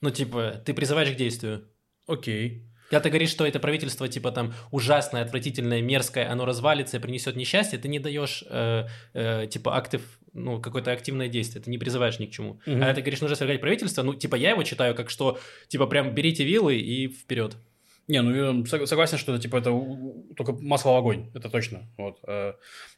Ну, 0.00 0.10
типа, 0.10 0.60
ты 0.64 0.74
призываешь 0.74 1.12
к 1.12 1.16
действию. 1.16 1.68
Окей. 2.08 2.64
Когда 2.90 3.02
ты 3.02 3.10
говоришь, 3.10 3.30
что 3.30 3.46
это 3.46 3.60
правительство, 3.60 4.08
типа, 4.08 4.32
там, 4.32 4.52
ужасное, 4.72 5.22
отвратительное, 5.22 5.80
мерзкое, 5.80 6.28
оно 6.28 6.44
развалится 6.44 6.96
и 6.96 7.00
принесет 7.00 7.36
несчастье, 7.36 7.78
ты 7.78 7.86
не 7.86 8.00
даешь, 8.00 8.42
э, 8.50 8.86
э, 9.14 9.46
типа, 9.46 9.76
актив, 9.76 10.02
ну, 10.32 10.60
какое-то 10.60 10.90
активное 10.90 11.28
действие, 11.28 11.62
ты 11.62 11.70
не 11.70 11.78
призываешь 11.78 12.18
ни 12.18 12.26
к 12.26 12.32
чему. 12.32 12.60
Мгм. 12.66 12.78
А 12.78 12.86
когда 12.86 12.94
ты 12.94 13.00
говоришь, 13.02 13.20
нужно 13.20 13.36
свергать 13.36 13.60
правительство, 13.60 14.02
ну, 14.02 14.14
типа, 14.14 14.34
я 14.34 14.50
его 14.50 14.64
читаю 14.64 14.96
как 14.96 15.08
что, 15.08 15.38
типа, 15.68 15.86
прям 15.86 16.16
берите 16.16 16.42
вилы 16.42 16.76
и 16.76 17.06
вперед. 17.06 17.56
Не, 18.08 18.22
ну 18.22 18.34
я 18.34 18.86
согласен, 18.86 19.18
что 19.18 19.32
это 19.34 19.42
типа 19.42 19.56
это 19.56 19.70
только 20.36 20.52
масло 20.52 20.90
в 20.92 20.96
огонь, 20.96 21.30
это 21.34 21.50
точно. 21.50 21.88
Вот. 21.98 22.20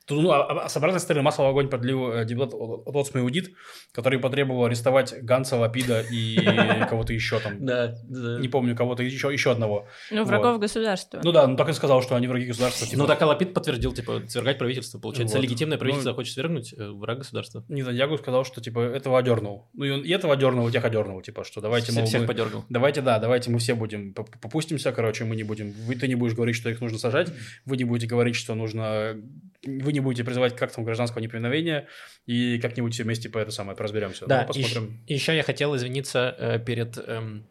Тут, 0.09 0.23
ну, 0.23 0.31
а, 0.31 0.65
а 0.65 0.69
с 0.69 0.77
обратной 0.77 1.01
стороны 1.01 1.23
масло 1.23 1.45
в 1.45 1.47
огонь 1.49 1.69
подлил 1.69 2.13
э, 2.13 2.25
депутат 2.25 2.55
от 2.55 3.17
Аудит, 3.17 3.53
который 3.93 4.19
потребовал 4.19 4.65
арестовать 4.65 5.15
Ганса, 5.23 5.57
Лапида 5.57 6.01
и 6.01 6.37
кого-то 6.89 7.13
еще 7.13 7.39
там. 7.41 7.65
Да, 7.65 7.95
Не 8.09 8.49
помню, 8.49 8.75
кого-то 8.75 9.03
еще, 9.03 9.33
еще 9.33 9.53
одного. 9.53 9.87
Ну, 10.11 10.25
врагов 10.25 10.59
государства. 10.59 11.21
Ну 11.23 11.33
да, 11.33 11.47
ну 11.47 11.57
так 11.57 11.69
и 11.69 11.73
сказал, 11.75 12.03
что 12.03 12.17
они 12.17 12.27
враги 12.27 12.47
государства. 12.47 12.87
Типа. 12.87 12.99
Ну 12.99 13.07
так 13.07 13.21
Лапид 13.21 13.53
подтвердил, 13.53 13.93
типа, 13.93 14.23
свергать 14.29 14.59
правительство. 14.59 14.99
Получается, 14.99 15.39
легитимное 15.39 15.77
правительство 15.77 16.11
ну, 16.11 16.17
хочет 16.17 16.33
свергнуть 16.33 16.73
э, 16.73 16.89
враг 16.89 17.19
государства. 17.19 17.65
Не 17.69 17.83
Нетаньягу 17.83 18.17
сказал, 18.19 18.45
что 18.45 18.61
типа 18.61 18.81
этого 18.81 19.19
одернул. 19.19 19.69
Ну 19.75 19.85
и, 19.85 19.91
он, 19.91 20.03
и 20.03 20.09
этого 20.09 20.35
одернул, 20.35 20.69
и 20.69 20.73
тех 20.73 20.85
одернул, 20.85 21.21
типа, 21.21 21.45
что 21.45 21.61
давайте 21.61 21.93
мы... 21.93 22.07
Всех 22.07 22.27
подергал. 22.27 22.65
Давайте, 22.69 23.03
да, 23.03 23.19
давайте 23.19 23.51
мы 23.51 23.59
все 23.59 23.75
будем, 23.75 24.15
попустимся, 24.15 24.93
короче, 24.93 25.25
мы 25.25 25.37
не 25.37 25.43
будем, 25.43 25.73
вы, 25.73 25.95
ты 25.95 26.09
не 26.09 26.15
будешь 26.15 26.35
говорить, 26.35 26.57
что 26.57 26.71
их 26.71 26.81
нужно 26.81 26.99
сажать, 26.99 27.33
вы 27.67 27.77
не 27.77 27.85
будете 27.85 28.07
говорить, 28.07 28.37
что 28.37 28.55
нужно, 28.55 29.17
вы 29.65 29.93
не 29.93 29.98
будете 30.01 30.25
призывать 30.25 30.57
как 30.57 30.73
там 30.73 30.85
гражданского 30.85 31.21
неповиновения, 31.21 31.89
и 32.27 32.59
как-нибудь 32.59 32.99
вместе 33.01 33.29
по 33.29 33.39
это 33.39 33.51
самое, 33.51 33.77
разберемся. 33.79 34.27
Да, 34.27 34.43
ну, 34.43 34.47
посмотрим. 34.49 35.01
И, 35.07 35.15
еще 35.15 35.35
я 35.37 35.43
хотел 35.43 35.75
извиниться 35.77 36.35
э, 36.39 36.59
перед... 36.59 36.99
Эм 36.99 37.47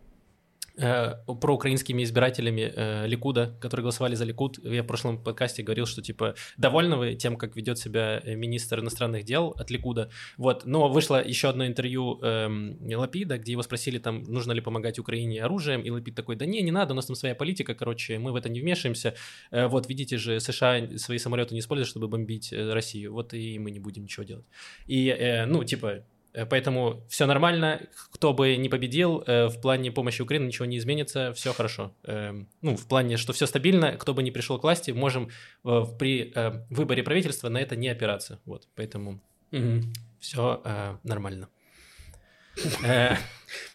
э, 0.78 1.16
проукраинскими 1.26 2.04
избирателями 2.04 2.72
э, 2.74 3.08
Ликуда, 3.08 3.58
которые 3.60 3.84
голосовали 3.84 4.16
за 4.16 4.26
Ликуд. 4.26 4.60
Я 4.64 4.84
в 4.84 4.88
прошлом 4.88 5.22
подкасте 5.22 5.64
говорил, 5.64 5.86
что 5.86 6.02
типа 6.02 6.36
довольны 6.58 6.96
вы 6.96 7.16
тем, 7.16 7.36
как 7.36 7.56
ведет 7.56 7.80
себя 7.80 8.22
э, 8.24 8.36
министр 8.36 8.80
иностранных 8.80 9.24
дел 9.24 9.54
от 9.58 9.72
Ликуда. 9.72 10.10
Вот, 10.38 10.66
но 10.66 10.90
вышло 10.90 11.24
еще 11.24 11.50
одно 11.50 11.66
интервью 11.66 12.20
э, 12.22 12.96
Лапида, 12.96 13.38
где 13.38 13.54
его 13.54 13.64
спросили 13.64 13.98
там, 13.98 14.24
нужно 14.24 14.52
ли 14.52 14.62
помогать 14.62 15.00
Украине 15.00 15.44
оружием, 15.44 15.82
и 15.82 15.90
Лапид 15.90 16.16
такой, 16.16 16.36
да 16.36 16.46
не, 16.46 16.62
не 16.62 16.72
надо, 16.72 16.94
у 16.94 16.96
нас 16.96 17.06
там 17.06 17.16
своя 17.16 17.36
политика, 17.36 17.74
короче, 17.74 18.20
мы 18.20 18.32
в 18.32 18.36
это 18.36 18.50
не 18.50 18.62
вмешиваемся. 18.62 19.16
Э, 19.52 19.68
вот, 19.68 19.90
видите 19.90 20.18
же, 20.18 20.40
США 20.40 20.98
свои 20.98 21.18
самолеты 21.18 21.54
не 21.54 21.60
используют, 21.60 21.90
чтобы 21.90 22.08
бомбить 22.08 22.54
э, 22.54 22.74
Россию, 22.74 23.14
вот 23.14 23.34
и 23.34 23.60
мы 23.60 23.72
не 23.72 23.80
будем 23.80 24.04
ничего 24.04 24.24
делать. 24.24 24.46
И, 24.86 25.08
э, 25.08 25.46
ну, 25.46 25.64
типа, 25.64 26.04
поэтому 26.46 27.04
все 27.10 27.26
нормально, 27.26 27.82
кто 28.12 28.34
бы 28.34 28.56
не 28.58 28.70
победил, 28.70 29.24
э, 29.26 29.48
в 29.48 29.60
плане 29.62 29.92
помощи 29.92 30.22
Украине 30.22 30.48
ничего 30.48 30.66
не 30.66 30.78
изменится, 30.78 31.34
все 31.34 31.54
хорошо. 31.54 31.94
Эм, 32.04 32.48
ну, 32.62 32.76
в 32.76 32.88
плане, 32.88 33.18
что 33.18 33.34
все 33.34 33.48
стабильно, 33.48 33.94
кто 33.94 34.14
бы 34.14 34.24
не 34.24 34.32
пришел 34.32 34.60
к 34.60 34.64
власти, 34.64 34.92
можем 34.92 35.30
э, 35.66 35.84
при 35.98 36.34
выборе 36.70 37.04
правительства 37.04 37.50
на 37.50 37.60
это 37.60 37.76
не 37.76 37.88
опираться. 37.88 38.40
Вот, 38.46 38.68
поэтому 38.76 39.22
угу. 39.52 39.82
все 40.20 40.62
нормально. 41.04 41.50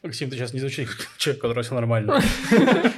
Максим, 0.02 0.30
ты 0.30 0.36
сейчас 0.36 0.52
не 0.52 0.60
звучишь 0.60 0.88
человек, 1.16 1.40
который 1.40 1.62
все 1.62 1.74
нормально. 1.74 2.20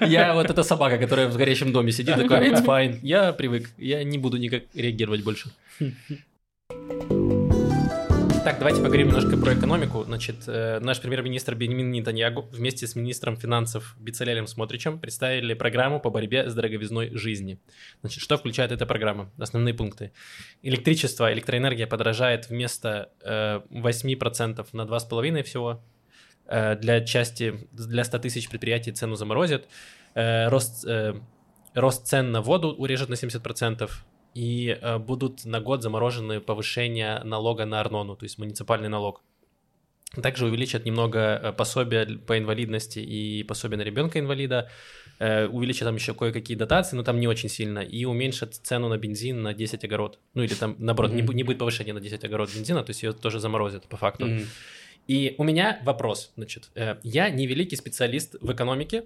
Я 0.00 0.35
вот 0.35 0.50
эта 0.50 0.62
собака, 0.62 0.98
которая 0.98 1.29
в 1.29 1.37
горящем 1.37 1.72
доме 1.72 1.92
сидит, 1.92 2.16
такой, 2.16 2.48
it's 2.50 2.64
fine, 2.64 2.98
я 3.03 3.33
привык, 3.33 3.70
я 3.79 4.03
не 4.05 4.18
буду 4.18 4.37
никак 4.38 4.64
реагировать 4.74 5.22
больше. 5.22 5.50
Так, 8.44 8.59
давайте 8.59 8.83
поговорим 8.83 9.07
немножко 9.09 9.38
про 9.38 9.54
экономику. 9.54 10.04
Значит, 10.04 10.46
э, 10.48 10.78
наш 10.80 11.00
премьер-министр 11.00 11.54
Бенемин 11.54 11.90
Нетаньягу 11.90 12.42
вместе 12.52 12.87
с 12.87 12.94
министром 12.94 13.38
финансов 13.38 13.96
Бицалелем 13.98 14.46
Смотричем 14.46 14.98
представили 14.98 15.54
программу 15.54 15.98
по 15.98 16.11
борьбе 16.11 16.50
с 16.50 16.54
дороговизной 16.54 17.16
жизни. 17.16 17.59
Значит, 18.02 18.22
что 18.22 18.37
включает 18.37 18.70
эта 18.70 18.85
программа? 18.85 19.30
Основные 19.38 19.72
пункты. 19.72 20.12
Электричество, 20.61 21.33
электроэнергия 21.33 21.87
подорожает 21.87 22.50
вместо 22.50 23.09
э, 23.24 23.61
8% 23.70 24.66
на 24.72 24.83
2,5% 24.83 25.42
всего. 25.42 25.83
Э, 26.46 26.76
для 26.76 27.00
части, 27.00 27.66
для 27.72 28.04
100 28.04 28.18
тысяч 28.18 28.50
предприятий 28.50 28.92
цену 28.92 29.14
заморозят. 29.14 29.66
Э, 30.14 30.48
рост, 30.48 30.85
э, 30.87 31.14
рост 31.72 32.07
цен 32.07 32.30
на 32.30 32.42
воду 32.42 32.74
урежет 32.76 33.09
на 33.09 33.14
70% 33.14 33.90
и 34.35 34.79
э, 34.81 34.99
будут 34.99 35.44
на 35.44 35.61
год 35.61 35.83
заморожены 35.83 36.40
повышения 36.40 37.23
налога 37.25 37.64
на 37.64 37.81
Арнону, 37.81 38.16
то 38.16 38.25
есть 38.25 38.38
муниципальный 38.38 38.88
налог. 38.88 39.23
Также 40.23 40.47
увеличат 40.47 40.85
немного 40.85 41.18
э, 41.18 41.53
пособия 41.53 42.05
по 42.05 42.37
инвалидности 42.37 42.99
и 42.99 43.44
пособия 43.44 43.77
на 43.77 43.83
ребенка-инвалида, 43.83 44.68
э, 45.18 45.47
увеличат 45.47 45.87
там 45.87 45.94
еще 45.94 46.14
кое-какие 46.14 46.57
дотации, 46.57 46.97
но 46.97 47.05
там 47.05 47.20
не 47.20 47.29
очень 47.29 47.49
сильно, 47.49 47.79
и 47.79 48.05
уменьшат 48.05 48.55
цену 48.55 48.88
на 48.88 48.99
бензин 48.99 49.42
на 49.42 49.55
10 49.55 49.85
огород. 49.85 50.18
Ну 50.35 50.42
или 50.42 50.55
там, 50.55 50.77
наоборот, 50.79 51.12
mm-hmm. 51.12 51.29
не, 51.29 51.35
не 51.35 51.42
будет 51.44 51.59
повышения 51.59 51.92
на 51.92 52.01
10 52.01 52.25
огород 52.25 52.51
бензина, 52.55 52.83
то 52.83 52.90
есть 52.90 53.03
ее 53.03 53.12
тоже 53.12 53.38
заморозят 53.38 53.87
по 53.87 53.97
факту. 53.97 54.27
Mm-hmm. 54.27 54.47
И 55.07 55.35
у 55.38 55.44
меня 55.44 55.81
вопрос, 55.85 56.33
значит, 56.37 56.70
я 57.03 57.29
не 57.29 57.47
великий 57.47 57.77
специалист 57.77 58.37
в 58.40 58.51
экономике, 58.51 59.05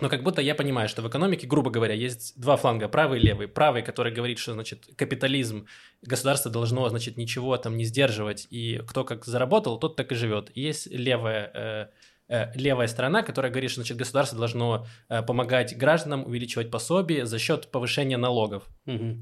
но 0.00 0.10
как 0.10 0.22
будто 0.22 0.42
я 0.42 0.54
понимаю, 0.54 0.88
что 0.88 1.00
в 1.00 1.08
экономике, 1.08 1.46
грубо 1.46 1.70
говоря, 1.70 1.94
есть 1.94 2.38
два 2.38 2.56
фланга, 2.56 2.88
правый 2.88 3.18
и 3.18 3.22
левый. 3.22 3.48
Правый, 3.48 3.82
который 3.82 4.12
говорит, 4.12 4.38
что, 4.38 4.52
значит, 4.52 4.88
капитализм, 4.96 5.66
государство 6.02 6.50
должно, 6.50 6.86
значит, 6.90 7.16
ничего 7.16 7.56
там 7.56 7.76
не 7.76 7.84
сдерживать, 7.84 8.46
и 8.50 8.82
кто 8.86 9.04
как 9.04 9.24
заработал, 9.24 9.78
тот 9.78 9.96
так 9.96 10.12
и 10.12 10.14
живет. 10.14 10.50
И 10.54 10.60
есть 10.60 10.86
левая, 10.88 11.50
э, 11.54 11.86
э, 12.28 12.52
левая 12.58 12.88
сторона, 12.88 13.22
которая 13.22 13.50
говорит, 13.50 13.70
что, 13.70 13.80
значит, 13.80 13.96
государство 13.96 14.38
должно 14.38 14.86
э, 15.08 15.22
помогать 15.22 15.76
гражданам 15.78 16.26
увеличивать 16.26 16.70
пособие 16.70 17.24
за 17.24 17.38
счет 17.38 17.70
повышения 17.70 18.18
налогов. 18.18 18.64
Угу. 18.86 19.16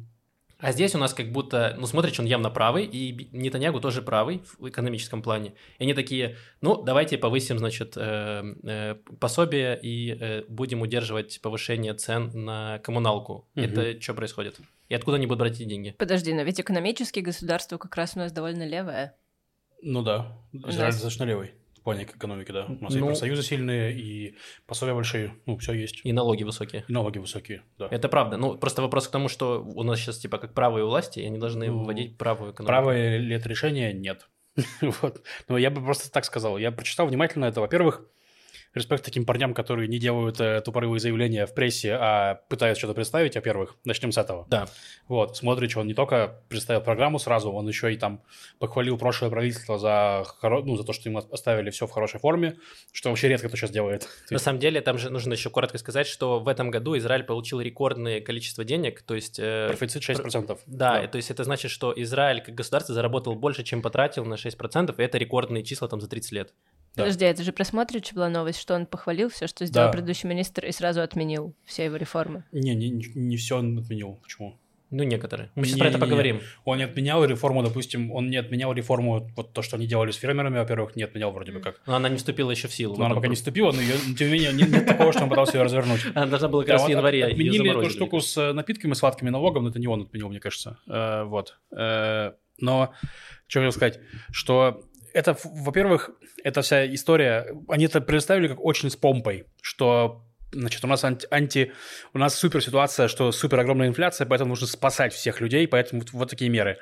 А 0.64 0.72
здесь 0.72 0.94
у 0.94 0.98
нас 0.98 1.12
как 1.12 1.30
будто, 1.30 1.76
ну, 1.78 1.86
смотришь, 1.86 2.18
он 2.18 2.26
явно 2.26 2.50
правый, 2.50 2.86
и 2.86 3.28
Нетаньягу 3.32 3.80
тоже 3.80 4.00
правый 4.00 4.42
в 4.58 4.68
экономическом 4.68 5.22
плане. 5.22 5.54
И 5.78 5.82
они 5.82 5.92
такие, 5.92 6.36
ну, 6.62 6.82
давайте 6.82 7.18
повысим, 7.18 7.58
значит, 7.58 7.94
э, 7.96 8.54
э, 8.62 8.94
пособие 9.20 9.78
и 9.80 10.16
э, 10.18 10.44
будем 10.48 10.80
удерживать 10.80 11.40
повышение 11.42 11.92
цен 11.92 12.30
на 12.32 12.78
коммуналку. 12.78 13.46
Угу. 13.56 13.64
Это 13.64 14.00
что 14.00 14.14
происходит? 14.14 14.56
И 14.88 14.94
откуда 14.94 15.16
они 15.16 15.26
будут 15.26 15.40
брать 15.40 15.54
эти 15.54 15.64
деньги? 15.64 15.94
Подожди, 15.98 16.32
но 16.32 16.42
ведь 16.42 16.60
экономически 16.60 17.20
государство 17.20 17.76
как 17.76 17.94
раз 17.96 18.16
у 18.16 18.20
нас 18.20 18.32
довольно 18.32 18.66
левое. 18.66 19.14
Ну 19.82 20.02
да, 20.02 20.38
Израиль 20.52 20.92
достаточно 20.92 21.24
левый 21.24 21.52
плане 21.84 22.04
экономики, 22.04 22.50
да. 22.50 22.66
У 22.66 22.82
нас 22.82 22.94
ну, 22.94 22.98
и 22.98 23.02
профсоюзы 23.02 23.42
сильные, 23.42 23.94
и 23.94 24.36
пособия 24.66 24.94
большие, 24.94 25.34
ну, 25.46 25.56
все 25.58 25.72
есть. 25.72 26.00
И 26.02 26.12
налоги 26.12 26.42
высокие. 26.42 26.84
И 26.88 26.92
налоги 26.92 27.18
высокие, 27.18 27.62
да. 27.78 27.88
Это 27.90 28.08
правда. 28.08 28.36
Ну, 28.36 28.56
просто 28.56 28.82
вопрос 28.82 29.06
к 29.08 29.10
тому, 29.10 29.28
что 29.28 29.62
у 29.62 29.82
нас 29.82 30.00
сейчас, 30.00 30.18
типа, 30.18 30.38
как 30.38 30.54
правые 30.54 30.84
власти, 30.84 31.20
и 31.20 31.26
они 31.26 31.38
должны 31.38 31.66
ну, 31.66 31.84
вводить 31.84 32.18
правую 32.18 32.52
экономику. 32.52 32.66
Правое 32.66 33.18
ли 33.18 33.34
это 33.34 33.48
решение? 33.48 33.92
Нет. 33.92 34.28
вот. 34.80 35.22
Но 35.48 35.58
я 35.58 35.70
бы 35.70 35.82
просто 35.82 36.10
так 36.10 36.24
сказал. 36.24 36.58
Я 36.58 36.72
прочитал 36.72 37.06
внимательно 37.06 37.44
это. 37.44 37.60
Во-первых, 37.60 38.02
респект 38.74 39.04
таким 39.04 39.24
парням, 39.26 39.54
которые 39.54 39.88
не 39.88 39.98
делают 39.98 40.40
э, 40.40 40.60
тупорылые 40.60 41.00
заявления 41.00 41.46
в 41.46 41.54
прессе, 41.54 41.94
а 41.94 42.40
пытаются 42.48 42.80
что-то 42.80 42.94
представить, 42.94 43.34
во-первых. 43.34 43.76
Начнем 43.84 44.12
с 44.12 44.18
этого. 44.18 44.46
Да. 44.48 44.66
Вот, 45.08 45.36
Смотрич, 45.36 45.76
он 45.76 45.86
не 45.86 45.94
только 45.94 46.40
представил 46.48 46.80
программу 46.80 47.18
сразу, 47.18 47.50
он 47.50 47.68
еще 47.68 47.92
и 47.92 47.96
там 47.96 48.22
похвалил 48.58 48.96
прошлое 48.96 49.30
правительство 49.30 49.78
за, 49.78 50.24
хоро... 50.26 50.62
ну, 50.62 50.76
за 50.76 50.84
то, 50.84 50.92
что 50.92 51.08
им 51.08 51.18
оставили 51.18 51.70
все 51.70 51.86
в 51.86 51.90
хорошей 51.90 52.20
форме, 52.20 52.56
что 52.92 53.10
вообще 53.10 53.28
редко 53.28 53.48
кто 53.48 53.56
сейчас 53.56 53.70
делает. 53.70 54.08
На 54.30 54.38
самом 54.38 54.58
деле, 54.58 54.80
там 54.80 54.98
же 54.98 55.10
нужно 55.10 55.32
еще 55.34 55.50
коротко 55.50 55.78
сказать, 55.78 56.06
что 56.06 56.40
в 56.40 56.48
этом 56.48 56.70
году 56.70 56.96
Израиль 56.96 57.24
получил 57.24 57.60
рекордное 57.60 58.20
количество 58.20 58.64
денег, 58.64 59.02
то 59.02 59.14
есть... 59.14 59.38
Э, 59.38 59.66
Профицит 59.68 60.02
6%. 60.02 60.46
Про... 60.46 60.58
Да, 60.66 60.94
да, 61.02 61.08
то 61.08 61.16
есть 61.16 61.30
это 61.30 61.44
значит, 61.44 61.70
что 61.70 61.92
Израиль 61.96 62.42
как 62.42 62.54
государство 62.54 62.94
заработал 62.94 63.34
больше, 63.34 63.62
чем 63.64 63.82
потратил 63.82 64.24
на 64.24 64.34
6%, 64.34 64.94
и 64.96 65.02
это 65.02 65.18
рекордные 65.18 65.62
числа 65.62 65.88
там 65.88 66.00
за 66.00 66.08
30 66.08 66.32
лет. 66.32 66.54
Да. 66.96 67.02
Подожди, 67.02 67.24
это 67.24 67.42
же 67.42 67.52
про 67.52 67.64
Смотрич 67.64 68.12
была 68.12 68.28
новость, 68.28 68.60
что 68.60 68.74
он 68.74 68.86
похвалил 68.86 69.28
все, 69.28 69.46
что 69.46 69.66
сделал 69.66 69.88
да. 69.88 69.92
предыдущий 69.92 70.28
министр, 70.28 70.66
и 70.66 70.72
сразу 70.72 71.00
отменил 71.00 71.54
все 71.64 71.86
его 71.86 71.96
реформы. 71.96 72.44
Не, 72.52 72.74
не, 72.74 72.90
не 72.90 73.36
все 73.36 73.58
он 73.58 73.78
отменил. 73.78 74.20
Почему? 74.22 74.58
Ну, 74.90 75.02
некоторые. 75.02 75.50
Мы 75.56 75.64
сейчас 75.64 75.74
не, 75.74 75.80
про 75.80 75.88
это 75.88 75.98
не, 75.98 76.00
поговорим. 76.00 76.36
Не. 76.36 76.42
Он 76.64 76.78
не 76.78 76.84
отменял 76.84 77.24
реформу, 77.24 77.64
допустим, 77.64 78.12
он 78.12 78.30
не 78.30 78.36
отменял 78.36 78.72
реформу, 78.72 79.28
вот 79.34 79.52
то, 79.52 79.60
что 79.60 79.76
они 79.76 79.88
делали 79.88 80.12
с 80.12 80.16
фермерами, 80.16 80.58
во-первых, 80.58 80.94
не 80.94 81.02
отменял 81.02 81.32
вроде 81.32 81.50
бы 81.50 81.58
как. 81.58 81.80
Но 81.86 81.96
она 81.96 82.08
не 82.08 82.16
вступила 82.16 82.52
еще 82.52 82.68
в 82.68 82.74
силу. 82.74 82.96
Но 82.96 83.06
она 83.06 83.16
пока 83.16 83.26
не 83.26 83.34
вступила, 83.34 83.72
но 83.72 83.80
ее, 83.80 83.94
тем 84.16 84.28
не 84.28 84.34
менее 84.34 84.52
нет, 84.52 84.70
нет 84.70 84.86
такого, 84.86 85.12
что 85.12 85.24
он 85.24 85.30
пытался 85.30 85.58
ее 85.58 85.64
развернуть. 85.64 86.00
Она 86.14 86.26
должна 86.26 86.46
была 86.46 86.62
как 86.62 86.74
раз 86.74 86.84
в 86.84 86.88
январе. 86.88 87.24
Отменили 87.24 87.70
эту 87.76 87.90
штуку 87.90 88.20
с 88.20 88.52
напитками, 88.52 88.92
сладкими 88.94 89.30
налогом, 89.30 89.64
но 89.64 89.70
это 89.70 89.80
не 89.80 89.88
он 89.88 90.02
отменил, 90.02 90.28
мне 90.28 90.38
кажется. 90.38 90.78
Э, 90.86 91.24
вот. 91.24 91.58
Э, 91.76 92.34
но, 92.58 92.92
что 93.48 93.60
хотел 93.60 93.72
сказать, 93.72 93.98
что 94.30 94.84
это, 95.12 95.36
во-первых, 95.44 96.10
эта 96.44 96.62
вся 96.62 96.86
история, 96.94 97.46
они 97.68 97.86
это 97.86 98.00
представили 98.00 98.48
как 98.48 98.60
очень 98.60 98.90
с 98.90 98.96
помпой, 98.96 99.46
что 99.60 100.20
Значит, 100.56 100.84
у 100.84 100.86
нас 100.86 101.02
анти, 101.02 101.26
анти, 101.32 101.72
у 102.12 102.18
нас 102.18 102.36
супер 102.36 102.62
ситуация, 102.62 103.08
что 103.08 103.32
супер 103.32 103.58
огромная 103.58 103.88
инфляция, 103.88 104.24
поэтому 104.24 104.50
нужно 104.50 104.68
спасать 104.68 105.12
всех 105.12 105.40
людей, 105.40 105.66
поэтому 105.66 106.02
вот, 106.02 106.12
вот 106.12 106.30
такие 106.30 106.48
меры. 106.48 106.78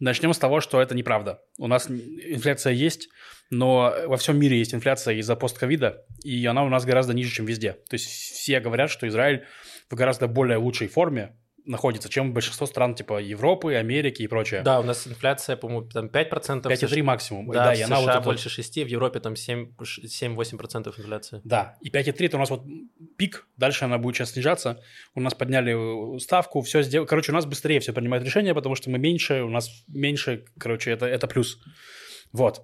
Начнем 0.00 0.32
с 0.32 0.38
того, 0.38 0.62
что 0.62 0.80
это 0.80 0.94
неправда. 0.94 1.42
У 1.58 1.66
нас 1.66 1.90
инфляция 1.90 2.72
есть, 2.72 3.10
но 3.50 3.94
во 4.06 4.16
всем 4.16 4.38
мире 4.38 4.58
есть 4.58 4.72
инфляция 4.72 5.16
из-за 5.16 5.36
постковида, 5.36 6.06
и 6.24 6.46
она 6.46 6.64
у 6.64 6.70
нас 6.70 6.86
гораздо 6.86 7.12
ниже, 7.12 7.30
чем 7.30 7.44
везде. 7.44 7.72
То 7.72 7.96
есть 7.96 8.06
все 8.06 8.60
говорят, 8.60 8.88
что 8.88 9.06
Израиль 9.06 9.44
в 9.90 9.94
гораздо 9.94 10.26
более 10.26 10.56
лучшей 10.56 10.88
форме, 10.88 11.36
находится, 11.64 12.08
чем 12.08 12.32
большинство 12.32 12.66
стран 12.66 12.94
типа 12.94 13.20
Европы, 13.20 13.74
Америки 13.74 14.22
и 14.22 14.26
прочее. 14.26 14.62
Да, 14.62 14.80
у 14.80 14.82
нас 14.82 15.06
инфляция, 15.06 15.56
по-моему, 15.56 15.88
там 15.88 16.06
5%. 16.06 16.62
5,3 16.62 17.02
максимум. 17.02 17.50
Да, 17.50 17.64
да 17.64 17.70
в 17.70 17.74
и 17.74 17.84
США 17.84 18.00
вот 18.00 18.10
это- 18.10 18.20
больше 18.20 18.48
6, 18.48 18.84
в 18.84 18.88
Европе 18.88 19.20
там 19.20 19.36
7 19.36 19.72
7-8% 19.78 20.98
инфляции. 20.98 21.40
Да, 21.44 21.76
и 21.80 21.90
5,3 21.90 22.26
это 22.26 22.36
у 22.36 22.40
нас 22.40 22.50
вот 22.50 22.64
пик, 23.16 23.46
дальше 23.56 23.84
она 23.84 23.98
будет 23.98 24.16
сейчас 24.16 24.32
снижаться. 24.32 24.80
У 25.14 25.20
нас 25.20 25.34
подняли 25.34 26.18
ставку, 26.18 26.60
все 26.62 26.82
сделали. 26.82 27.06
Короче, 27.06 27.32
у 27.32 27.34
нас 27.34 27.46
быстрее 27.46 27.80
все 27.80 27.92
принимает 27.92 28.24
решения, 28.24 28.54
потому 28.54 28.74
что 28.74 28.90
мы 28.90 28.98
меньше, 28.98 29.42
у 29.42 29.50
нас 29.50 29.70
меньше, 29.88 30.44
короче, 30.58 30.90
это, 30.90 31.06
это 31.06 31.26
плюс. 31.26 31.58
Вот. 32.32 32.62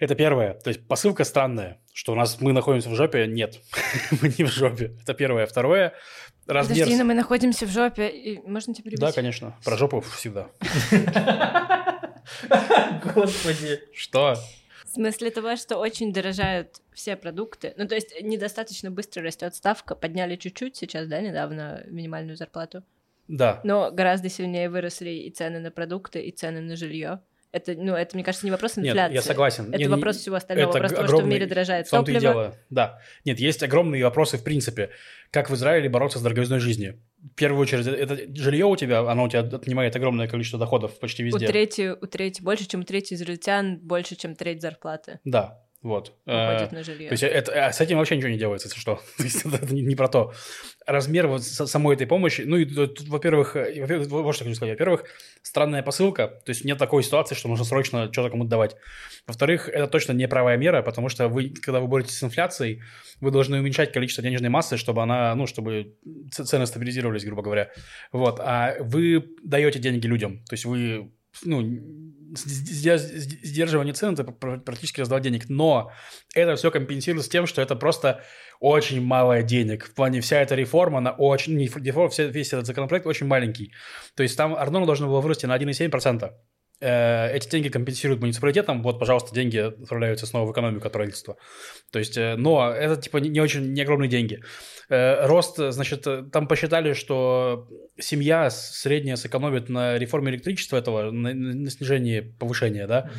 Это 0.00 0.14
первое. 0.14 0.54
То 0.54 0.68
есть 0.68 0.88
посылка 0.88 1.24
странная, 1.24 1.78
что 1.92 2.12
у 2.12 2.14
нас 2.14 2.40
мы 2.40 2.52
находимся 2.52 2.88
в 2.88 2.94
жопе. 2.94 3.26
Нет, 3.26 3.60
мы 4.22 4.32
не 4.36 4.44
в 4.44 4.48
жопе. 4.48 4.96
Это 5.02 5.12
первое. 5.12 5.46
Второе. 5.46 5.92
Размер... 6.50 6.76
Подожди, 6.76 6.96
но 6.96 7.04
мы 7.04 7.14
находимся 7.14 7.66
в 7.66 7.70
жопе. 7.70 8.08
И... 8.08 8.40
Можно 8.46 8.74
тебя 8.74 8.84
перебить? 8.84 9.00
Да, 9.00 9.12
конечно. 9.12 9.56
Про 9.64 9.76
жопу 9.76 10.00
всегда. 10.00 10.48
Господи. 13.14 13.80
Что? 13.94 14.36
В 14.84 14.88
смысле 14.94 15.30
того, 15.30 15.56
что 15.56 15.78
очень 15.78 16.12
дорожают 16.12 16.80
все 16.92 17.16
продукты. 17.16 17.74
Ну, 17.76 17.86
то 17.86 17.94
есть 17.94 18.20
недостаточно 18.20 18.90
быстро 18.90 19.22
растет 19.22 19.54
ставка. 19.54 19.94
Подняли 19.94 20.36
чуть-чуть 20.36 20.76
сейчас, 20.76 21.06
да, 21.06 21.20
недавно 21.20 21.84
минимальную 21.86 22.36
зарплату. 22.36 22.82
Да. 23.28 23.60
Но 23.62 23.92
гораздо 23.92 24.28
сильнее 24.28 24.68
выросли 24.68 25.10
и 25.10 25.30
цены 25.30 25.60
на 25.60 25.70
продукты, 25.70 26.20
и 26.20 26.32
цены 26.32 26.60
на 26.60 26.74
жилье. 26.74 27.20
Это, 27.52 27.74
ну, 27.74 27.94
это, 27.94 28.14
мне 28.16 28.22
кажется, 28.22 28.46
не 28.46 28.52
вопрос 28.52 28.76
Нет, 28.76 28.86
инфляции. 28.88 29.14
я 29.14 29.22
согласен. 29.22 29.68
Это 29.70 29.78
Не, 29.78 29.84
не- 29.84 29.90
вопрос 29.90 30.18
всего 30.18 30.36
остального. 30.36 30.68
это 30.70 30.74
вопрос 30.78 30.92
того, 30.92 31.02
огромный- 31.04 31.18
что 31.20 31.26
в 31.26 31.28
мире 31.32 31.46
дорожает 31.46 31.86
В 31.88 31.90
топливо. 31.90 32.20
дело, 32.20 32.56
да. 32.70 33.00
Нет, 33.24 33.40
есть 33.40 33.62
огромные 33.62 34.04
вопросы 34.04 34.38
в 34.38 34.44
принципе. 34.44 34.90
Как 35.32 35.50
в 35.50 35.54
Израиле 35.54 35.88
бороться 35.88 36.18
с 36.18 36.22
дороговизной 36.22 36.60
жизнью? 36.60 37.00
В 37.18 37.34
первую 37.34 37.62
очередь, 37.62 37.86
это 37.86 38.16
жилье 38.40 38.66
у 38.66 38.76
тебя, 38.76 39.00
оно 39.00 39.24
у 39.24 39.28
тебя 39.28 39.40
отнимает 39.40 39.94
огромное 39.96 40.28
количество 40.28 40.58
доходов 40.58 40.98
почти 41.00 41.22
У 41.24 41.26
везде. 41.26 41.46
трети, 41.46 41.90
у 42.00 42.06
трети, 42.06 42.40
больше, 42.42 42.66
чем 42.68 42.80
у 42.80 42.84
трети 42.84 43.14
израильтян, 43.14 43.78
больше, 43.78 44.14
чем 44.16 44.34
треть 44.36 44.62
зарплаты 44.62 45.18
Да, 45.24 45.60
вот. 45.82 46.12
Э, 46.26 46.54
уходит 46.54 46.72
на 46.72 46.82
жилье. 46.82 47.08
То 47.08 47.12
есть 47.14 47.22
это, 47.22 47.66
а 47.66 47.72
с 47.72 47.80
этим 47.80 47.96
вообще 47.96 48.16
ничего 48.16 48.30
не 48.30 48.38
делается, 48.38 48.68
если 48.68 48.78
что. 48.78 48.96
То 49.16 49.22
есть 49.22 49.46
это 49.46 49.74
не, 49.74 49.80
не 49.80 49.96
про 49.96 50.08
то. 50.08 50.34
Размер 50.86 51.26
вот 51.26 51.42
самой 51.42 51.94
этой 51.96 52.06
помощи, 52.06 52.42
ну, 52.42 52.56
и 52.56 52.66
тут, 52.66 53.00
во-первых, 53.08 53.56
э, 53.56 53.80
во-первых, 53.80 54.08
вот 54.08 54.34
что 54.34 54.44
хочу 54.44 54.56
сказать. 54.56 54.74
Во-первых, 54.74 55.04
странная 55.42 55.82
посылка, 55.82 56.28
то 56.28 56.50
есть 56.50 56.64
нет 56.64 56.76
такой 56.76 57.02
ситуации, 57.02 57.34
что 57.34 57.48
нужно 57.48 57.64
срочно 57.64 58.12
что-то 58.12 58.28
кому-то 58.28 58.50
давать. 58.50 58.76
Во-вторых, 59.26 59.70
это 59.70 59.86
точно 59.86 60.12
не 60.12 60.28
правая 60.28 60.58
мера, 60.58 60.82
потому 60.82 61.08
что 61.08 61.28
вы, 61.28 61.48
когда 61.48 61.80
вы 61.80 61.88
боретесь 61.88 62.18
с 62.18 62.22
инфляцией, 62.22 62.82
вы 63.20 63.30
должны 63.30 63.58
уменьшать 63.58 63.92
количество 63.92 64.22
денежной 64.22 64.50
массы, 64.50 64.76
чтобы 64.76 65.02
она, 65.02 65.34
ну, 65.34 65.46
чтобы 65.46 65.94
цены 66.30 66.66
стабилизировались, 66.66 67.24
грубо 67.24 67.42
говоря. 67.42 67.70
Вот. 68.12 68.38
А 68.40 68.76
вы 68.80 69.24
даете 69.42 69.78
деньги 69.78 70.06
людям, 70.06 70.44
то 70.44 70.52
есть 70.54 70.66
вы, 70.66 71.10
ну, 71.44 71.62
сдерживание 72.34 73.94
цен 73.94 74.14
это 74.14 74.24
пр- 74.24 74.60
практически 74.60 75.00
раздавать 75.00 75.24
денег. 75.24 75.48
Но 75.48 75.90
это 76.34 76.56
все 76.56 76.70
компенсируется 76.70 77.30
тем, 77.30 77.46
что 77.46 77.62
это 77.62 77.76
просто 77.76 78.22
очень 78.60 79.02
мало 79.02 79.42
денег. 79.42 79.86
В 79.86 79.94
плане 79.94 80.20
вся 80.20 80.40
эта 80.40 80.54
реформа, 80.54 80.98
она 80.98 81.12
очень... 81.12 81.56
Не 81.56 81.66
реформа, 81.66 82.10
весь 82.18 82.52
этот 82.52 82.66
законопроект 82.66 83.06
очень 83.06 83.26
маленький. 83.26 83.72
То 84.14 84.22
есть 84.22 84.36
там 84.36 84.54
Арнольд 84.54 84.86
должно 84.86 85.08
было 85.08 85.20
вырасти 85.20 85.46
на 85.46 85.56
1,7%. 85.56 86.30
Э, 86.80 87.30
Эти 87.36 87.48
деньги 87.50 87.68
компенсируют 87.68 88.20
муниципалитетам. 88.20 88.82
Вот, 88.82 88.98
пожалуйста, 88.98 89.34
деньги 89.34 89.58
отправляются 89.58 90.26
снова 90.26 90.46
в 90.48 90.52
экономику 90.52 90.86
от 90.86 90.92
правительства. 90.92 91.36
То 91.92 91.98
есть, 91.98 92.16
э, 92.16 92.36
но 92.36 92.70
это 92.70 93.00
типа 93.00 93.18
не 93.18 93.40
очень 93.40 93.72
не 93.74 93.82
огромные 93.82 94.08
деньги. 94.08 94.42
Э, 94.88 95.26
Рост, 95.26 95.56
значит, 95.58 96.06
там 96.32 96.48
посчитали, 96.48 96.94
что 96.94 97.68
семья 97.98 98.48
средняя 98.50 99.16
сэкономит 99.16 99.68
на 99.68 99.98
реформе 99.98 100.32
электричества 100.32 100.78
этого, 100.78 101.10
на, 101.10 101.34
на- 101.34 101.70
снижении 101.70 102.20
повышения, 102.20 102.86
да, 102.86 103.10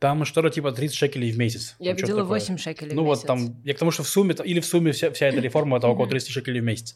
там 0.00 0.24
что-то 0.24 0.50
типа 0.50 0.72
30 0.72 0.96
шекелей 0.96 1.30
в 1.30 1.38
месяц. 1.38 1.76
Я 1.78 1.92
Вот 1.92 1.98
что-то 1.98 2.12
видела 2.12 2.20
такое. 2.24 2.40
8 2.40 2.58
шекелей 2.58 2.94
Ну 2.94 3.02
в 3.02 3.06
вот 3.06 3.14
месяц. 3.18 3.26
там, 3.26 3.62
я 3.64 3.74
к 3.74 3.78
тому, 3.78 3.90
что 3.92 4.02
в 4.02 4.08
сумме, 4.08 4.34
или 4.44 4.58
в 4.60 4.66
сумме 4.66 4.90
вся, 4.92 5.10
вся 5.12 5.26
эта 5.28 5.40
реформа 5.40 5.78
это 5.78 5.86
около 5.86 6.08
30 6.08 6.30
шекелей 6.30 6.60
в 6.60 6.64
месяц. 6.64 6.94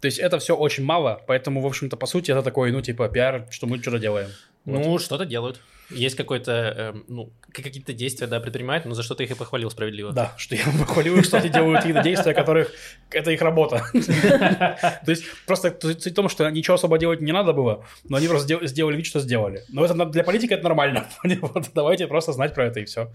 То 0.00 0.06
есть 0.06 0.18
это 0.18 0.38
все 0.40 0.56
очень 0.56 0.84
мало, 0.84 1.22
поэтому, 1.28 1.60
в 1.60 1.66
общем-то, 1.66 1.96
по 1.96 2.06
сути, 2.06 2.32
это 2.32 2.42
такой, 2.42 2.72
ну, 2.72 2.82
типа, 2.82 3.08
пиар, 3.08 3.46
что 3.50 3.66
мы 3.66 3.78
что-то 3.78 3.98
делаем. 3.98 4.28
Вот. 4.64 4.84
Ну, 4.84 4.98
что-то 4.98 5.24
делают. 5.24 5.60
Есть 5.90 6.16
какое-то, 6.16 6.52
эм, 6.52 7.04
ну, 7.08 7.32
какие-то 7.52 7.92
действия, 7.92 8.28
да, 8.28 8.38
предпринимают, 8.38 8.84
но 8.84 8.94
за 8.94 9.02
что 9.02 9.14
ты 9.16 9.24
их 9.24 9.32
и 9.32 9.34
похвалил 9.34 9.70
справедливо. 9.70 10.12
Да, 10.12 10.34
что 10.36 10.54
я 10.54 10.64
похвалил, 10.78 11.16
их, 11.16 11.24
что 11.24 11.38
они 11.38 11.48
делают 11.48 11.78
какие-то 11.78 12.02
действия, 12.02 12.32
которых 12.32 12.70
это 13.10 13.32
их 13.32 13.42
работа. 13.42 13.84
То 13.92 15.10
есть 15.10 15.24
просто 15.46 15.76
суть 15.80 16.06
в 16.06 16.14
том, 16.14 16.28
что 16.28 16.48
ничего 16.50 16.74
особо 16.74 16.98
делать 16.98 17.20
не 17.20 17.32
надо 17.32 17.52
было, 17.52 17.84
но 18.04 18.18
они 18.18 18.28
просто 18.28 18.46
сдел- 18.46 18.66
сделали 18.66 18.96
вид, 18.96 19.06
что 19.06 19.18
сделали. 19.18 19.64
Но 19.68 19.84
это 19.84 19.94
для 20.06 20.22
политики 20.22 20.52
это 20.52 20.62
нормально. 20.62 21.08
Давайте 21.74 22.06
просто 22.06 22.32
знать 22.32 22.54
про 22.54 22.66
это 22.66 22.80
и 22.80 22.84
все. 22.84 23.10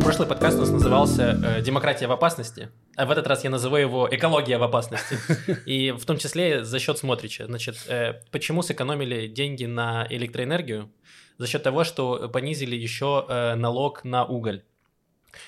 Прошлый 0.00 0.26
подкаст 0.26 0.56
у 0.56 0.60
нас 0.60 0.70
назывался 0.70 1.38
э, 1.44 1.62
«Демократия 1.62 2.06
в 2.06 2.12
опасности», 2.12 2.70
а 2.96 3.06
в 3.06 3.10
этот 3.10 3.26
раз 3.26 3.44
я 3.44 3.50
назову 3.50 3.76
его 3.76 4.08
«Экология 4.10 4.58
в 4.58 4.62
опасности». 4.62 5.18
И 5.66 5.92
в 5.92 6.04
том 6.04 6.18
числе 6.18 6.64
за 6.64 6.78
счет 6.78 6.98
Смотрича. 6.98 7.46
Значит, 7.46 7.76
э, 7.88 8.20
почему 8.30 8.62
сэкономили 8.62 9.26
деньги 9.26 9.64
на 9.64 10.06
электроэнергию? 10.10 10.90
За 11.38 11.46
счет 11.46 11.62
того, 11.62 11.84
что 11.84 12.28
понизили 12.28 12.76
еще 12.76 13.24
э, 13.28 13.54
налог 13.54 14.04
на 14.04 14.24
уголь. 14.24 14.62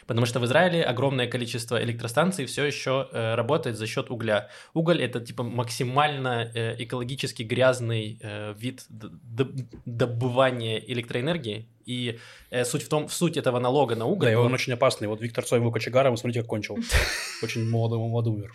Потому 0.07 0.26
что 0.26 0.41
в 0.41 0.45
Израиле 0.45 0.83
огромное 0.83 1.26
количество 1.26 1.83
электростанций 1.83 2.47
все 2.47 2.64
еще 2.64 3.09
э, 3.12 3.35
работает 3.35 3.76
за 3.76 3.87
счет 3.87 4.11
угля. 4.11 4.49
Уголь 4.74 5.03
это 5.03 5.20
типа 5.20 5.43
максимально 5.43 6.51
э, 6.55 6.76
экологически 6.78 7.43
грязный 7.43 8.18
э, 8.22 8.55
вид 8.57 8.87
добывания 9.87 10.78
электроэнергии. 10.78 11.68
И 11.85 12.18
э, 12.51 12.64
суть 12.64 12.83
в 12.83 12.89
том, 12.89 13.09
в 13.09 13.12
суть 13.12 13.37
этого 13.37 13.59
налога 13.59 13.97
на 13.97 14.07
уголь. 14.07 14.26
Да, 14.26 14.33
и 14.33 14.37
он 14.37 14.47
он- 14.47 14.55
очень 14.55 14.72
опасный. 14.72 15.09
Вот 15.09 15.20
Виктор 15.20 15.45
Цой 15.45 15.61
был 15.61 15.72
кочегаром, 15.72 16.16
смотрите, 16.16 16.41
как 16.41 16.49
кончил. 16.49 16.78
Очень 17.43 17.68
молодой, 17.68 17.99
молодой 17.99 18.35
умер. 18.35 18.53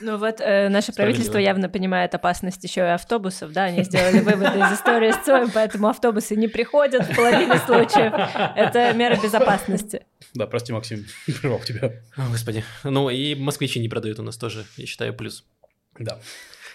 Ну 0.00 0.16
вот 0.18 0.40
э, 0.40 0.68
наше 0.68 0.92
правительство 0.92 1.38
явно 1.38 1.68
понимает 1.68 2.14
опасность 2.14 2.62
еще 2.64 2.80
и 2.80 2.84
автобусов, 2.84 3.52
да, 3.52 3.64
они 3.64 3.84
сделали 3.84 4.20
выводы 4.20 4.58
из 4.58 4.72
истории 4.72 5.12
с 5.12 5.24
Цоем, 5.24 5.50
поэтому 5.52 5.88
автобусы 5.88 6.36
не 6.36 6.48
приходят 6.48 7.04
в 7.04 7.16
половине 7.16 7.58
случаев. 7.58 8.12
Это 8.56 8.92
мера 8.92 9.16
безопасности. 9.20 10.04
Да, 10.34 10.46
прости, 10.46 10.72
Максим, 10.72 11.04
прервал 11.26 11.60
тебя. 11.60 11.92
О, 12.16 12.28
господи. 12.30 12.64
Ну 12.82 13.08
и 13.08 13.34
москвичи 13.34 13.78
не 13.78 13.88
продают 13.88 14.18
у 14.18 14.22
нас 14.22 14.36
тоже, 14.36 14.64
я 14.76 14.86
считаю, 14.86 15.14
плюс. 15.14 15.44
Да. 15.98 16.18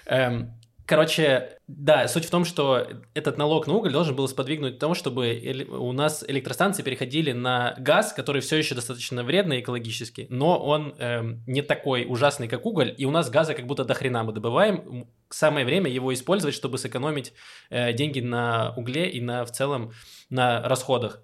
Эм, 0.06 0.59
короче, 0.90 1.60
да, 1.68 2.08
суть 2.08 2.26
в 2.26 2.32
том, 2.32 2.46
что 2.46 2.88
этот 3.14 3.38
налог 3.38 3.68
на 3.68 3.76
уголь 3.76 3.92
должен 3.92 4.16
был 4.16 4.28
сподвигнуть 4.28 4.78
к 4.78 4.80
тому, 4.80 4.96
чтобы 4.96 5.68
у 5.70 5.92
нас 5.92 6.26
электростанции 6.28 6.82
переходили 6.82 7.32
на 7.32 7.76
газ, 7.78 8.12
который 8.12 8.42
все 8.42 8.58
еще 8.58 8.74
достаточно 8.74 9.24
вредный 9.24 9.60
экологически, 9.60 10.26
но 10.32 10.58
он 10.58 10.96
эм, 10.98 11.44
не 11.46 11.62
такой 11.62 12.08
ужасный, 12.10 12.48
как 12.48 12.66
уголь, 12.66 12.96
и 12.98 13.06
у 13.06 13.12
нас 13.12 13.30
газа 13.30 13.54
как 13.54 13.68
будто 13.68 13.86
до 13.86 13.94
хрена 13.94 14.24
мы 14.24 14.34
добываем. 14.34 15.08
Самое 15.30 15.64
время 15.64 15.92
его 15.92 16.12
использовать, 16.12 16.56
чтобы 16.56 16.80
сэкономить 16.80 17.34
э, 17.70 17.94
деньги 17.94 18.20
на 18.20 18.74
угле 18.76 19.12
и 19.12 19.22
на 19.22 19.46
в 19.46 19.52
целом 19.52 19.92
на 20.32 20.68
расходах. 20.68 21.22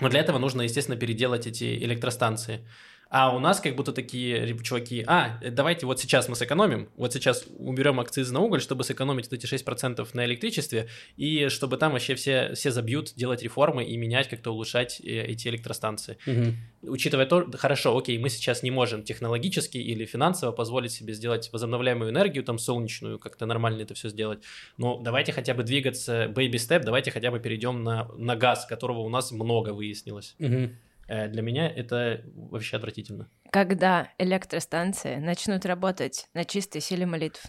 Но 0.00 0.08
для 0.08 0.18
этого 0.18 0.38
нужно, 0.38 0.62
естественно, 0.62 0.98
переделать 0.98 1.46
эти 1.46 1.78
электростанции. 1.84 2.66
А 3.10 3.34
у 3.34 3.38
нас 3.38 3.60
как 3.60 3.74
будто 3.74 3.92
такие 3.92 4.56
чуваки, 4.62 5.02
а, 5.06 5.38
э, 5.40 5.50
давайте 5.50 5.86
вот 5.86 5.98
сейчас 5.98 6.28
мы 6.28 6.36
сэкономим, 6.36 6.90
вот 6.96 7.12
сейчас 7.14 7.46
уберем 7.58 8.00
акцизы 8.00 8.34
на 8.34 8.40
уголь, 8.40 8.60
чтобы 8.60 8.84
сэкономить 8.84 9.30
вот 9.30 9.32
эти 9.32 9.46
6% 9.46 10.06
на 10.12 10.26
электричестве, 10.26 10.88
и 11.16 11.48
чтобы 11.48 11.78
там 11.78 11.92
вообще 11.92 12.14
все, 12.16 12.52
все 12.54 12.70
забьют 12.70 13.14
делать 13.16 13.42
реформы 13.42 13.84
и 13.84 13.96
менять, 13.96 14.28
как-то 14.28 14.50
улучшать 14.50 15.00
э, 15.00 15.24
эти 15.24 15.48
электростанции. 15.48 16.18
Мгм. 16.26 16.56
Учитывая 16.82 17.24
то, 17.24 17.50
хорошо, 17.56 17.96
окей, 17.96 18.18
мы 18.18 18.28
сейчас 18.28 18.62
не 18.62 18.70
можем 18.70 19.02
технологически 19.02 19.78
или 19.78 20.04
финансово 20.04 20.52
позволить 20.52 20.92
себе 20.92 21.14
сделать 21.14 21.50
возобновляемую 21.50 22.10
энергию, 22.10 22.44
там 22.44 22.58
солнечную, 22.58 23.18
как-то 23.18 23.46
нормально 23.46 23.82
это 23.82 23.94
все 23.94 24.10
сделать, 24.10 24.42
но 24.76 24.98
давайте 24.98 25.32
хотя 25.32 25.54
бы 25.54 25.62
двигаться 25.62 26.26
baby 26.26 26.56
step, 26.56 26.80
давайте 26.80 27.10
хотя 27.10 27.30
бы 27.30 27.40
перейдем 27.40 27.82
на, 27.82 28.08
на 28.18 28.36
газ, 28.36 28.66
которого 28.66 28.98
у 28.98 29.08
нас 29.08 29.32
много 29.32 29.70
выяснилось. 29.70 30.34
Мгм. 30.38 30.76
Э, 31.08 31.28
Для 31.28 31.42
меня 31.42 31.68
это 31.68 32.22
вообще 32.34 32.76
отвратительно. 32.76 33.28
Когда 33.50 34.08
электростанции 34.18 35.16
начнут 35.16 35.64
работать 35.64 36.28
на 36.34 36.44
чистой 36.44 36.80
силе 36.80 37.06
молитв? 37.06 37.42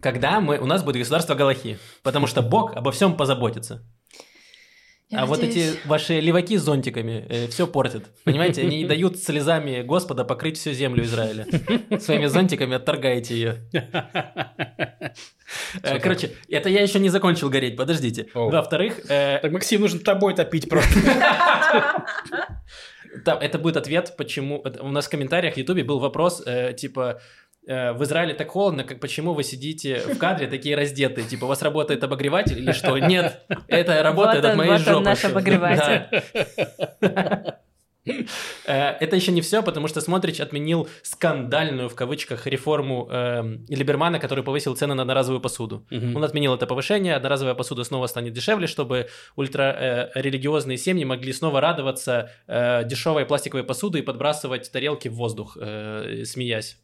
Когда 0.00 0.40
мы, 0.40 0.58
у 0.58 0.66
нас 0.66 0.82
будет 0.82 0.98
государство 0.98 1.34
Галахи, 1.34 1.78
потому 2.02 2.26
что 2.26 2.42
Бог 2.42 2.76
обо 2.76 2.92
всем 2.92 3.16
позаботится. 3.16 3.82
Я 5.08 5.20
а 5.20 5.26
вот 5.26 5.40
надеюсь. 5.40 5.74
эти 5.74 5.86
ваши 5.86 6.18
леваки 6.18 6.56
с 6.56 6.62
зонтиками 6.62 7.46
все 7.48 7.68
портят. 7.68 8.04
Понимаете, 8.24 8.62
они 8.62 8.78
не 8.78 8.84
дают 8.88 9.18
слезами 9.18 9.82
Господа 9.82 10.24
покрыть 10.24 10.58
всю 10.58 10.72
землю 10.72 11.04
Израиля. 11.04 11.46
Своими 12.00 12.26
зонтиками 12.26 12.74
отторгаете 12.74 13.34
ее. 13.34 13.56
Э, 15.82 16.00
Короче, 16.00 16.32
это 16.48 16.68
я 16.68 16.82
еще 16.82 16.98
не 16.98 17.08
закончил 17.08 17.48
гореть, 17.50 17.76
подождите. 17.76 18.26
Во-вторых, 18.34 19.00
э, 19.08 19.38
Так, 19.42 19.52
Максим, 19.52 19.82
нужно 19.82 20.00
тобой 20.00 20.34
топить 20.34 20.68
просто. 20.68 20.98
там, 23.24 23.38
это 23.38 23.58
будет 23.58 23.76
ответ, 23.76 24.14
почему... 24.16 24.64
У 24.80 24.88
нас 24.88 25.06
в 25.06 25.10
комментариях 25.10 25.54
в 25.54 25.56
Ютубе 25.56 25.84
был 25.84 25.98
вопрос, 25.98 26.42
э, 26.44 26.72
типа, 26.74 27.20
э, 27.20 27.45
в 27.66 27.98
Израиле 28.04 28.34
так 28.34 28.48
холодно, 28.48 28.84
как 28.84 29.00
почему 29.00 29.34
вы 29.34 29.42
сидите 29.42 29.98
в 30.00 30.18
кадре 30.18 30.46
такие 30.46 30.76
раздетые? 30.76 31.26
Типа, 31.26 31.44
у 31.46 31.48
вас 31.48 31.62
работает 31.62 32.02
обогреватель 32.04 32.58
или 32.58 32.72
что? 32.72 32.96
Нет, 32.98 33.42
это 33.68 34.02
работает 34.02 34.44
Вот 34.44 34.50
от 34.50 34.56
моей 34.56 34.70
вот 34.72 34.80
он, 34.80 34.84
жопы. 34.84 35.04
наш 35.04 35.18
всё. 35.18 35.28
обогреватель. 35.28 36.06
Э, 38.66 38.90
Это 39.00 39.16
еще 39.16 39.32
не 39.32 39.40
все, 39.40 39.62
потому 39.62 39.88
что 39.88 40.00
Смотрич 40.00 40.40
отменил 40.40 40.88
скандальную, 41.02 41.88
в 41.88 41.94
кавычках, 41.96 42.46
реформу 42.46 43.08
эм, 43.10 43.64
Либермана, 43.68 44.20
который 44.20 44.44
повысил 44.44 44.76
цены 44.76 44.94
на 44.94 45.02
одноразовую 45.02 45.40
посуду. 45.40 45.84
Он 45.90 46.22
отменил 46.22 46.54
это 46.54 46.66
повышение, 46.66 47.16
одноразовая 47.16 47.54
посуда 47.54 47.82
снова 47.84 48.06
станет 48.06 48.32
дешевле, 48.32 48.66
чтобы 48.68 49.08
ультрарелигиозные 49.34 50.78
семьи 50.78 51.04
могли 51.04 51.32
снова 51.32 51.60
радоваться 51.60 52.30
э, 52.46 52.84
дешевой 52.84 53.26
пластиковой 53.26 53.64
посуды 53.64 53.98
и 53.98 54.02
подбрасывать 54.02 54.70
тарелки 54.70 55.08
в 55.08 55.14
воздух, 55.14 55.56
э, 55.60 56.22
смеясь. 56.24 56.78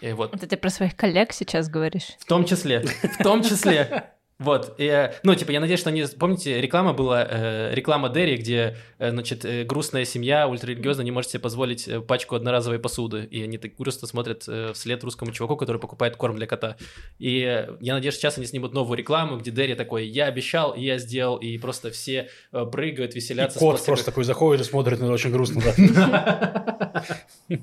И 0.00 0.12
вот. 0.12 0.34
Это 0.34 0.46
ты 0.46 0.56
про 0.56 0.70
своих 0.70 0.96
коллег 0.96 1.32
сейчас 1.32 1.68
говоришь? 1.68 2.16
В 2.18 2.26
том 2.26 2.44
числе. 2.44 2.80
В 3.18 3.22
том 3.22 3.42
числе. 3.42 4.10
Вот, 4.38 4.74
и, 4.78 4.86
э, 4.86 5.12
ну, 5.22 5.34
типа, 5.36 5.52
я 5.52 5.60
надеюсь, 5.60 5.78
что 5.78 5.90
они... 5.90 6.04
Помните, 6.18 6.60
реклама 6.60 6.92
была, 6.94 7.24
э, 7.30 7.74
реклама 7.74 8.08
Дерри, 8.08 8.36
где, 8.36 8.76
э, 8.98 9.10
значит, 9.10 9.44
э, 9.44 9.62
грустная 9.62 10.04
семья, 10.04 10.48
ультрарелигиозная, 10.48 11.04
не 11.04 11.12
может 11.12 11.30
себе 11.30 11.38
позволить 11.38 11.86
э, 11.86 12.00
пачку 12.00 12.34
одноразовой 12.34 12.80
посуды, 12.80 13.22
и 13.30 13.40
они 13.44 13.56
так 13.56 13.76
грустно 13.76 14.08
смотрят 14.08 14.42
э, 14.48 14.72
вслед 14.72 15.04
русскому 15.04 15.30
чуваку, 15.30 15.56
который 15.56 15.76
покупает 15.80 16.16
корм 16.16 16.34
для 16.34 16.48
кота. 16.48 16.76
И 17.20 17.40
э, 17.42 17.76
я 17.80 17.94
надеюсь, 17.94 18.16
сейчас 18.16 18.36
они 18.36 18.46
снимут 18.48 18.72
новую 18.74 18.98
рекламу, 18.98 19.36
где 19.38 19.52
Дерри 19.52 19.76
такой, 19.76 20.08
я 20.08 20.26
обещал, 20.26 20.72
и 20.72 20.82
я 20.82 20.98
сделал, 20.98 21.36
и 21.36 21.56
просто 21.58 21.92
все 21.92 22.28
э, 22.50 22.64
прыгают, 22.66 23.12
И 23.12 23.16
веселятся. 23.20 23.58
с 23.58 23.60
кот 23.60 23.76
пластиковой- 23.76 23.86
просто 23.86 24.06
такой 24.06 24.24
заходит 24.24 24.66
и 24.66 24.68
смотрит, 24.68 24.98
ну, 24.98 25.04
это 25.04 25.14
очень 25.14 25.30
грустно, 25.30 25.62
да. 25.64 27.04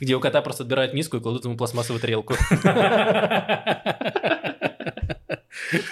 Где 0.00 0.14
у 0.14 0.20
кота 0.20 0.42
просто 0.42 0.62
отбирают 0.64 0.94
миску 0.94 1.16
и 1.16 1.20
кладут 1.20 1.44
ему 1.44 1.56
пластмассовую 1.56 2.00
тарелку. 2.00 2.34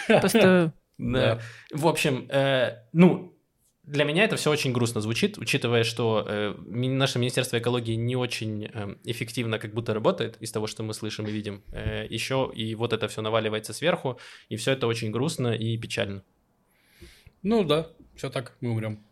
Просто 0.06 0.72
Да. 0.98 1.40
В 1.72 1.86
общем, 1.86 2.26
э, 2.28 2.84
ну, 2.92 3.34
для 3.82 4.04
меня 4.04 4.24
это 4.24 4.36
все 4.36 4.50
очень 4.50 4.72
грустно 4.72 5.00
звучит, 5.00 5.38
учитывая, 5.38 5.82
что 5.82 6.24
э, 6.26 6.54
наше 6.66 7.18
Министерство 7.18 7.58
экологии 7.58 7.94
не 7.94 8.14
очень 8.14 8.70
э, 8.72 8.96
эффективно 9.04 9.58
как 9.58 9.74
будто 9.74 9.92
работает 9.92 10.36
из 10.40 10.52
того, 10.52 10.66
что 10.66 10.82
мы 10.82 10.94
слышим 10.94 11.26
и 11.26 11.32
видим. 11.32 11.62
Э, 11.72 12.06
еще 12.08 12.50
и 12.54 12.74
вот 12.76 12.92
это 12.92 13.08
все 13.08 13.22
наваливается 13.22 13.72
сверху, 13.72 14.18
и 14.48 14.56
все 14.56 14.72
это 14.72 14.86
очень 14.86 15.10
грустно 15.10 15.48
и 15.48 15.76
печально. 15.78 16.22
Ну 17.42 17.64
да, 17.64 17.88
все 18.14 18.30
так, 18.30 18.56
мы 18.60 18.70
умрем. 18.70 19.02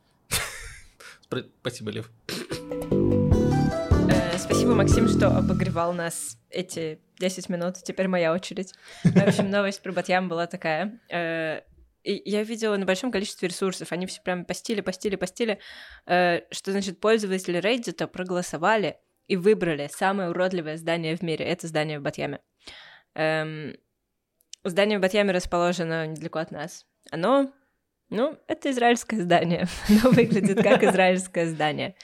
Спасибо, 1.60 1.90
Лев. 1.90 2.10
Спасибо, 4.60 4.76
Максим, 4.76 5.08
что 5.08 5.28
обогревал 5.28 5.94
нас 5.94 6.36
эти 6.50 7.00
10 7.18 7.48
минут. 7.48 7.76
Теперь 7.82 8.08
моя 8.08 8.30
очередь. 8.30 8.74
В 9.02 9.16
общем, 9.16 9.48
новость 9.48 9.82
про 9.82 9.90
Батьям 9.90 10.28
была 10.28 10.46
такая. 10.46 11.00
Э, 11.08 11.62
и 12.02 12.20
я 12.30 12.42
видела 12.42 12.76
на 12.76 12.84
большом 12.84 13.10
количестве 13.10 13.48
ресурсов. 13.48 13.90
Они 13.90 14.04
все 14.04 14.20
прям 14.20 14.44
постили, 14.44 14.82
постили, 14.82 15.16
постили. 15.16 15.60
э, 16.04 16.42
Что 16.50 16.72
значит, 16.72 17.00
пользователи 17.00 17.58
Reddit 17.58 18.06
проголосовали 18.08 18.98
и 19.28 19.38
выбрали 19.38 19.88
самое 19.90 20.28
уродливое 20.28 20.76
здание 20.76 21.16
в 21.16 21.22
мире. 21.22 21.46
Это 21.46 21.66
здание 21.66 21.98
в 21.98 22.02
Батьяме. 22.02 22.40
Эм, 23.14 23.76
Здание 24.62 24.98
в 24.98 25.00
Батьяме 25.00 25.32
расположено 25.32 26.06
недалеко 26.06 26.38
от 26.38 26.50
нас. 26.50 26.84
Оно, 27.10 27.50
ну, 28.10 28.38
это 28.46 28.70
израильское 28.72 29.22
здание. 29.22 29.68
Оно 29.88 30.10
выглядит 30.10 30.62
как 30.62 30.82
израильское 30.82 31.46
здание 31.46 31.96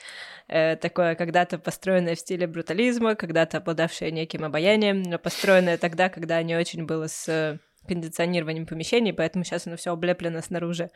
э, 0.47 0.75
такое 0.75 1.15
когда-то 1.15 1.57
построенное 1.57 2.15
в 2.15 2.19
стиле 2.19 2.47
брутализма, 2.47 3.15
когда-то 3.15 3.57
обладавшее 3.57 4.11
неким 4.11 4.43
обаянием, 4.43 5.03
но 5.03 5.19
построенное 5.19 5.77
тогда, 5.77 6.09
когда 6.09 6.41
не 6.43 6.55
очень 6.55 6.85
было 6.85 7.07
с 7.07 7.27
э, 7.27 7.59
кондиционированием 7.87 8.65
помещений, 8.65 9.13
поэтому 9.13 9.43
сейчас 9.43 9.67
оно 9.67 9.77
все 9.77 9.91
облеплено 9.91 10.41
снаружи 10.41 10.89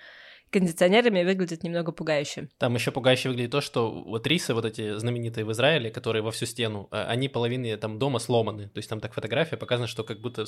кондиционерами 0.51 1.23
выглядит 1.23 1.63
немного 1.63 1.91
пугающе. 1.93 2.49
Там 2.57 2.75
еще 2.75 2.91
пугающе 2.91 3.29
выглядит 3.29 3.51
то, 3.51 3.61
что 3.61 3.89
вот 3.89 4.27
рисы, 4.27 4.53
вот 4.53 4.65
эти 4.65 4.97
знаменитые 4.97 5.45
в 5.45 5.51
Израиле, 5.53 5.89
которые 5.89 6.21
во 6.21 6.31
всю 6.31 6.45
стену, 6.45 6.89
э, 6.91 7.03
они 7.03 7.29
половины 7.29 7.75
там 7.77 7.97
дома 7.97 8.19
сломаны. 8.19 8.67
То 8.67 8.77
есть 8.77 8.89
там 8.89 8.99
так 8.99 9.13
фотография 9.13 9.57
показана, 9.57 9.87
что 9.87 10.03
как 10.03 10.19
будто 10.19 10.45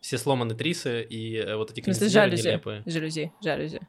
все 0.00 0.18
сломаны 0.18 0.54
трисы 0.54 1.02
и 1.02 1.54
вот 1.54 1.70
эти 1.70 1.82
смысле, 1.82 2.00
кондиционеры 2.00 2.30
жалюзи, 2.30 2.48
нелепые. 2.48 2.82
жалюзи, 2.86 3.32
жалюзи. 3.42 3.80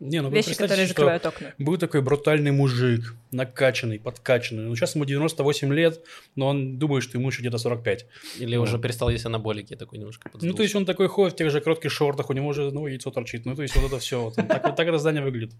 Не, 0.00 0.20
ну 0.22 0.28
Вещи, 0.28 0.54
которые 0.54 0.86
закрывают 0.86 1.24
окна. 1.24 1.54
Был 1.56 1.76
такой 1.78 2.02
брутальный 2.02 2.50
мужик, 2.50 3.14
накачанный, 3.30 3.98
подкачанный. 4.00 4.64
Ну, 4.64 4.74
сейчас 4.74 4.96
ему 4.96 5.04
98 5.04 5.72
лет, 5.72 6.00
но 6.34 6.48
он 6.48 6.78
думает, 6.78 7.04
что 7.04 7.16
ему 7.16 7.28
еще 7.28 7.40
где-то 7.40 7.58
45. 7.58 8.06
Или 8.40 8.56
Ну. 8.56 8.62
уже 8.62 8.78
перестал 8.78 9.08
есть 9.08 9.24
анаболики, 9.24 9.76
такой 9.76 9.98
немножко 9.98 10.22
Ну, 10.26 10.32
подсдулся. 10.32 10.56
то 10.56 10.62
есть 10.64 10.74
он 10.74 10.84
такой 10.84 11.06
ходит 11.08 11.34
в 11.34 11.36
тех 11.38 11.50
же 11.50 11.60
коротких 11.60 11.92
шортах, 11.92 12.28
у 12.28 12.32
него 12.32 12.48
уже, 12.48 12.70
ну, 12.72 12.86
яйцо 12.86 13.10
торчит. 13.12 13.46
Ну, 13.46 13.54
то 13.54 13.62
есть 13.62 13.76
вот 13.76 13.86
это 13.86 13.98
все. 13.98 14.20
Вот, 14.24 14.34
так, 14.34 14.64
вот 14.64 14.76
так 14.76 14.86
это 14.88 14.98
здание 14.98 15.22
выглядит. 15.22 15.52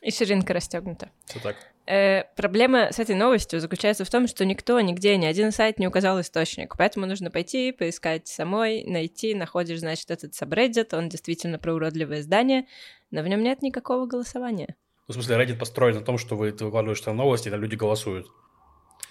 И 0.00 0.10
ширинка 0.10 0.54
расстегнута. 0.54 1.10
Все 1.26 1.40
так. 1.40 1.56
Э, 1.86 2.24
проблема 2.36 2.92
с 2.92 2.98
этой 2.98 3.14
новостью 3.14 3.60
заключается 3.60 4.04
в 4.04 4.10
том, 4.10 4.26
что 4.26 4.44
никто 4.44 4.78
нигде, 4.80 5.16
ни 5.16 5.24
один 5.24 5.52
сайт 5.52 5.78
не 5.78 5.88
указал 5.88 6.20
источник. 6.20 6.76
Поэтому 6.76 7.06
нужно 7.06 7.30
пойти, 7.30 7.72
поискать 7.72 8.28
самой, 8.28 8.84
найти, 8.84 9.34
находишь, 9.34 9.80
значит, 9.80 10.10
этот 10.10 10.34
сабреддит, 10.34 10.92
он 10.92 11.08
действительно 11.08 11.58
про 11.58 11.74
уродливое 11.74 12.22
здание, 12.22 12.66
но 13.10 13.22
в 13.22 13.28
нем 13.28 13.42
нет 13.42 13.62
никакого 13.62 14.06
голосования. 14.06 14.76
Ну, 15.08 15.12
в 15.12 15.14
смысле, 15.14 15.36
Reddit 15.36 15.58
построен 15.58 15.94
на 15.94 16.02
том, 16.02 16.18
что 16.18 16.36
вы 16.36 16.52
ты 16.52 16.66
выкладываешь 16.66 17.00
там 17.00 17.16
новости, 17.16 17.48
там 17.48 17.60
люди 17.60 17.74
голосуют. 17.74 18.26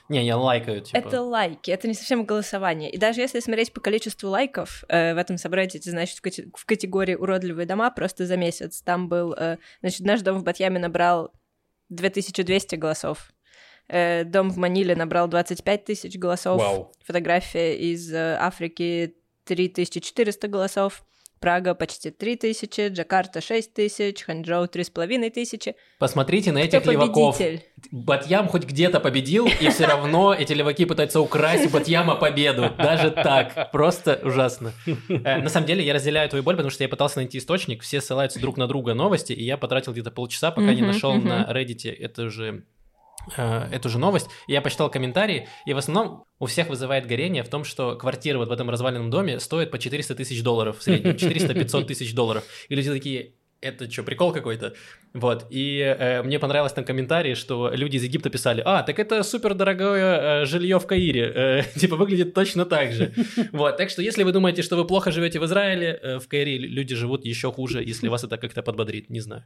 Не, 0.09 0.25
я 0.25 0.38
лайкаю, 0.38 0.81
типа. 0.81 0.97
Это 0.97 1.21
лайки, 1.21 1.69
это 1.69 1.88
не 1.88 1.93
совсем 1.93 2.23
голосование. 2.23 2.89
И 2.89 2.97
даже 2.97 3.19
если 3.21 3.41
смотреть 3.41 3.73
по 3.73 3.81
количеству 3.81 4.29
лайков 4.29 4.85
э, 4.88 5.13
в 5.13 5.17
этом 5.17 5.38
сабреддите, 5.38 5.91
значит, 5.91 6.17
в, 6.17 6.21
кате- 6.21 6.49
в 6.55 6.65
категории 6.65 7.15
«Уродливые 7.15 7.65
дома» 7.65 7.91
просто 7.91 8.25
за 8.25 8.38
месяц 8.38 8.81
там 8.81 9.09
был... 9.09 9.33
э, 9.33 9.57
значит, 9.81 10.01
наш 10.01 10.21
дом 10.21 10.38
в 10.39 10.43
Батьяме 10.43 10.79
набрал 10.79 11.33
2200 11.89 12.75
голосов. 12.75 13.31
Э, 13.89 14.23
дом 14.23 14.49
в 14.49 14.57
Маниле 14.57 14.95
набрал 14.95 15.27
25 15.27 15.85
тысяч 15.85 16.17
голосов. 16.17 16.61
Вау. 16.61 16.91
Фотография 17.03 17.77
из 17.77 18.11
э, 18.13 18.38
Африки 18.39 19.15
3400 19.45 20.47
голосов. 20.47 21.03
Прага 21.39 21.75
почти 21.75 22.09
3000, 22.11 22.88
Джакарта 22.89 23.41
6000, 23.41 24.21
Ханчжоу 24.23 24.67
3500. 24.67 25.75
Посмотрите 25.99 26.51
на 26.51 26.65
Кто 26.67 26.77
этих 26.77 26.85
леваков. 26.91 27.38
победитель? 27.38 27.63
Батьям 27.91 28.47
хоть 28.47 28.63
где-то 28.65 28.99
победил, 28.99 29.47
и 29.47 29.69
все 29.69 29.85
равно 29.85 30.33
эти 30.33 30.53
леваки 30.53 30.85
пытаются 30.85 31.21
украсть 31.21 31.67
у 31.67 31.69
Батьяма 31.69 32.15
победу. 32.15 32.71
Даже 32.77 33.11
так. 33.11 33.71
Просто 33.71 34.19
ужасно. 34.23 34.73
Э, 35.09 35.41
На 35.41 35.49
самом 35.49 35.67
деле, 35.67 35.83
я 35.85 35.93
разделяю 35.93 36.27
твою 36.29 36.43
боль, 36.43 36.55
потому 36.55 36.71
что 36.71 36.83
я 36.83 36.89
пытался 36.89 37.17
найти 37.19 37.38
источник, 37.38 37.83
все 37.83 38.01
ссылаются 38.01 38.39
друг 38.39 38.57
на 38.57 38.67
друга 38.67 38.93
новости, 38.93 39.33
и 39.33 39.43
я 39.43 39.57
потратил 39.57 39.91
где-то 39.93 40.11
полчаса, 40.11 40.51
пока 40.51 40.73
не 40.73 40.81
нашел 40.81 41.13
на 41.15 41.43
Reddit 41.51 41.89
эту 41.93 42.29
же 42.29 42.63
э, 43.36 43.69
эту 43.71 43.89
же 43.89 43.99
новость, 43.99 44.30
я 44.47 44.61
почитал 44.61 44.89
комментарии, 44.89 45.47
и 45.65 45.73
в 45.73 45.78
основном 45.78 46.25
у 46.39 46.45
всех 46.45 46.69
вызывает 46.69 47.05
горение 47.05 47.43
в 47.43 47.49
том, 47.49 47.63
что 47.63 47.95
квартира 47.95 48.38
вот 48.38 48.49
в 48.49 48.51
этом 48.51 48.69
разваленном 48.69 49.09
доме 49.09 49.39
стоит 49.39 49.71
по 49.71 49.80
400 49.80 50.15
тысяч 50.15 50.43
долларов 50.43 50.80
в 50.80 50.84
среднем, 50.84 51.11
400-500 51.15 51.86
тысяч 51.86 52.13
долларов. 52.13 52.43
И 52.69 52.75
люди 52.75 52.91
такие, 52.91 53.34
это 53.61 53.89
что, 53.89 54.03
прикол 54.03 54.34
какой-то? 54.34 54.73
Вот, 55.13 55.47
и 55.49 55.80
э, 55.80 56.21
мне 56.21 56.38
понравилось 56.38 56.73
там 56.73 56.86
комментарии, 56.86 57.34
что 57.34 57.71
люди 57.73 57.97
из 57.97 58.03
Египта 58.03 58.30
писали, 58.30 58.61
а, 58.63 58.84
так 58.84 58.99
это 58.99 59.23
супер 59.23 59.55
дорогое 59.55 60.43
э, 60.43 60.45
жилье 60.45 60.80
в 60.80 60.86
Каире, 60.86 61.32
э, 61.36 61.63
типа 61.80 61.95
выглядит 61.95 62.34
точно 62.34 62.65
так 62.65 62.91
же. 62.91 63.13
Вот, 63.51 63.78
так 63.78 63.89
что 63.89 64.01
если 64.01 64.23
вы 64.23 64.32
думаете, 64.32 64.61
что 64.61 64.75
вы 64.75 64.86
плохо 64.86 65.11
живете 65.11 65.39
в 65.39 65.45
Израиле, 65.45 65.99
э, 66.01 66.19
в 66.19 66.28
Каире 66.28 66.57
люди 66.57 66.95
живут 66.95 67.25
еще 67.25 67.51
хуже, 67.51 67.84
если 67.84 68.09
вас 68.09 68.23
это 68.23 68.38
как-то 68.38 68.61
подбодрит, 68.61 69.09
не 69.09 69.21
знаю. 69.21 69.43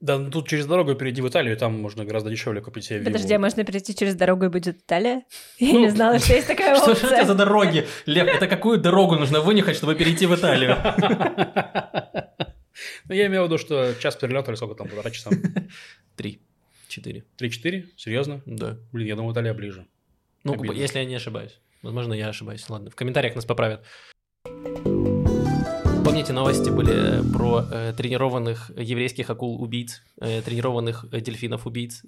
Да, 0.00 0.16
ну, 0.16 0.30
тут 0.30 0.46
через 0.48 0.66
дорогу 0.66 0.94
перейди 0.94 1.20
в 1.22 1.28
Италию, 1.28 1.56
там 1.56 1.80
можно 1.80 2.04
гораздо 2.04 2.30
дешевле 2.30 2.60
купить 2.60 2.84
себе. 2.84 3.04
Подожди, 3.04 3.34
а 3.34 3.38
можно 3.40 3.64
перейти 3.64 3.96
через 3.96 4.14
дорогу 4.14 4.44
и 4.44 4.48
будет 4.48 4.76
Италия? 4.78 5.24
Я 5.58 5.72
Ну, 5.72 5.80
не 5.80 5.90
знала, 5.90 6.18
что 6.20 6.34
есть 6.34 6.46
такая 6.46 6.76
Что 6.76 6.94
же 6.94 7.00
это 7.00 7.06
опция. 7.06 7.24
за 7.24 7.34
дороги? 7.34 7.86
Лев, 8.06 8.28
это 8.28 8.46
какую 8.46 8.78
дорогу 8.78 9.16
нужно 9.16 9.40
вынюхать, 9.40 9.76
чтобы 9.76 9.94
перейти 9.96 10.26
в 10.26 10.34
Италию? 10.34 10.76
Ну, 13.08 13.14
я 13.14 13.26
имею 13.26 13.42
в 13.42 13.46
виду, 13.46 13.58
что 13.58 13.92
час 13.94 14.14
перелета 14.14 14.50
или 14.52 14.56
сколько 14.56 14.74
там, 14.76 14.86
полтора 14.88 15.10
часа? 15.10 15.30
Три, 16.14 16.40
четыре, 16.88 17.24
3-4? 17.40 17.86
Серьезно? 17.96 18.40
да. 18.46 18.76
Блин, 18.92 19.08
я 19.08 19.16
думал, 19.16 19.32
Италия 19.32 19.52
ближе. 19.54 19.86
Ну, 20.44 20.52
Обидно. 20.52 20.74
если 20.74 21.00
я 21.00 21.04
не 21.04 21.16
ошибаюсь. 21.16 21.58
Возможно, 21.82 22.12
я 22.14 22.28
ошибаюсь. 22.28 22.68
Ладно, 22.68 22.90
в 22.90 22.94
комментариях 22.94 23.34
нас 23.34 23.44
поправят. 23.46 23.84
Помните, 26.08 26.32
новости 26.32 26.70
были 26.70 27.20
про 27.34 27.66
э, 27.70 27.92
тренированных 27.94 28.70
еврейских 28.74 29.28
акул-убийц, 29.28 30.00
э, 30.22 30.40
тренированных 30.40 31.04
э, 31.12 31.20
дельфинов-убийц, 31.20 32.00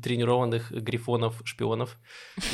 тренированных 0.00 0.70
грифонов-шпионов. 0.70 1.98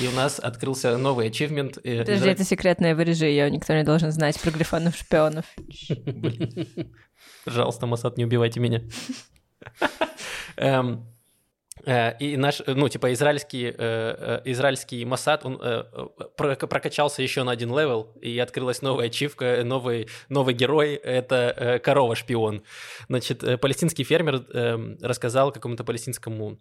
И 0.02 0.08
у 0.08 0.12
нас 0.12 0.38
открылся 0.38 0.96
новый 0.96 1.26
achievement. 1.28 1.76
э, 1.84 1.98
Подожди, 1.98 2.24
изра- 2.24 2.30
это 2.32 2.44
секретная, 2.44 2.94
вырежи 2.96 3.26
ее, 3.26 3.50
никто 3.50 3.74
не 3.74 3.84
должен 3.84 4.12
знать 4.12 4.40
про 4.40 4.50
грифонов-шпионов. 4.50 5.44
Пожалуйста, 7.44 7.86
Мосад, 7.86 8.16
не 8.16 8.24
убивайте 8.24 8.60
меня. 8.60 8.80
Эм, 11.86 11.94
Э, 11.94 12.16
И 12.18 12.36
наш, 12.36 12.60
э, 12.60 12.74
ну, 12.74 12.88
типа, 12.88 13.12
израильский, 13.12 13.74
э, 13.76 14.40
израильский 14.44 15.04
Мосад, 15.04 15.44
он 15.44 15.58
про- 16.36 16.56
прокачался 16.56 17.22
еще 17.22 17.42
на 17.42 17.52
один 17.52 17.70
level, 17.70 18.12
и 18.20 18.38
открылась 18.38 18.82
новая 18.82 19.06
ачивка, 19.06 19.62
новый, 19.64 20.08
новый 20.28 20.54
герой, 20.54 20.94
это 20.94 21.80
корова-шпион. 21.84 22.62
Значит, 23.08 23.60
палестинский 23.60 24.04
фермер 24.04 24.44
э, 24.52 24.96
рассказал 25.02 25.52
какому-то 25.52 25.84
палестинскому 25.84 26.58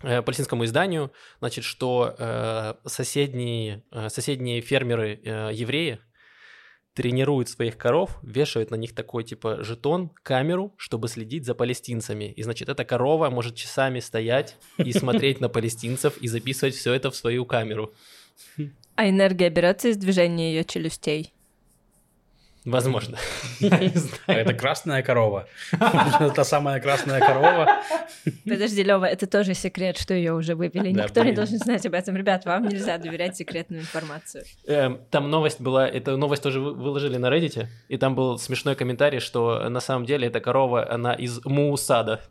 палестинскому 0.00 0.64
изданию, 0.64 1.12
значит, 1.38 1.62
что 1.62 2.76
соседние, 2.84 3.84
соседние 4.08 4.60
фермеры 4.60 5.20
евреи 5.52 6.00
тренируют 6.94 7.48
своих 7.48 7.78
коров, 7.78 8.18
вешают 8.22 8.70
на 8.70 8.76
них 8.76 8.94
такой 8.94 9.24
типа 9.24 9.62
жетон, 9.64 10.10
камеру, 10.22 10.74
чтобы 10.76 11.08
следить 11.08 11.44
за 11.44 11.54
палестинцами. 11.54 12.32
И 12.32 12.42
значит, 12.42 12.68
эта 12.68 12.84
корова 12.84 13.30
может 13.30 13.54
часами 13.54 14.00
стоять 14.00 14.56
и 14.78 14.92
смотреть 14.92 15.40
на 15.40 15.48
палестинцев 15.48 16.18
и 16.18 16.28
записывать 16.28 16.74
все 16.74 16.92
это 16.92 17.10
в 17.10 17.16
свою 17.16 17.46
камеру. 17.46 17.92
А 18.94 19.08
энергия 19.08 19.48
берется 19.48 19.88
из 19.88 19.96
движения 19.96 20.52
ее 20.52 20.64
челюстей. 20.64 21.32
Возможно. 22.64 23.18
Я 23.60 23.78
не 23.78 23.88
знаю. 23.88 24.40
это 24.40 24.54
красная 24.54 25.02
корова. 25.02 25.46
Та 26.36 26.44
самая 26.44 26.80
красная 26.80 27.18
корова. 27.20 27.82
Подожди, 28.44 28.82
Лева, 28.84 29.04
это 29.04 29.26
тоже 29.26 29.54
секрет, 29.54 29.98
что 29.98 30.14
ее 30.14 30.32
уже 30.32 30.54
вывели. 30.54 30.92
Да, 30.92 31.04
Никто 31.04 31.24
не 31.24 31.32
должен 31.32 31.58
знать 31.58 31.84
об 31.86 31.94
этом. 31.94 32.16
Ребят, 32.16 32.44
вам 32.44 32.68
нельзя 32.68 32.98
доверять 32.98 33.36
секретную 33.36 33.82
информацию. 33.82 34.44
Эм, 34.66 35.00
Там 35.10 35.28
новость 35.30 35.60
была, 35.60 35.88
эту 35.88 36.16
новость 36.16 36.42
тоже 36.42 36.60
вы- 36.60 36.74
выложили 36.74 37.16
на 37.16 37.26
Reddit, 37.26 37.66
и 37.88 37.96
там 37.96 38.14
был 38.14 38.38
смешной 38.38 38.76
комментарий, 38.76 39.18
что 39.20 39.68
на 39.68 39.80
самом 39.80 40.06
деле 40.06 40.28
эта 40.28 40.40
корова, 40.40 40.88
она 40.88 41.14
из 41.14 41.44
Муусада. 41.44 42.20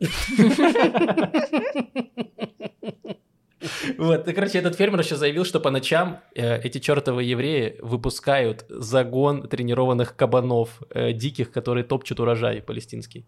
Вот, 4.02 4.26
и, 4.26 4.32
короче, 4.32 4.58
этот 4.58 4.74
фермер 4.74 4.98
еще 4.98 5.14
заявил, 5.14 5.44
что 5.44 5.60
по 5.60 5.70
ночам 5.70 6.18
э, 6.34 6.60
эти 6.60 6.78
чертовы 6.78 7.22
евреи 7.22 7.76
выпускают 7.80 8.64
загон 8.68 9.48
тренированных 9.48 10.16
кабанов 10.16 10.82
э, 10.90 11.12
диких, 11.12 11.52
которые 11.52 11.84
топчут 11.84 12.18
урожай 12.18 12.60
палестинский. 12.62 13.24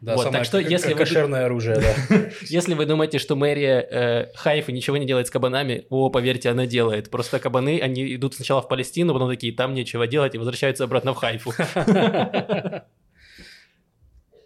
Да, 0.00 0.14
Вот, 0.14 0.22
самое 0.22 0.38
так 0.38 0.46
что 0.46 0.58
если 0.60 0.92
вы- 0.92 0.98
кошерное 1.00 1.46
оружие, 1.46 1.80
да. 1.80 1.94
Если 2.42 2.74
вы 2.74 2.86
думаете, 2.86 3.18
что 3.18 3.34
мэрия 3.34 3.80
э, 3.90 4.26
Хайфы 4.36 4.70
ничего 4.70 4.98
не 4.98 5.04
делает 5.06 5.26
с 5.26 5.30
кабанами, 5.30 5.84
о, 5.90 6.10
поверьте, 6.10 6.48
она 6.50 6.66
делает. 6.66 7.10
Просто 7.10 7.40
кабаны, 7.40 7.80
они 7.80 8.14
идут 8.14 8.34
сначала 8.34 8.62
в 8.62 8.68
Палестину, 8.68 9.12
потом 9.14 9.28
такие, 9.28 9.52
там 9.52 9.74
нечего 9.74 10.06
делать, 10.06 10.36
и 10.36 10.38
возвращаются 10.38 10.84
обратно 10.84 11.12
в 11.12 11.16
Хайфу. 11.16 11.52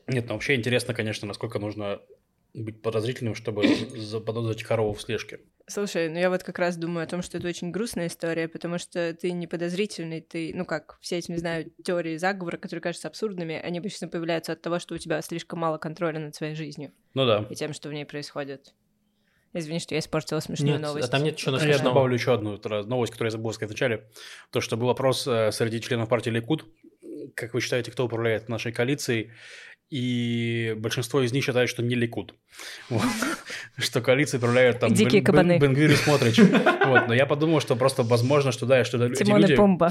Нет, 0.06 0.26
ну 0.28 0.32
вообще 0.34 0.54
интересно, 0.54 0.94
конечно, 0.94 1.28
насколько 1.28 1.58
нужно 1.58 2.00
быть 2.54 2.80
подозрительным, 2.82 3.34
чтобы 3.34 3.66
заподозрить 3.96 4.62
корову 4.62 4.94
в 4.94 5.02
слежке. 5.02 5.40
Слушай, 5.66 6.08
ну 6.08 6.18
я 6.18 6.30
вот 6.30 6.42
как 6.44 6.58
раз 6.58 6.76
думаю 6.76 7.04
о 7.04 7.06
том, 7.06 7.22
что 7.22 7.38
это 7.38 7.48
очень 7.48 7.70
грустная 7.70 8.06
история, 8.06 8.48
потому 8.48 8.78
что 8.78 9.12
ты 9.14 9.32
не 9.32 9.46
подозрительный, 9.46 10.20
ты, 10.20 10.52
ну 10.54 10.64
как, 10.64 10.98
все 11.00 11.18
эти, 11.18 11.30
не 11.30 11.38
знаю, 11.38 11.70
теории 11.82 12.16
заговора, 12.16 12.56
которые 12.58 12.82
кажутся 12.82 13.08
абсурдными, 13.08 13.56
они 13.56 13.78
обычно 13.78 14.06
появляются 14.08 14.52
от 14.52 14.62
того, 14.62 14.78
что 14.78 14.94
у 14.94 14.98
тебя 14.98 15.20
слишком 15.22 15.58
мало 15.58 15.78
контроля 15.78 16.18
над 16.20 16.34
своей 16.34 16.54
жизнью 16.54 16.92
Ну 17.14 17.26
да. 17.26 17.46
и 17.50 17.54
тем, 17.54 17.72
что 17.72 17.88
в 17.88 17.92
ней 17.92 18.04
происходит. 18.04 18.74
Извини, 19.54 19.78
что 19.78 19.94
я 19.94 20.00
испортила 20.00 20.40
смешную 20.40 20.74
Нет, 20.74 20.82
новость. 20.82 21.08
а 21.08 21.10
там 21.10 21.22
нет 21.22 21.34
ничего 21.34 21.52
Я 21.56 21.60
смешного. 21.60 21.84
добавлю 21.90 22.14
еще 22.14 22.34
одну 22.34 22.60
новость, 22.86 23.12
которую 23.12 23.28
я 23.28 23.30
забыл 23.30 23.52
сказать 23.52 23.70
вначале. 23.70 24.08
То, 24.50 24.60
что 24.60 24.76
был 24.76 24.90
опрос 24.90 25.26
э, 25.28 25.50
среди 25.52 25.80
членов 25.80 26.08
партии 26.08 26.30
Ликуд. 26.30 26.66
Как 27.36 27.54
вы 27.54 27.60
считаете, 27.60 27.90
кто 27.92 28.04
управляет 28.04 28.48
нашей 28.48 28.72
коалицией? 28.72 29.30
И 29.90 30.74
большинство 30.78 31.20
из 31.22 31.32
них 31.32 31.44
считает, 31.44 31.68
что 31.68 31.82
не 31.82 31.94
Ликуд. 31.94 32.34
Вот. 32.88 33.02
Что 33.76 34.00
коалицией 34.00 34.38
управляют 34.38 34.78
там 34.78 34.92
Дикие 34.94 35.20
Бен- 35.20 35.24
кабаны. 35.24 35.52
Бен- 35.58 35.60
Бенгвир 35.60 35.90
и 35.90 35.94
Смотрич. 35.96 36.38
Вот. 36.86 37.08
Но 37.08 37.14
я 37.14 37.26
подумал, 37.26 37.60
что 37.60 37.76
просто 37.76 38.02
возможно, 38.02 38.52
что 38.52 38.66
да, 38.66 38.84
что 38.84 39.04
эти 39.04 39.24
Тимон 39.24 39.38
и 39.40 39.42
люди, 39.42 39.56
Пумба. 39.56 39.90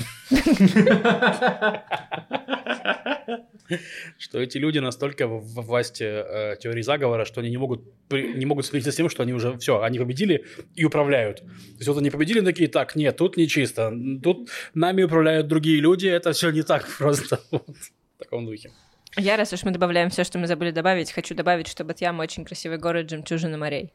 что 4.17 4.39
эти 4.39 4.57
люди 4.57 4.79
настолько 4.79 5.27
в 5.27 5.41
в 5.43 5.61
власти 5.65 6.03
э, 6.03 6.55
теории 6.59 6.81
заговора, 6.81 7.25
что 7.25 7.41
они 7.41 7.49
не 7.49 7.57
могут 7.57 7.81
при- 8.07 8.33
не 8.33 8.45
могут 8.45 8.65
смириться 8.65 8.91
с 8.91 8.95
тем, 8.95 9.09
что 9.09 9.23
они 9.23 9.33
уже 9.33 9.57
все, 9.57 9.81
они 9.81 9.99
победили 9.99 10.45
и 10.75 10.85
управляют. 10.85 11.37
То 11.39 11.77
есть 11.79 11.87
вот 11.87 11.97
они 11.97 12.09
победили 12.09 12.41
такие, 12.41 12.69
так, 12.69 12.95
нет, 12.95 13.17
тут 13.17 13.37
не 13.37 13.47
чисто, 13.47 13.91
тут 14.21 14.49
нами 14.73 15.03
управляют 15.03 15.47
другие 15.47 15.79
люди, 15.81 16.07
это 16.07 16.31
все 16.33 16.51
не 16.51 16.63
так 16.63 16.87
просто. 16.97 17.39
Вот. 17.51 17.67
В 18.15 18.19
таком 18.19 18.45
духе. 18.45 18.71
Я, 19.17 19.37
раз 19.37 19.53
уж 19.53 19.63
мы 19.63 19.71
добавляем 19.71 20.09
все, 20.09 20.23
что 20.23 20.39
мы 20.39 20.47
забыли 20.47 20.71
добавить, 20.71 21.11
хочу 21.11 21.35
добавить, 21.35 21.67
что 21.67 21.83
Батьям 21.83 22.19
очень 22.19 22.45
красивый 22.45 22.77
город 22.77 23.09
жемчужина 23.09 23.57
морей. 23.57 23.93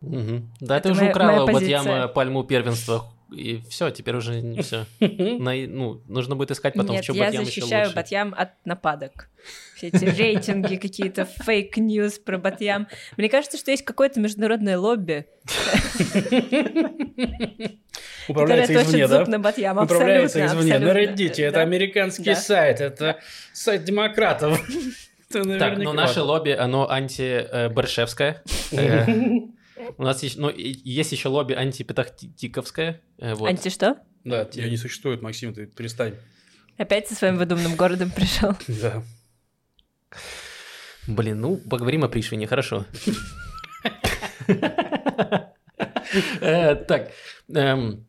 Мгм. 0.00 0.50
Да, 0.60 0.78
Это 0.78 0.88
ты 0.88 0.92
уже 0.92 1.02
моя- 1.02 1.12
украла 1.12 1.44
у 1.44 1.52
Батьяма 1.52 2.08
пальму 2.08 2.44
первенства. 2.44 3.04
И 3.34 3.62
все, 3.70 3.88
теперь 3.90 4.14
уже 4.16 4.42
не 4.42 4.60
все. 4.60 4.84
Ну, 5.00 6.02
нужно 6.06 6.36
будет 6.36 6.50
искать 6.50 6.74
потом, 6.74 6.96
Нет, 6.96 7.04
в 7.04 7.06
чем 7.06 7.16
я 7.16 7.24
Батьям 7.26 7.44
защищаю. 7.46 7.90
Батьям 7.94 8.34
от 8.36 8.50
нападок. 8.66 9.30
Все 9.76 9.88
эти 9.88 10.04
рейтинги, 10.04 10.76
какие-то 10.76 11.24
fake 11.24 11.71
news 11.71 12.18
про 12.18 12.36
Бат-Ям. 12.36 12.88
Мне 13.16 13.30
кажется, 13.30 13.56
что 13.56 13.70
есть 13.70 13.84
какое-то 13.84 14.20
международное 14.20 14.76
лобби, 14.78 15.26
Управляется 18.28 18.72
извне, 18.74 18.84
точит 18.84 19.10
да? 19.10 19.18
зуб 19.20 19.28
на 19.28 19.38
Бат-Ям. 19.38 19.78
Управляется 19.78 20.44
Абсолютно, 20.44 20.60
извне. 20.70 20.78
На 20.78 20.90
абсолютно. 20.90 21.22
Reddit, 21.22 21.42
это 21.42 21.54
Да. 21.54 21.60
американский 21.62 22.24
Да. 22.24 22.36
сайт, 22.36 22.80
это 22.80 23.18
сайт 23.52 23.84
демократов. 23.84 24.60
Это 25.34 25.44
Так, 25.44 25.46
ну 25.46 25.84
наверняка. 25.84 25.92
наше 25.94 26.20
лобби, 26.20 26.50
оно 26.50 26.90
анти-Бершевское. 26.90 28.42
Э, 28.72 29.06
У 29.96 30.02
нас 30.02 30.22
есть, 30.22 30.36
ну, 30.36 30.50
есть 30.54 31.10
еще 31.10 31.28
лобби 31.28 31.54
антипетах-тиквовское. 31.54 33.00
э, 33.18 33.34
вот. 33.34 33.48
Анти 33.48 33.68
что? 33.70 33.96
Да, 34.24 34.44
тебя 34.44 34.68
не 34.68 34.76
существует, 34.76 35.22
Максим, 35.22 35.54
ты 35.54 35.64
перестань. 35.66 36.14
Опять 36.76 37.08
со 37.08 37.14
своим 37.14 37.36
выдуманным 37.38 37.76
городом 37.76 38.10
пришел. 38.10 38.52
Да. 38.68 39.02
Блин, 41.06 41.40
ну, 41.40 41.56
поговорим 41.56 42.04
о 42.04 42.08
Пришвине, 42.08 42.46
хорошо. 42.46 42.84
Э, 46.40 46.74
Так, 46.76 47.10
эм, 47.54 48.06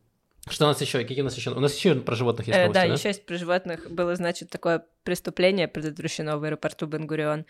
что 0.48 0.64
у 0.64 0.68
нас 0.68 0.80
еще? 0.80 0.98
Какие 0.98 1.20
у 1.22 1.24
нас 1.24 1.36
еще? 1.36 1.50
У 1.50 1.60
нас 1.60 1.76
еще 1.76 1.94
про 1.96 2.14
животных 2.16 2.46
есть 2.48 2.58
Э, 2.58 2.62
новости, 2.64 2.80
Да, 2.80 2.86
да? 2.88 2.94
еще 2.94 3.08
есть 3.08 3.26
про 3.26 3.36
животных. 3.36 3.90
Было, 3.90 4.14
значит, 4.16 4.50
такое 4.50 4.84
преступление 5.02 5.68
предотвращено 5.68 6.38
в 6.38 6.44
аэропорту 6.44 6.86
Бенгурион. 6.86 7.44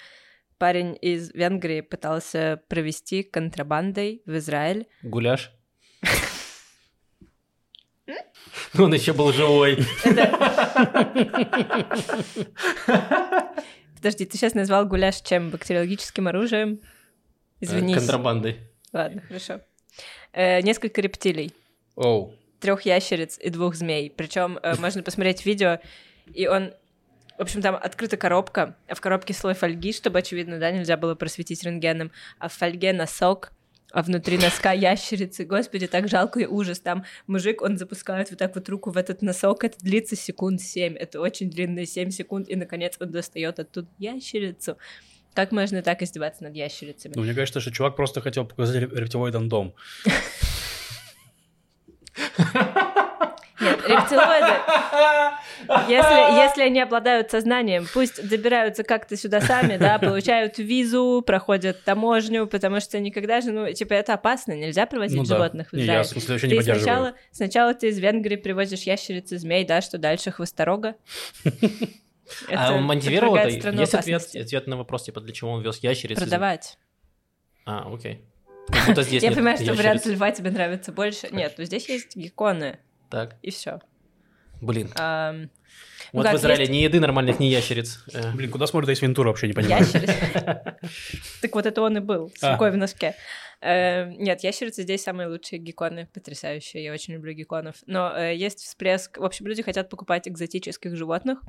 Парень 0.59 0.97
из 1.01 1.33
Венгрии 1.35 1.81
пытался 1.81 2.61
провести 2.69 3.23
контрабандой 3.25 4.23
в 4.27 4.37
Израиль. 4.37 4.87
Гуляш? 5.03 5.51
Он 8.79 8.93
еще 8.95 9.13
был 9.13 9.33
живой. 9.33 9.79
Подожди, 13.97 14.27
ты 14.27 14.37
сейчас 14.37 14.55
назвал 14.55 14.87
гуляш 14.87 15.21
чем? 15.23 15.51
Бактериологическим 15.51 16.29
оружием? 16.29 16.81
Э, 17.61 17.67
Контрабандой. 17.95 18.59
Ладно, 18.93 19.23
хорошо. 19.23 19.61
Э, 20.33 20.61
несколько 20.61 21.01
рептилий, 21.01 21.53
Оу. 21.97 22.35
Трех 22.65 22.87
ящериц 22.87 23.39
и 23.39 23.51
двух 23.51 23.75
змей. 23.75 24.11
Причем 24.17 24.59
можно 24.79 25.03
посмотреть 25.03 25.45
видео, 25.45 25.81
и 26.33 26.47
он... 26.47 26.73
В 27.37 27.43
общем, 27.43 27.61
там 27.61 27.75
открыта 27.75 28.17
коробка, 28.17 28.77
а 28.89 28.95
в 28.95 29.03
коробке 29.03 29.35
слой 29.35 29.55
фольги, 29.55 29.93
чтобы, 29.93 30.21
очевидно, 30.21 30.59
да, 30.59 30.71
нельзя 30.71 30.97
было 30.97 31.15
просветить 31.15 31.63
рентгеном, 31.63 32.11
а 32.39 32.49
в 32.49 32.55
фольге 32.55 32.95
носок, 32.95 33.53
а 33.91 34.03
внутри 34.03 34.39
носка 34.39 34.73
ящерицы. 34.73 35.45
Господи, 35.45 35.89
так 35.89 36.09
жалко 36.09 36.41
и 36.41 36.47
ужас. 36.47 36.81
Там 36.81 37.05
мужик, 37.27 37.61
он 37.61 37.77
запускает 37.77 38.31
вот 38.31 38.39
так 38.39 38.55
вот 38.55 38.67
руку 38.71 38.93
в 38.93 38.97
этот 38.97 39.21
носок, 39.21 39.65
это 39.65 39.77
длится 39.81 40.17
секунд 40.17 40.63
7, 40.63 40.95
это 40.95 41.21
очень 41.21 41.51
длинные 41.51 41.85
7 41.85 42.11
секунд, 42.11 42.49
и, 42.49 42.57
наконец, 42.57 42.97
он 42.99 43.11
достает 43.11 43.59
оттуда 43.59 43.89
ящерицу. 43.99 44.79
Как 45.35 45.53
можно 45.53 45.83
так 45.83 46.01
издеваться 46.01 46.45
над 46.45 46.55
ящерицами? 46.55 47.13
Ну, 47.17 47.23
мне 47.23 47.35
кажется, 47.35 47.61
что 47.61 47.73
чувак 47.73 47.97
просто 47.97 48.23
хотел 48.23 48.47
показать 48.47 48.85
реп- 48.85 48.95
рептилоидам 48.97 49.51
дом. 49.51 49.75
Нет, 53.61 53.89
рептилоиды, 53.89 54.53
если, 55.89 56.43
если 56.43 56.63
они 56.63 56.81
обладают 56.81 57.31
сознанием, 57.31 57.87
пусть 57.95 58.27
добираются 58.29 58.83
как-то 58.83 59.17
сюда 59.17 59.41
сами, 59.41 59.77
да, 59.77 59.99
получают 59.99 60.59
визу, 60.59 61.23
проходят 61.25 61.83
таможню, 61.85 62.47
потому 62.49 62.81
что 62.81 62.99
никогда 62.99 63.41
же, 63.41 63.53
ну, 63.53 63.73
типа, 63.73 63.95
это 63.95 64.15
опасно, 64.15 64.53
нельзя 64.53 64.87
привозить 64.87 65.17
Ну 65.19 65.25
да. 65.25 65.37
животных 65.37 65.69
в 65.71 65.73
Не, 65.73 65.85
Израиль. 65.85 65.99
я, 65.99 66.03
в 66.03 66.07
смысле, 66.07 66.33
вообще 66.35 66.47
не 66.49 66.51
Ты 66.55 66.57
поддерживаю. 66.59 66.83
сначала, 66.85 67.15
сначала 67.31 67.75
ты 67.75 67.89
из 67.89 67.99
Венгрии 67.99 68.37
привозишь 68.37 68.83
ящериц 68.83 69.31
и 69.33 69.37
змей, 69.37 69.65
да, 69.65 69.81
что 69.81 69.99
дальше 69.99 70.31
хвосторога. 70.31 70.97
А 72.49 72.69
Это 72.69 72.73
он 72.75 72.85
мотивировал 72.85 73.35
подвергает 73.37 73.65
это? 73.93 74.09
Есть 74.11 74.35
ответ, 74.35 74.67
на 74.67 74.79
вопрос, 74.79 75.03
типа, 75.05 75.21
для 75.21 75.33
чего 75.35 75.51
он 75.53 75.63
вез 75.63 75.79
ящериц? 75.83 76.19
Продавать. 76.19 76.79
А, 77.67 77.87
окей. 77.93 78.25
Как 78.69 78.87
будто 78.89 79.03
здесь 79.03 79.23
Я 79.23 79.29
нет 79.29 79.37
понимаю, 79.39 79.57
что 79.59 79.75
вариант 79.75 80.07
льва 80.07 80.31
тебе 80.31 80.51
нравится 80.51 80.93
больше. 80.93 81.29
Нет, 81.31 81.55
ну 81.59 81.65
здесь 81.65 81.89
есть 81.89 82.17
гекконы, 82.17 82.79
Так, 83.11 83.37
и 83.43 83.51
все. 83.51 83.81
блин. 84.61 84.91
Ну 84.97 85.49
Вот 86.23 86.27
в 86.31 86.35
Израиле 86.37 86.61
есть- 86.63 86.73
ни 86.73 86.77
еды 86.77 87.01
нормальных, 87.01 87.41
ни 87.41 87.47
ящериц. 87.47 88.05
Э, 88.13 88.31
Блин, 88.35 88.49
куда 88.51 88.69
смотрит 88.69 88.89
Эйс 88.91 89.03
Вентура, 89.03 89.29
вообще 89.29 89.49
не 89.49 89.53
понимаю. 89.53 89.83
Ящериц. 89.85 90.11
Так 91.43 91.55
вот 91.55 91.67
это 91.67 91.83
он 91.83 91.97
и 91.97 92.01
был, 92.01 92.31
с 92.37 92.43
А. 92.45 92.53
рукой 92.53 92.71
в 92.71 92.77
носке. 92.77 93.17
Э, 93.61 94.11
Нет, 94.13 94.45
ящерицы 94.45 94.83
здесь 94.83 95.03
самые 95.03 95.27
лучшие 95.29 95.59
гекконы, 95.59 96.07
потрясающие, 96.15 96.85
я 96.85 96.93
очень 96.93 97.15
люблю 97.15 97.33
гекконов. 97.33 97.77
Но 97.87 98.17
э, 98.17 98.37
есть 98.37 98.61
всплеск, 98.61 99.19
в 99.19 99.25
общем, 99.25 99.49
люди 99.49 99.63
хотят 99.65 99.91
покупать 99.91 100.29
экзотических 100.29 100.95
животных. 100.95 101.41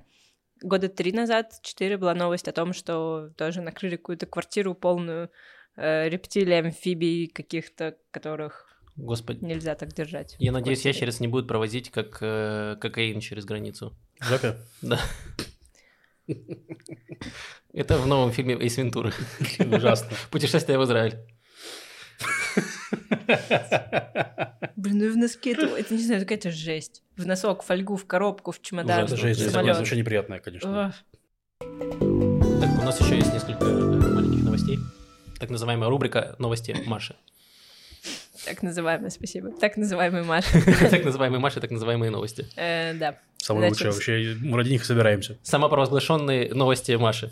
Года 0.63 0.89
три 0.89 1.11
назад, 1.11 1.53
четыре, 1.61 1.97
была 1.97 2.16
новость 2.16 2.47
о 2.47 2.51
том, 2.51 2.74
что 2.74 3.30
тоже 3.38 3.61
накрыли 3.61 3.97
какую-то 3.97 4.26
квартиру 4.26 4.74
полную 4.74 5.30
э, 5.76 6.09
рептилий, 6.09 6.59
амфибий 6.59 7.28
каких-то, 7.28 7.95
которых 8.11 8.80
Господи. 8.95 9.43
нельзя 9.43 9.76
так 9.76 9.93
держать. 9.93 10.36
Я 10.39 10.51
надеюсь, 10.51 10.80
квартире. 10.82 10.93
ящериц 11.07 11.19
не 11.19 11.28
будут 11.28 11.47
провозить 11.47 11.91
как 11.91 12.17
э, 12.21 12.78
кокаин 12.80 13.19
через 13.19 13.45
границу. 13.45 13.95
Жопе? 14.21 14.55
Да. 14.82 14.99
Это 17.73 17.97
в 17.97 18.07
новом 18.07 18.32
фильме 18.32 18.55
Эйс 18.55 18.78
Вентуры. 18.78 19.13
Ужасно. 19.59 20.09
Путешествие 20.32 20.80
в 20.80 20.84
Израиль. 20.86 21.17
Блин, 24.76 24.97
ну 24.97 25.05
и 25.05 25.09
в 25.09 25.17
носке 25.17 25.51
это, 25.53 25.65
это 25.67 25.93
не 25.93 26.03
знаю, 26.03 26.21
какая-то 26.21 26.51
жесть. 26.51 27.03
В 27.17 27.26
носок, 27.26 27.63
в 27.63 27.65
фольгу, 27.65 27.95
в 27.95 28.05
коробку, 28.05 28.51
в 28.51 28.61
чемодан, 28.61 29.03
Это 29.05 29.13
Ужасно. 29.13 29.28
жесть, 29.28 29.41
это 29.41 29.63
вообще 29.63 29.97
неприятное, 29.97 30.39
конечно. 30.39 30.88
Ох. 30.88 30.93
Так, 31.59 32.80
у 32.80 32.84
нас 32.84 32.99
еще 32.99 33.17
есть 33.17 33.34
несколько 33.34 33.65
э, 33.65 34.13
маленьких 34.13 34.43
новостей. 34.43 34.78
Так 35.40 35.50
называемая 35.50 35.90
рубрика 35.90 36.36
«Новости 36.40 36.76
Маши». 36.86 37.16
Так 38.46 38.62
называемая, 38.62 39.10
спасибо. 39.10 39.52
Так 39.52 39.76
называемый 39.76 40.24
Маша. 40.24 40.48
Так 40.90 41.04
называемые 41.04 41.40
Маши, 41.40 41.60
так 41.60 41.72
называемые 41.72 42.12
новости. 42.12 42.46
Э, 42.56 42.94
Да. 42.94 43.20
Самое 43.38 43.70
лучшее 43.70 43.92
вообще. 43.92 44.38
Мы 44.40 44.58
ради 44.58 44.70
них 44.70 44.86
собираемся. 44.86 45.38
Самопровозглашенные 45.44 46.54
новости 46.54 46.92
Маши. 46.94 47.32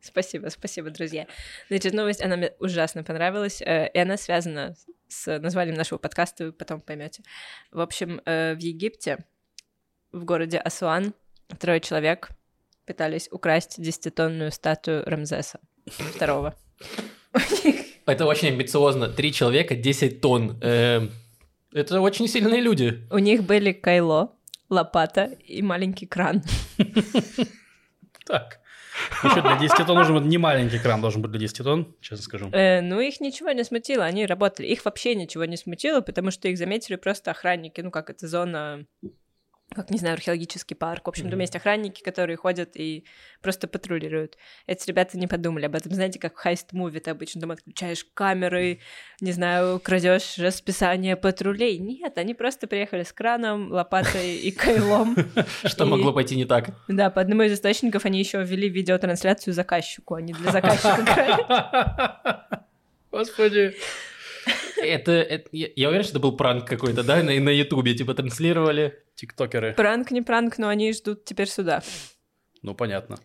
Спасибо, 0.00 0.48
спасибо, 0.48 0.90
друзья. 0.90 1.26
Значит, 1.68 1.92
новость, 1.92 2.22
она 2.22 2.36
мне 2.36 2.52
ужасно 2.58 3.04
понравилась, 3.04 3.60
э, 3.62 3.88
и 3.92 3.98
она 3.98 4.16
связана 4.16 4.74
с 5.06 5.38
названием 5.38 5.76
нашего 5.76 5.98
подкаста, 5.98 6.46
вы 6.46 6.52
потом 6.52 6.80
поймете. 6.80 7.22
В 7.70 7.80
общем, 7.80 8.20
э, 8.24 8.54
в 8.54 8.58
Египте, 8.58 9.24
в 10.12 10.24
городе 10.24 10.58
Асуан, 10.58 11.14
трое 11.58 11.80
человек 11.80 12.30
пытались 12.86 13.28
украсть 13.30 13.80
десятитонную 13.80 14.50
статую 14.50 15.04
Рамзеса 15.04 15.60
второго. 15.90 16.54
Это 18.06 18.26
очень 18.26 18.48
амбициозно. 18.48 19.08
Три 19.08 19.32
человека, 19.32 19.74
10 19.74 20.20
тонн. 20.20 20.58
Эм, 20.62 21.10
Это 21.72 22.00
очень 22.00 22.26
сильные 22.26 22.60
люди. 22.60 23.06
У 23.10 23.18
них 23.18 23.42
были 23.42 23.72
кайло, 23.72 24.32
лопата 24.70 25.36
и 25.44 25.60
маленький 25.62 26.06
кран. 26.06 26.42
Так. 28.26 28.60
Еще 29.24 29.40
для 29.42 29.58
10 29.58 29.86
тонн 29.86 29.98
нужен 29.98 30.28
не 30.28 30.38
маленький 30.38 30.78
кран, 30.78 31.00
должен 31.00 31.22
быть 31.22 31.30
для 31.30 31.40
10 31.40 31.58
тонн, 31.64 31.94
честно 32.00 32.24
скажу. 32.24 32.50
Э, 32.52 32.80
ну, 32.80 33.00
их 33.00 33.20
ничего 33.20 33.50
не 33.52 33.64
смутило, 33.64 34.04
они 34.04 34.26
работали. 34.26 34.66
Их 34.66 34.84
вообще 34.84 35.14
ничего 35.14 35.44
не 35.44 35.56
смутило, 35.56 36.00
потому 36.00 36.30
что 36.30 36.48
их 36.48 36.58
заметили 36.58 36.96
просто 36.96 37.30
охранники. 37.30 37.80
Ну, 37.80 37.90
как 37.90 38.10
это 38.10 38.26
зона, 38.26 38.86
как, 39.74 39.90
не 39.90 39.98
знаю, 39.98 40.14
археологический 40.14 40.74
парк. 40.74 41.04
В 41.06 41.08
общем, 41.10 41.24
там 41.24 41.32
Мгм. 41.32 41.40
есть 41.42 41.54
охранники, 41.54 42.02
которые 42.02 42.36
ходят 42.36 42.70
и 42.74 43.04
просто 43.42 43.68
патрулируют. 43.68 44.36
Эти 44.66 44.88
ребята 44.88 45.18
не 45.18 45.26
подумали 45.26 45.66
об 45.66 45.74
этом. 45.74 45.92
Знаете, 45.92 46.18
как 46.18 46.34
в 46.36 46.38
heist 46.38 46.69
movie 46.69 47.00
ты 47.00 47.10
обычно 47.10 47.42
там 47.42 47.50
отключаешь 47.50 48.06
камеры, 48.14 48.80
не 49.20 49.32
знаю, 49.32 49.78
крадешь 49.78 50.38
расписание 50.38 51.16
патрулей. 51.16 51.78
Нет, 51.78 52.16
они 52.16 52.32
просто 52.34 52.66
приехали 52.66 53.02
с 53.02 53.12
краном, 53.12 53.70
лопатой 53.70 54.36
и 54.36 54.50
кайлом. 54.50 55.16
Что 55.64 55.84
могло 55.84 56.12
пойти 56.12 56.34
не 56.34 56.46
так? 56.46 56.70
Да, 56.88 57.10
по 57.10 57.20
одному 57.20 57.42
из 57.42 57.52
источников 57.52 58.06
они 58.06 58.18
еще 58.18 58.42
ввели 58.42 58.68
видеотрансляцию 58.68 59.52
заказчику, 59.54 60.14
они 60.14 60.32
для 60.32 60.50
заказчика. 60.50 62.46
Господи. 63.10 63.74
Это, 64.82 65.12
это- 65.12 65.48
я, 65.52 65.68
я 65.76 65.88
уверен, 65.88 66.04
что 66.04 66.12
это 66.12 66.20
был 66.20 66.36
пранк 66.36 66.66
какой-то, 66.66 67.02
да, 67.02 67.22
на, 67.22 67.32
на 67.40 67.50
Ютубе, 67.50 67.94
типа, 67.94 68.14
транслировали. 68.14 68.98
Тиктокеры. 69.14 69.72
Пранк 69.74 70.10
не 70.12 70.22
пранк, 70.22 70.58
но 70.58 70.68
они 70.68 70.92
ждут 70.92 71.24
теперь 71.24 71.48
суда. 71.48 71.82
Ну, 72.62 72.74
понятно. 72.74 73.18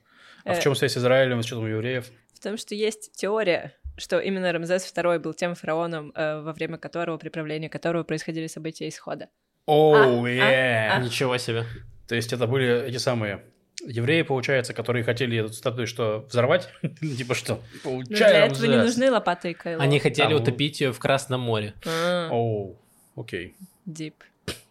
А 0.43 0.53
Э, 0.53 0.59
в 0.59 0.63
чем 0.63 0.76
связь 0.76 0.93
с 0.93 0.97
Израилем 0.97 1.39
и 1.39 1.43
с 1.43 1.45
учетом 1.45 1.67
евреев? 1.67 2.11
В 2.34 2.39
том, 2.39 2.57
что 2.57 2.76
есть 2.76 3.13
теория, 3.15 3.74
что 3.97 4.19
именно 4.19 4.51
Рамзес 4.51 4.91
II 4.91 5.19
был 5.19 5.34
тем 5.34 5.55
фараоном, 5.55 6.11
э, 6.15 6.41
во 6.41 6.51
время 6.53 6.78
которого, 6.78 7.17
при 7.17 7.30
правлении 7.30 7.67
которого 7.67 8.03
происходили 8.03 8.47
события 8.47 8.88
исхода. 8.89 9.30
Оу, 9.65 10.26
а, 10.26 10.30
е. 10.30 10.99
Ничего 11.03 11.38
себе. 11.38 11.63
То 12.07 12.15
есть 12.15 12.34
это 12.34 12.47
были 12.47 12.88
эти 12.89 12.97
самые 12.97 13.43
евреи, 13.82 14.21
получается, 14.21 14.74
которые 14.74 15.03
хотели 15.03 15.38
эту 15.38 15.53
статую 15.53 15.88
что, 15.88 16.26
взорвать? 16.30 16.69
Типа 17.01 17.36
что? 17.36 17.61
Но 17.84 18.01
для 18.01 18.17
Получаем 18.17 18.51
этого 18.51 18.65
не 18.65 18.78
нужны 18.78 19.11
лопаты 19.11 19.51
и 19.51 19.53
кайло. 19.53 19.82
Они 19.82 19.99
хотели 19.99 20.28
Там- 20.28 20.41
утопить 20.41 20.82
ее 20.82 20.91
в 20.91 20.99
Красном 20.99 21.41
море. 21.41 21.74
А, 21.86 22.30
Оу, 22.32 22.78
окей. 23.15 23.55
дип. 23.86 24.15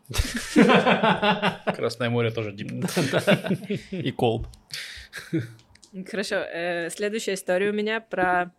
Красное 0.55 2.11
море 2.11 2.31
тоже 2.31 2.53
дип. 2.53 2.71
И 3.91 4.11
колб. 4.13 4.47
Хорошо, 6.11 6.37
э, 6.37 6.91
следующая 6.91 7.35
история 7.35 7.71
у 7.71 7.73
меня 7.73 8.01
про... 8.01 8.53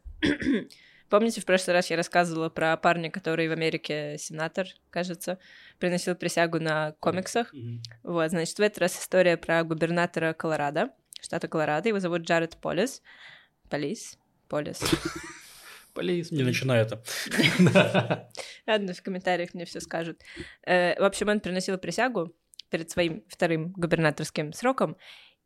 Помните, 1.14 1.42
в 1.42 1.46
прошлый 1.46 1.76
раз 1.76 1.92
я 1.92 1.96
рассказывала 1.96 2.50
про 2.50 2.76
парня, 2.76 3.12
который 3.12 3.48
в 3.48 3.52
Америке 3.52 4.16
сенатор, 4.18 4.66
кажется, 4.90 5.38
приносил 5.78 6.16
присягу 6.16 6.60
на 6.60 6.94
комиксах. 6.94 7.54
Вот, 8.02 8.32
значит, 8.32 8.58
в 8.58 8.62
этот 8.64 8.80
раз 8.80 9.00
история 9.00 9.38
про 9.38 9.64
губернатора 9.64 10.34
Колорадо, 10.34 10.90
штата 11.22 11.48
Колорадо. 11.48 11.88
Его 11.88 12.00
зовут 12.00 12.24
Джаред 12.24 12.58
Полис. 12.58 13.04
Полис? 13.70 14.18
Полис. 14.50 14.82
Полис. 15.94 16.32
Не 16.32 16.42
начинай 16.42 16.82
это. 16.82 17.04
Ладно, 18.66 18.94
в 18.96 19.04
комментариях 19.04 19.54
мне 19.54 19.66
все 19.66 19.82
скажут. 19.82 20.20
Э, 20.66 21.00
в 21.00 21.04
общем, 21.04 21.28
он 21.28 21.42
приносил 21.42 21.78
присягу 21.78 22.36
перед 22.72 22.90
своим 22.90 23.24
вторым 23.30 23.72
губернаторским 23.74 24.52
сроком, 24.52 24.98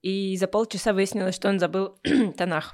и 0.01 0.37
за 0.37 0.47
полчаса 0.47 0.93
выяснилось, 0.93 1.35
что 1.35 1.49
он 1.49 1.59
забыл 1.59 1.99
Танах, 2.37 2.73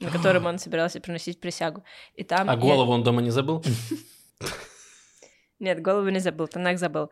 на 0.00 0.10
котором 0.10 0.46
он 0.46 0.58
собирался 0.58 1.00
приносить 1.00 1.40
присягу. 1.40 1.84
И 2.14 2.24
там 2.24 2.48
А 2.50 2.54
я- 2.54 2.58
голову 2.58 2.92
он 2.92 3.02
дома 3.02 3.22
не 3.22 3.30
забыл? 3.30 3.62
Нет, 5.60 5.80
голову 5.80 6.08
не 6.08 6.18
забыл, 6.18 6.48
Танах 6.48 6.78
забыл. 6.78 7.08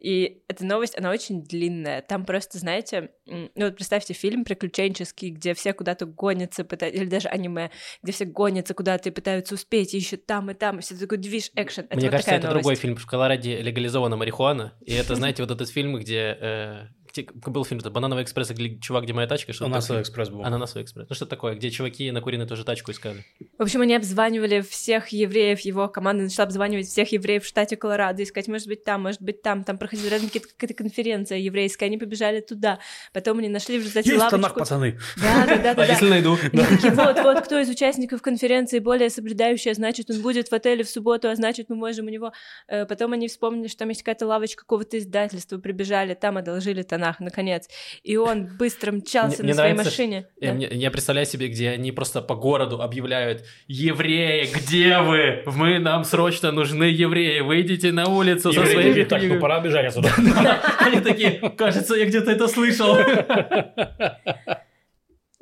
И 0.00 0.42
эта 0.48 0.64
новость, 0.64 0.98
она 0.98 1.12
очень 1.12 1.44
длинная. 1.44 2.02
Там 2.02 2.24
просто, 2.24 2.58
знаете, 2.58 3.12
ну 3.26 3.50
вот 3.56 3.76
представьте 3.76 4.12
фильм 4.14 4.44
приключенческий, 4.44 5.30
где 5.30 5.54
все 5.54 5.72
куда-то 5.72 6.06
гонятся, 6.06 6.64
пытаются, 6.64 7.00
или 7.00 7.08
даже 7.08 7.28
аниме, 7.28 7.70
где 8.02 8.10
все 8.10 8.24
гонятся 8.24 8.74
куда-то 8.74 9.10
и 9.10 9.12
пытаются 9.12 9.54
успеть, 9.54 9.94
и 9.94 9.98
ищут 9.98 10.26
там 10.26 10.50
и 10.50 10.54
там, 10.54 10.80
и 10.80 10.82
все 10.82 10.96
такой 10.96 11.18
движ, 11.18 11.52
экшен. 11.54 11.84
Это 11.84 11.94
Мне 11.94 12.06
вот 12.06 12.10
кажется, 12.10 12.32
это 12.34 12.48
новость. 12.48 12.62
другой 12.64 12.74
фильм. 12.74 12.96
В 12.96 13.06
Колораде 13.06 13.62
легализована 13.62 14.16
марихуана. 14.16 14.76
И 14.84 14.92
это, 14.92 15.14
знаете, 15.14 15.44
вот 15.44 15.52
этот 15.52 15.68
фильм, 15.68 15.96
где... 15.96 16.88
где 17.12 17.28
был 17.32 17.64
фильм 17.64 17.80
«Банановый 17.80 18.24
экспресс», 18.24 18.50
или 18.50 18.78
«Чувак, 18.78 19.04
где 19.04 19.12
моя 19.12 19.26
тачка», 19.28 19.52
что 19.52 19.66
Ананасовый 19.66 20.02
экспресс 20.02 20.30
был. 20.30 20.44
Ананасовый 20.44 20.84
экспресс. 20.84 21.08
Ну 21.08 21.14
что 21.14 21.26
такое, 21.26 21.54
где 21.54 21.70
чуваки 21.70 22.10
накуренные 22.10 22.46
тоже 22.46 22.64
тачку 22.64 22.90
искали. 22.90 23.24
В 23.58 23.62
общем, 23.62 23.80
они 23.82 23.94
обзванивали 23.94 24.60
всех 24.62 25.08
евреев, 25.08 25.60
его 25.60 25.88
команда 25.88 26.24
начала 26.24 26.46
обзванивать 26.46 26.86
всех 26.86 27.12
евреев 27.12 27.44
в 27.44 27.46
штате 27.46 27.76
Колорадо, 27.76 28.22
искать, 28.22 28.48
может 28.48 28.66
быть, 28.66 28.84
там, 28.84 29.02
может 29.02 29.20
быть, 29.20 29.42
там. 29.42 29.64
Там 29.64 29.78
проходила 29.78 30.08
рядом 30.08 30.28
какая-то 30.28 30.74
конференция 30.74 31.38
еврейская, 31.38 31.86
они 31.86 31.98
побежали 31.98 32.40
туда. 32.40 32.78
Потом 33.12 33.38
они 33.38 33.48
нашли 33.48 33.78
в 33.78 33.80
результате 33.82 34.10
Есть 34.10 34.20
лавочку. 34.20 34.36
Танах, 34.36 34.54
пацаны. 34.54 34.98
Да, 35.16 35.46
да, 35.46 35.56
да, 35.56 35.70
А 35.72 35.74
да. 35.74 35.86
если 35.86 36.08
найду? 36.08 36.36
Такие, 36.36 36.92
вот, 36.92 37.18
вот, 37.22 37.40
кто 37.42 37.58
из 37.58 37.68
участников 37.68 38.22
конференции 38.22 38.78
более 38.78 39.10
соблюдающий, 39.10 39.74
значит, 39.74 40.10
он 40.10 40.22
будет 40.22 40.48
в 40.48 40.52
отеле 40.52 40.84
в 40.84 40.88
субботу, 40.88 41.28
а 41.28 41.36
значит, 41.36 41.68
мы 41.68 41.76
можем 41.76 42.06
у 42.06 42.08
него... 42.08 42.32
Э, 42.68 42.86
Потом 42.86 43.12
они 43.12 43.28
вспомнили, 43.28 43.68
что 43.68 43.80
там 43.80 43.88
есть 43.88 44.02
какая-то 44.02 44.26
лавочка 44.26 44.62
какого-то 44.62 44.98
издательства, 44.98 45.58
прибежали, 45.58 46.14
там 46.14 46.36
одолжили 46.36 46.82
Танах, 46.82 47.01
наконец. 47.20 47.68
И 48.02 48.16
он 48.16 48.56
быстро 48.56 48.92
мчался 48.92 49.42
Мне- 49.42 49.48
на 49.52 49.54
своей 49.54 49.72
нравится, 49.74 49.90
машине. 49.90 50.26
Я, 50.40 50.48
Да. 50.48 50.54
мне- 50.54 50.68
я 50.70 50.90
представляю 50.90 51.26
себе, 51.26 51.48
где 51.48 51.70
они 51.70 51.92
просто 51.92 52.22
по 52.22 52.34
городу 52.34 52.80
объявляют 52.82 53.44
«Евреи, 53.66 54.48
где 54.52 54.98
вы? 54.98 55.42
Мы, 55.46 55.78
нам 55.78 56.04
срочно 56.04 56.52
нужны 56.52 56.84
евреи, 56.84 57.40
выйдите 57.40 57.92
на 57.92 58.08
улицу 58.08 58.52
со 58.52 58.60
Евреи 58.60 58.72
своими 58.72 58.88
такие, 58.90 59.06
так, 59.06 59.18
ну 59.18 59.24
книгами». 59.26 59.40
пора 59.40 59.60
бежать 59.60 59.86
отсюда. 59.86 60.10
Они 60.78 61.00
такие, 61.00 61.50
кажется, 61.56 61.94
я 61.94 62.06
где-то 62.06 62.30
это 62.30 62.48
слышал. 62.48 62.96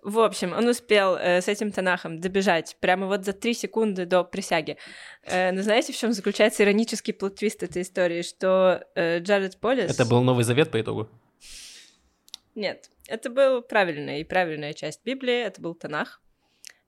В 0.02 0.18
общем, 0.20 0.54
он 0.56 0.66
успел 0.66 1.16
э, 1.16 1.42
с 1.42 1.48
этим 1.48 1.72
Танахом 1.72 2.20
добежать 2.20 2.74
прямо 2.80 3.06
вот 3.06 3.26
за 3.26 3.34
три 3.34 3.52
секунды 3.52 4.06
до 4.06 4.24
присяги. 4.24 4.78
Э, 5.26 5.52
но 5.52 5.60
знаете, 5.62 5.92
в 5.92 5.96
чем 5.96 6.12
заключается 6.14 6.62
иронический 6.62 7.12
плот-твист 7.12 7.62
этой 7.62 7.82
истории? 7.82 8.22
Что 8.22 8.82
э, 8.94 9.18
Джаред 9.18 9.58
Полис... 9.60 9.90
Это 9.90 10.06
был 10.06 10.22
Новый 10.22 10.44
Завет 10.44 10.70
по 10.70 10.80
итогу? 10.80 11.10
Нет, 12.54 12.90
это 13.08 13.30
был 13.30 13.62
правильная 13.62 14.20
и 14.20 14.24
правильная 14.24 14.72
часть 14.72 15.04
Библии, 15.04 15.42
это 15.42 15.60
был 15.60 15.74
Танах. 15.74 16.20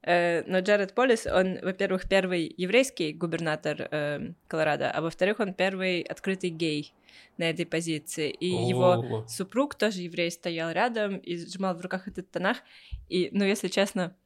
Э, 0.05 0.43
но 0.47 0.59
Джаред 0.59 0.95
Полис, 0.95 1.27
он, 1.27 1.59
во-первых, 1.63 2.09
первый 2.09 2.53
еврейский 2.57 3.13
губернатор 3.13 3.89
э, 3.91 4.33
Колорадо, 4.49 4.91
а 4.91 5.01
во-вторых, 5.01 5.39
он 5.39 5.55
первый 5.55 6.03
открытый 6.03 6.51
гей 6.51 6.93
на 7.39 7.49
этой 7.49 7.67
позиции. 7.67 8.31
И 8.31 8.47
его 8.49 8.93
О, 8.93 9.27
супруг, 9.29 9.77
тоже 9.77 10.01
еврей, 10.01 10.31
стоял 10.31 10.73
рядом 10.73 11.19
и 11.19 11.37
сжимал 11.37 11.77
в 11.77 11.81
руках 11.81 12.09
этот 12.09 12.31
Танах. 12.31 12.59
И, 13.09 13.29
ну, 13.33 13.45
если 13.45 13.69
честно, 13.69 14.17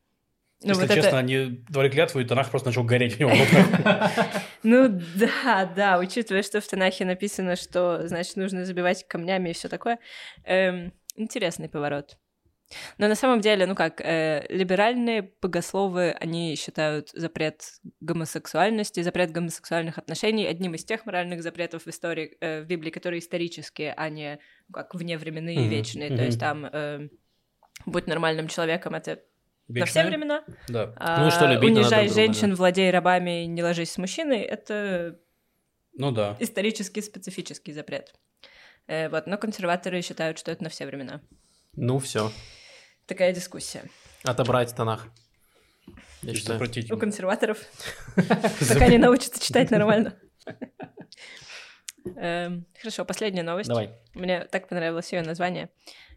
Ну, 0.62 0.68
Если 0.68 0.82
вот 0.82 0.90
это- 0.90 1.02
честно, 1.02 1.18
они 1.18 1.62
давали 1.68 1.90
клятву, 1.90 2.20
и 2.20 2.24
Танах 2.24 2.50
просто 2.50 2.70
начал 2.70 2.82
гореть 2.82 3.16
в 3.16 3.20
него. 3.20 3.30
Ну 4.62 4.88
да, 5.14 5.70
да, 5.76 5.98
учитывая, 5.98 6.42
что 6.42 6.62
в 6.62 6.66
Танахе 6.66 7.04
написано, 7.04 7.56
что, 7.56 8.08
значит, 8.08 8.36
нужно 8.36 8.64
забивать 8.64 9.06
камнями 9.06 9.50
и 9.50 9.52
все 9.52 9.68
такое. 9.68 9.98
Интересный 11.16 11.68
поворот. 11.68 12.16
Но 12.98 13.06
на 13.06 13.14
самом 13.14 13.40
деле, 13.40 13.66
ну 13.66 13.74
как, 13.74 14.00
э, 14.00 14.44
либеральные 14.48 15.32
богословы, 15.40 16.10
они 16.10 16.56
считают 16.56 17.10
запрет 17.10 17.62
гомосексуальности, 18.00 19.02
запрет 19.02 19.30
гомосексуальных 19.30 19.98
отношений 19.98 20.46
одним 20.46 20.74
из 20.74 20.84
тех 20.84 21.06
моральных 21.06 21.42
запретов 21.42 21.86
в 21.86 21.88
истории, 21.88 22.36
э, 22.40 22.62
в 22.62 22.66
Библии, 22.66 22.90
которые 22.90 23.20
исторические, 23.20 23.94
а 23.96 24.08
не 24.08 24.40
ну, 24.68 24.74
как 24.74 24.94
вневременные 24.94 25.56
и 25.56 25.60
Мгм, 25.60 25.70
вечные. 25.70 26.08
То 26.08 26.14
мгм. 26.14 26.24
есть 26.24 26.40
там 26.40 26.66
э, 26.66 27.08
будь 27.86 28.06
нормальным 28.08 28.48
человеком, 28.48 28.94
это 28.94 29.22
на 29.68 29.84
все 29.84 30.00
Вечная? 30.00 30.06
времена. 30.06 30.44
Да. 30.68 30.92
А 30.96 31.24
Ну 31.24 31.30
что, 31.30 31.46
любить 31.46 31.70
унижай 31.70 32.06
друг 32.06 32.14
друга, 32.14 32.32
женщин, 32.32 32.54
владей 32.54 32.90
рабами, 32.90 33.44
не 33.44 33.62
ложись 33.62 33.92
с 33.92 33.98
мужчиной, 33.98 34.40
это 34.40 35.18
Ну 35.94 36.10
да. 36.10 36.36
исторический 36.40 37.02
специфический 37.02 37.72
запрет. 37.72 38.14
Э, 38.88 39.08
вот, 39.08 39.26
но 39.26 39.38
консерваторы 39.38 40.02
считают, 40.02 40.38
что 40.38 40.50
это 40.50 40.64
на 40.64 40.70
все 40.70 40.86
времена. 40.86 41.20
Ну 41.74 41.98
все, 41.98 42.32
Такая 43.06 43.32
дискуссия. 43.32 43.84
отобрать 44.24 44.74
Танах. 44.74 45.06
Я 46.22 46.32
И 46.32 46.34
считаю. 46.34 46.60
У 46.90 46.96
консерваторов, 46.98 47.58
пока 48.16 48.88
не 48.88 48.98
научатся 48.98 49.44
читать 49.44 49.70
нормально. 49.70 50.16
Эм, 52.16 52.66
Хорошо, 52.80 53.04
последняя 53.04 53.42
новость. 53.42 53.68
Давай. 53.68 53.90
Мне 54.14 54.44
так 54.44 54.68
понравилось 54.68 55.12
ее 55.12 55.22
название. 55.22 55.70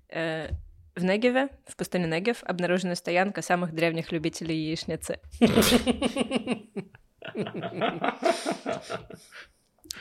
Э, 0.10 0.50
В 0.96 1.04
Негеве, 1.04 1.50
в 1.68 1.76
пустыне 1.76 2.08
Негев, 2.08 2.44
обнаружена 2.44 2.96
стоянка 2.96 3.42
самых 3.42 3.74
древних 3.74 4.12
любителей 4.12 4.56
яичницы. 4.56 5.20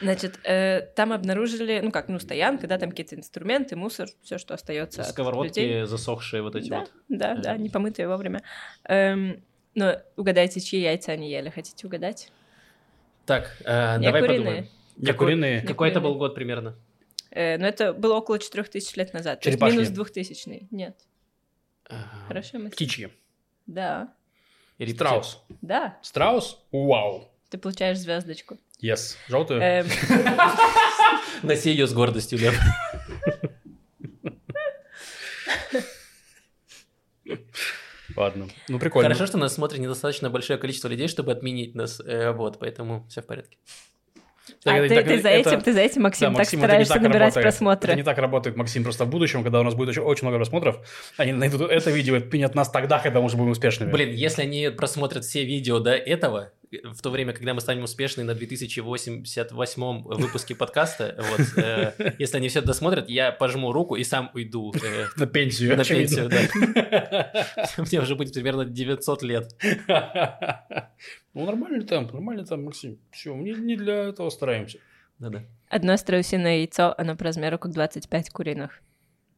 Значит, 0.01 0.39
э, 0.45 0.83
там 0.95 1.13
обнаружили, 1.13 1.81
ну 1.83 1.91
как, 1.91 2.09
ну 2.09 2.19
стоянка, 2.19 2.67
да, 2.67 2.79
там 2.79 2.91
какие-то 2.91 3.17
инструменты, 3.17 3.75
мусор, 3.77 4.09
все, 4.23 4.39
что 4.39 4.55
остается. 4.55 5.01
от 5.01 5.07
людей. 5.09 5.13
Сковородки 5.13 5.85
засохшие 5.85 6.43
вот 6.43 6.55
эти 6.57 6.69
Да, 6.69 6.81
вот. 6.81 6.93
да, 7.09 7.35
да, 7.37 7.57
не 7.57 7.69
помытые 7.69 8.07
вовремя. 8.09 8.43
Эм, 8.85 9.43
но 9.75 10.01
угадайте, 10.17 10.61
чьи 10.61 10.81
яйца 10.81 11.13
они 11.13 11.31
ели. 11.31 11.51
Хотите 11.51 11.87
угадать? 11.87 12.31
Так, 13.27 13.57
э, 13.65 13.99
Не 13.99 14.07
давай 14.07 14.21
куриные. 14.23 14.39
подумаем. 14.39 14.69
Не 14.97 15.07
Какой- 15.07 15.27
куриные. 15.27 15.61
Какой 15.63 15.91
это 15.91 16.01
был 16.01 16.15
год 16.17 16.35
примерно? 16.35 16.77
Э, 17.31 17.59
но 17.59 17.67
это 17.67 17.93
было 17.93 18.15
около 18.15 18.39
4000 18.39 18.97
лет 18.97 19.13
назад. 19.13 19.41
То 19.41 19.51
есть 19.51 19.61
минус 19.61 19.89
2000 19.89 20.67
Нет. 20.71 20.97
А, 21.91 22.05
Хорошая 22.27 22.61
мысль. 22.61 22.75
Птичьи. 22.75 23.09
Да. 23.67 24.13
и 24.79 24.85
рептилии. 24.85 24.97
Страус. 24.97 25.43
Да. 25.61 25.99
Страус? 26.03 26.63
Вау. 26.71 27.29
Ты 27.51 27.59
получаешь 27.59 27.99
звездочку. 27.99 28.59
Yes. 28.83 29.17
Желтую? 29.29 29.61
Эм, 29.61 29.87
Носи 31.43 31.71
ее 31.71 31.87
с 31.87 31.93
гордостью, 31.93 32.39
Лев. 32.39 32.55
Ладно. 38.17 38.49
Ну, 38.69 38.79
прикольно. 38.79 39.09
Хорошо, 39.09 39.27
что 39.27 39.39
нас 39.39 39.55
смотрит 39.55 39.81
недостаточно 39.81 40.31
большое 40.31 40.59
количество 40.59 40.89
людей, 40.89 41.09
чтобы 41.09 41.33
отменить 41.33 41.75
нас. 41.75 42.01
э, 42.05 42.33
вот, 42.33 42.59
поэтому 42.59 43.07
все 43.09 43.21
в 43.23 43.27
порядке. 43.27 43.59
Так, 44.65 44.75
а 44.75 44.79
это 44.79 44.89
ты, 44.89 44.95
так- 44.95 45.05
ты 45.07 45.21
за 45.23 45.29
это- 45.29 45.51
этим, 45.51 45.61
ты 45.61 45.73
за 45.75 45.81
этим, 45.81 46.03
Максим, 46.03 46.21
Да, 46.29 46.31
так 46.31 46.39
Максим, 46.39 46.59
это 46.61 46.63
не 46.63 46.69
стараешься 46.69 46.93
так 46.95 47.03
набирать 47.03 47.21
работает. 47.35 47.43
просмотры. 47.45 47.89
Это 47.93 47.97
не 47.99 48.03
так 48.03 48.19
работает, 48.19 48.57
Максим. 48.57 48.83
Просто 48.83 49.05
в 49.05 49.11
будущем, 49.11 49.43
когда 49.45 49.61
у 49.61 49.63
нас 49.63 49.75
будет 49.75 49.91
очень, 49.91 50.03
очень 50.03 50.23
много 50.25 50.39
просмотров, 50.39 50.79
они 51.19 51.33
найдут 51.33 51.71
это 51.71 51.91
видео 51.91 52.17
и 52.17 52.19
отменят 52.19 52.55
нас 52.55 52.71
тогда, 52.71 52.99
когда 52.99 53.21
мы 53.21 53.27
уже 53.27 53.37
будем 53.37 53.51
успешными. 53.51 53.93
Блин, 53.93 54.11
если 54.15 54.43
они 54.43 54.71
просмотрят 54.71 55.25
все 55.27 55.45
видео 55.45 55.79
до 55.81 55.95
этого, 55.95 56.51
в 56.71 57.01
то 57.01 57.11
время, 57.11 57.33
когда 57.33 57.55
мы 57.55 57.61
станем 57.61 57.85
успешны 57.85 58.25
на 58.25 58.35
2088 58.35 60.03
выпуске 60.03 60.55
подкаста, 60.55 61.17
вот, 61.19 61.41
э, 61.57 62.15
если 62.19 62.37
они 62.37 62.49
все 62.49 62.61
досмотрят, 62.61 63.09
я 63.09 63.33
пожму 63.33 63.73
руку 63.73 63.97
и 63.97 64.05
сам 64.05 64.31
уйду 64.35 64.73
э, 64.83 65.07
На 65.17 65.27
пенсию. 65.27 65.77
на 65.77 65.83
очевидно. 65.83 66.29
пенсию, 66.29 66.29
да. 66.29 67.33
Мне 67.79 68.01
уже 68.01 68.17
будет 68.17 68.35
примерно 68.35 68.65
900 68.65 69.23
лет. 69.23 69.57
Ну, 71.35 71.47
нормальный 71.47 71.85
темп, 71.85 72.13
нормальный 72.13 72.45
темп, 72.45 72.65
Максим. 72.65 72.99
Все, 73.13 73.33
мы 73.33 73.51
не, 73.51 73.77
для 73.77 74.09
этого 74.09 74.29
стараемся. 74.29 74.79
Да-да. 75.21 75.45
Одно 75.69 75.97
страусиное 75.97 76.59
яйцо, 76.59 76.93
оно 76.99 77.15
по 77.15 77.25
размеру 77.25 77.59
как 77.59 77.73
25 77.73 78.31
куриных. 78.31 78.83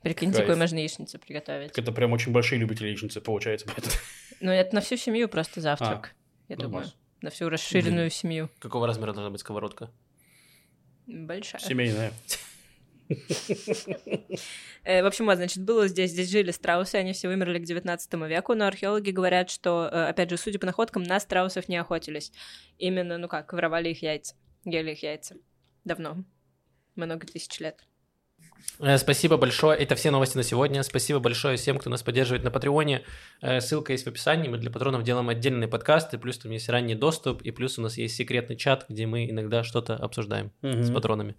Прикиньте, 0.03 0.37
Кайф. 0.37 0.47
какую 0.47 0.59
можно 0.59 0.79
яичницу 0.79 1.19
приготовить. 1.19 1.73
Так 1.73 1.85
это 1.85 1.93
прям 1.93 2.13
очень 2.13 2.33
большие 2.33 2.59
любители 2.59 2.89
яичницы, 2.89 3.21
получается. 3.21 3.67
поэтому. 3.67 3.95
Ну, 4.41 4.51
это 4.51 4.75
на 4.75 4.81
всю 4.81 4.97
семью 4.97 5.29
просто 5.29 5.61
завтрак, 5.61 6.15
я 6.49 6.57
ну, 6.57 6.63
думаю. 6.63 6.85
класс. 6.85 6.97
На 7.23 7.31
всю 7.31 7.49
расширенную 7.49 8.11
семью. 8.11 8.51
Какого 8.59 8.87
размера 8.87 9.13
должна 9.13 9.31
быть 9.31 9.41
сковородка? 9.41 9.91
Большая. 11.07 11.61
Семейная. 11.61 12.13
Э, 14.85 15.03
В 15.03 15.07
общем, 15.07 15.27
вот, 15.27 15.37
значит, 15.37 15.65
было 15.65 15.89
здесь, 15.89 16.13
здесь 16.13 16.31
жили 16.31 16.53
страусы, 16.53 16.95
они 16.95 17.13
все 17.13 17.27
вымерли 17.29 17.59
к 17.59 17.65
19 17.65 18.13
веку, 18.29 18.55
но 18.55 18.67
археологи 18.67 19.11
говорят, 19.11 19.51
что, 19.51 19.89
э, 19.91 20.09
опять 20.09 20.31
же, 20.31 20.37
судя 20.37 20.59
по 20.61 20.67
находкам, 20.67 21.03
на 21.03 21.19
страусов 21.19 21.69
не 21.69 21.77
охотились. 21.77 22.33
Именно, 22.79 23.19
ну 23.19 23.29
как, 23.29 23.53
воровали 23.53 23.91
их 23.91 24.03
яйца, 24.03 24.37
ели 24.65 24.93
их 24.93 25.03
яйца. 25.03 25.35
Давно. 25.85 26.25
Много 26.95 27.27
тысяч 27.27 27.59
лет. 27.59 27.85
Э, 28.79 28.99
Спасибо 28.99 29.37
большое. 29.37 29.79
Это 29.79 29.95
все 29.95 30.11
новости 30.11 30.37
на 30.37 30.43
сегодня. 30.43 30.83
Спасибо 30.83 31.19
большое 31.21 31.57
всем, 31.57 31.79
кто 31.79 31.91
нас 31.91 32.03
поддерживает 32.03 32.45
на 32.45 32.51
Патреоне. 32.51 33.03
Э, 33.43 33.61
Ссылка 33.61 33.93
есть 33.93 34.05
в 34.05 34.09
описании. 34.09 34.49
Мы 34.49 34.59
для 34.59 34.71
патронов 34.71 35.03
делаем 35.03 35.29
отдельные 35.29 35.69
подкасты. 35.69 36.19
Плюс 36.19 36.39
там 36.39 36.53
есть 36.53 36.69
ранний 36.69 36.95
доступ. 36.95 37.43
И 37.43 37.51
плюс 37.51 37.79
у 37.79 37.83
нас 37.83 37.97
есть 37.99 38.17
секретный 38.17 38.57
чат, 38.57 38.87
где 38.89 39.07
мы 39.07 39.29
иногда 39.31 39.65
что-то 39.65 39.97
обсуждаем 39.97 40.53
с 40.63 40.87
Мгм. 40.89 40.95
патронами. 40.95 41.37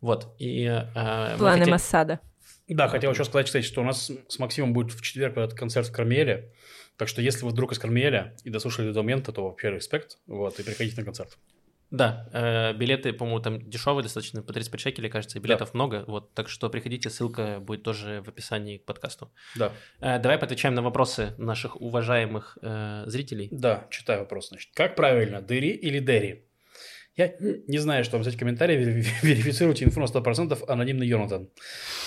Вот. 0.00 0.34
И, 0.38 0.64
э, 0.64 1.32
мы 1.32 1.38
Планы 1.38 1.58
хотим- 1.60 1.72
Массада. 1.72 2.20
Да, 2.68 2.88
хотел 2.88 3.10
еще 3.12 3.24
сказать, 3.24 3.46
кстати, 3.46 3.64
что 3.64 3.80
у 3.80 3.84
нас 3.84 4.10
с 4.28 4.38
Максимом 4.38 4.72
будет 4.72 4.92
в 4.92 5.02
четверг 5.02 5.36
этот 5.36 5.54
концерт 5.58 5.88
в 5.88 5.92
Кармеле. 5.92 6.52
Так 6.96 7.08
что 7.08 7.20
если 7.22 7.44
вы 7.44 7.50
вдруг 7.50 7.72
из 7.72 7.78
Кармеля 7.78 8.36
и 8.44 8.50
дослушали 8.50 8.86
до 8.86 8.90
этого 8.92 9.02
момента, 9.02 9.32
то 9.32 9.42
вообще 9.44 9.70
респект. 9.70 10.18
Вот, 10.26 10.60
и 10.60 10.62
приходите 10.62 10.96
на 11.00 11.04
концерт. 11.04 11.36
Да, 11.90 12.28
э, 12.32 12.72
билеты, 12.74 13.12
по-моему, 13.12 13.40
там 13.40 13.68
дешевые 13.68 14.02
достаточно, 14.04 14.42
по 14.42 14.52
35 14.52 14.80
шекелей, 14.80 15.10
кажется, 15.10 15.38
и 15.38 15.40
билетов 15.40 15.74
много. 15.74 16.04
Вот, 16.06 16.32
так 16.34 16.48
что 16.48 16.70
приходите, 16.70 17.10
ссылка 17.10 17.58
будет 17.60 17.82
тоже 17.82 18.22
в 18.24 18.28
описании 18.28 18.78
к 18.78 18.84
подкасту. 18.84 19.32
Да. 19.56 19.72
Э, 20.00 20.18
давай 20.20 20.38
поотвечаем 20.38 20.74
на 20.74 20.82
вопросы 20.82 21.34
наших 21.38 21.80
уважаемых 21.80 22.58
э, 22.62 23.02
зрителей. 23.06 23.48
Да, 23.50 23.86
читаю 23.90 24.20
вопрос, 24.20 24.48
значит. 24.50 24.70
Как 24.74 24.94
правильно, 24.94 25.40
Дыри 25.42 25.70
или 25.70 25.98
Дерри? 25.98 26.44
Я 27.16 27.32
не 27.40 27.78
знаю, 27.78 28.04
что 28.04 28.16
вам 28.16 28.22
взять 28.22 28.36
комментарий, 28.36 28.76
вери- 28.76 29.04
верифицируйте 29.22 29.84
инфу 29.84 30.00
на 30.00 30.04
100%, 30.04 30.64
анонимный 30.68 31.08
Йонатан. 31.08 31.48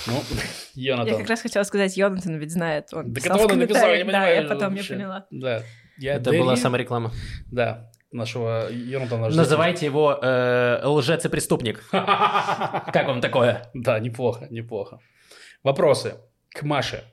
Ну, 0.07 0.23
Я 0.75 0.93
Йонатан. 0.93 1.19
как 1.19 1.29
раз 1.29 1.41
хотела 1.41 1.63
сказать, 1.63 1.97
Йонатан 1.97 2.37
ведь 2.37 2.51
знает. 2.51 2.87
Он 2.93 3.13
Так 3.13 3.21
писал 3.21 3.41
он 3.51 3.59
написал, 3.59 3.89
я 3.89 3.97
не 3.97 4.03
комментариях. 4.03 4.07
Да, 4.07 4.11
понимаю. 4.11 4.43
я 4.43 4.49
потом 4.49 4.75
вообще. 4.75 4.93
не 4.93 4.97
поняла. 4.99 5.27
Да. 5.29 5.63
Я 5.97 6.13
Это 6.15 6.31
Дерри, 6.31 6.39
была 6.39 6.55
самореклама. 6.55 7.11
Да, 7.51 7.91
нашего 8.13 8.69
Йонатана. 8.71 9.29
ждёт. 9.29 9.37
Называйте 9.37 9.85
его 9.85 10.19
э, 10.21 10.81
лжец 10.85 11.25
и 11.25 11.29
преступник. 11.29 11.83
Как 11.91 13.07
вам 13.07 13.21
такое? 13.21 13.69
Да, 13.73 13.99
неплохо, 13.99 14.47
неплохо. 14.49 14.99
Вопросы 15.63 16.15
к 16.49 16.63
Маше. 16.63 17.03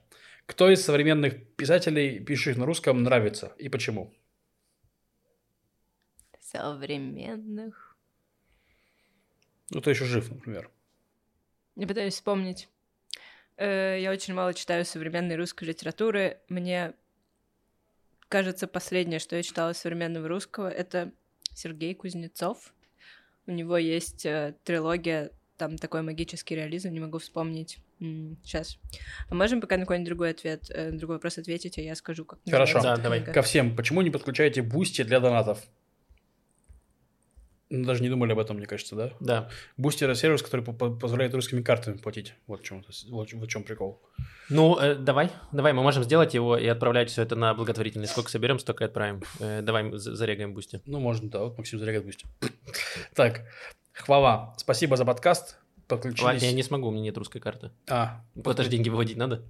Кто 0.46 0.68
из 0.68 0.84
современных 0.84 1.54
писателей, 1.56 2.18
пишущих 2.20 2.56
на 2.56 2.66
русском, 2.66 3.02
нравится 3.02 3.52
и 3.58 3.68
почему? 3.68 4.12
Современных. 6.40 7.96
Ну, 9.70 9.80
кто 9.80 9.90
еще 9.90 10.04
жив, 10.04 10.28
например. 10.30 10.68
Я 11.76 11.86
пытаюсь 11.86 12.14
вспомнить. 12.14 12.68
Э, 13.56 13.98
Я 14.00 14.10
очень 14.10 14.34
мало 14.34 14.52
читаю 14.54 14.84
современной 14.84 15.36
русской 15.36 15.64
литературы. 15.64 16.38
Мне 16.48 16.94
кажется, 18.30 18.66
последнее, 18.66 19.18
что 19.18 19.36
я 19.36 19.42
читала 19.42 19.74
современного 19.74 20.28
русского, 20.28 20.70
это 20.70 21.12
Сергей 21.52 21.94
Кузнецов. 21.94 22.72
У 23.46 23.50
него 23.50 23.76
есть 23.76 24.24
э, 24.24 24.54
трилогия, 24.64 25.32
там 25.58 25.76
такой 25.76 26.00
магический 26.00 26.54
реализм, 26.54 26.90
не 26.90 27.00
могу 27.00 27.18
вспомнить. 27.18 27.78
Сейчас. 27.98 28.78
А 29.28 29.34
можем 29.34 29.60
пока 29.60 29.76
на 29.76 29.82
какой-нибудь 29.82 30.08
другой 30.08 30.30
ответ, 30.30 30.70
э, 30.70 30.90
другой 30.90 31.16
вопрос 31.16 31.36
ответить, 31.36 31.76
а 31.76 31.82
я 31.82 31.94
скажу, 31.94 32.24
как 32.24 32.38
Хорошо. 32.48 32.80
Да, 32.80 32.96
давай. 32.96 33.22
Ко 33.22 33.42
всем. 33.42 33.76
Почему 33.76 34.00
не 34.00 34.08
подключаете 34.10 34.62
Бусти 34.62 35.02
для 35.02 35.20
донатов? 35.20 35.62
Ну, 37.72 37.84
Даже 37.86 38.02
не 38.02 38.08
думали 38.08 38.32
об 38.32 38.38
этом, 38.40 38.56
мне 38.56 38.66
кажется, 38.66 38.96
да? 38.96 39.12
Да. 39.20 39.48
Бусти 39.76 40.02
это 40.02 40.16
сервис, 40.16 40.42
который 40.42 40.62
по- 40.64 40.72
по- 40.72 40.90
позволяет 40.90 41.32
русскими 41.34 41.62
картами 41.62 41.96
платить. 41.98 42.34
Вот 42.48 42.60
в 42.62 42.64
чем, 42.64 42.84
вот 43.10 43.30
в 43.32 43.46
чем 43.46 43.62
прикол. 43.62 44.02
Ну, 44.48 44.76
э, 44.76 44.96
давай, 44.96 45.30
давай, 45.52 45.72
мы 45.72 45.82
можем 45.82 46.02
сделать 46.02 46.34
его 46.34 46.56
и 46.58 46.66
отправлять 46.66 47.10
все 47.10 47.22
это 47.22 47.36
на 47.36 47.54
благотворительность. 47.54 48.10
Сколько 48.10 48.28
соберем, 48.30 48.58
столько 48.58 48.82
и 48.82 48.86
отправим. 48.88 49.22
Э, 49.38 49.62
давай 49.62 49.88
зарегаем 49.96 50.52
бусти. 50.52 50.80
Ну, 50.84 50.98
можно, 50.98 51.30
да. 51.30 51.38
Вот 51.44 51.58
Максим 51.58 51.78
зарегает 51.78 52.04
Бусти. 52.04 52.26
Так, 53.14 53.42
хвала. 53.92 54.52
Спасибо 54.58 54.96
за 54.96 55.04
подкаст. 55.04 55.56
Ладно, 55.88 56.10
Подключились. 56.10 56.42
я 56.42 56.52
не 56.52 56.62
смогу, 56.62 56.88
у 56.88 56.90
меня 56.90 57.02
нет 57.02 57.18
русской 57.18 57.38
карты. 57.40 57.70
А, 57.88 58.24
Куда 58.42 58.62
же 58.64 58.68
деньги 58.68 58.88
выводить 58.88 59.16
надо? 59.16 59.44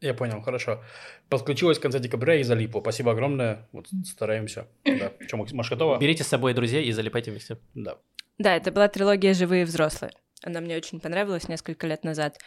Я 0.00 0.14
понял, 0.14 0.40
хорошо. 0.42 0.82
Подключилась 1.28 1.78
в 1.78 1.80
конце 1.80 1.98
декабря 1.98 2.36
и 2.36 2.42
залипла. 2.42 2.80
Спасибо 2.80 3.12
огромное. 3.12 3.68
Вот 3.72 3.86
стараемся. 4.04 4.66
Да. 4.84 5.12
Че, 5.28 5.36
Маш, 5.36 5.70
готова? 5.70 5.98
Берите 5.98 6.22
с 6.22 6.28
собой 6.28 6.54
друзей 6.54 6.84
и 6.84 6.92
залипайте 6.92 7.30
вместе. 7.30 7.58
Да. 7.74 7.98
Да, 8.38 8.54
это 8.54 8.70
была 8.70 8.86
трилогия 8.88 9.34
«Живые 9.34 9.64
взрослые». 9.64 10.12
Она 10.44 10.60
мне 10.60 10.76
очень 10.76 11.00
понравилась 11.00 11.48
несколько 11.48 11.88
лет 11.88 12.04
назад. 12.04 12.38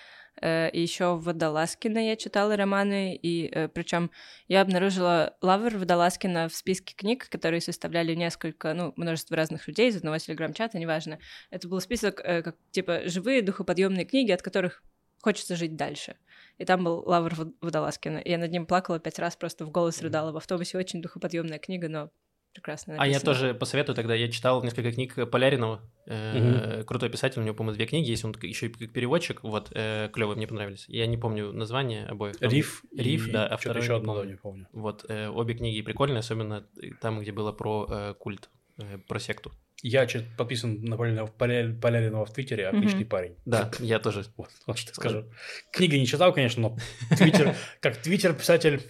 Э, 0.41 0.69
и 0.69 0.81
еще 0.81 1.17
Водолазкина 1.17 2.07
я 2.07 2.15
читала 2.15 2.55
романы, 2.55 3.19
и 3.21 3.67
причем 3.73 4.11
я 4.47 4.61
обнаружила 4.61 5.35
Лавр 5.41 5.75
Водолазкина 5.75 6.47
в 6.47 6.55
списке 6.55 6.95
книг, 6.95 7.27
которые 7.27 7.59
составляли 7.59 8.15
несколько, 8.15 8.73
ну, 8.73 8.93
множество 8.95 9.35
разных 9.35 9.67
людей 9.67 9.89
из 9.89 9.97
одного 9.97 10.17
телеграм-чата, 10.19 10.79
неважно. 10.79 11.19
Это 11.49 11.67
был 11.67 11.81
список, 11.81 12.21
э, 12.23 12.43
как, 12.43 12.55
типа, 12.71 13.01
живые 13.09 13.41
духоподъемные 13.41 14.05
книги, 14.05 14.31
от 14.31 14.41
которых 14.41 14.81
хочется 15.21 15.55
жить 15.55 15.75
дальше. 15.75 16.15
И 16.57 16.65
там 16.65 16.83
был 16.83 17.03
Лавр 17.05 17.33
Водолазкина. 17.61 18.17
И 18.17 18.29
я 18.29 18.37
над 18.37 18.51
ним 18.51 18.65
плакала 18.65 18.99
пять 18.99 19.19
раз, 19.19 19.35
просто 19.35 19.65
в 19.65 19.71
голос 19.71 20.01
рыдала. 20.01 20.31
В 20.31 20.37
автобусе 20.37 20.77
очень 20.77 21.01
духоподъемная 21.01 21.59
книга, 21.59 21.89
но 21.89 22.11
прекрасно 22.53 22.93
написано. 22.93 23.15
А 23.15 23.19
я 23.19 23.19
тоже 23.19 23.53
посоветую 23.53 23.95
тогда, 23.95 24.13
я 24.13 24.29
читал 24.29 24.63
несколько 24.63 24.91
книг 24.91 25.29
Поляринова, 25.29 25.81
э, 26.05 26.77
угу. 26.79 26.85
крутой 26.85 27.09
писатель, 27.09 27.41
у 27.41 27.43
него, 27.43 27.55
по-моему, 27.55 27.75
две 27.75 27.85
книги 27.85 28.09
есть, 28.09 28.25
он 28.25 28.35
еще 28.41 28.67
и 28.67 28.69
как 28.69 28.91
переводчик, 28.91 29.43
вот, 29.43 29.71
э, 29.73 30.09
клевые, 30.11 30.35
мне 30.35 30.47
понравились. 30.47 30.85
Я 30.87 31.07
не 31.07 31.17
помню 31.17 31.51
название 31.51 32.05
обоих. 32.05 32.35
Риф. 32.41 32.83
Риф, 32.95 33.31
да, 33.31 33.47
а 33.47 33.57
второй 33.57 33.83
еще 33.83 33.95
одно, 33.95 34.23
не 34.23 34.35
помню. 34.35 34.67
Вот, 34.73 35.05
э, 35.07 35.29
обе 35.29 35.55
книги 35.55 35.81
прикольные, 35.81 36.19
особенно 36.19 36.67
там, 36.99 37.19
где 37.19 37.31
было 37.31 37.51
про 37.51 37.87
э, 37.89 38.13
культ, 38.15 38.49
э, 38.53 38.60
про 39.07 39.19
секту. 39.19 39.51
Я 39.83 40.07
подписан 40.37 40.83
на 40.83 40.95
Поляринова 40.95 42.25
в 42.25 42.33
Твиттере, 42.33 42.67
отличный 42.67 43.03
mm-hmm. 43.03 43.05
парень. 43.05 43.35
Да, 43.45 43.71
я 43.79 43.99
тоже. 43.99 44.25
Вот, 44.37 44.49
вот 44.67 44.77
что 44.77 44.93
скажу. 44.93 45.25
Книги 45.71 45.95
не 45.95 46.05
читал, 46.05 46.33
конечно, 46.33 46.61
но 46.61 46.77
Твиттер, 47.15 47.55
как 47.79 47.97
Твиттер 47.97 48.33
писатель 48.33 48.81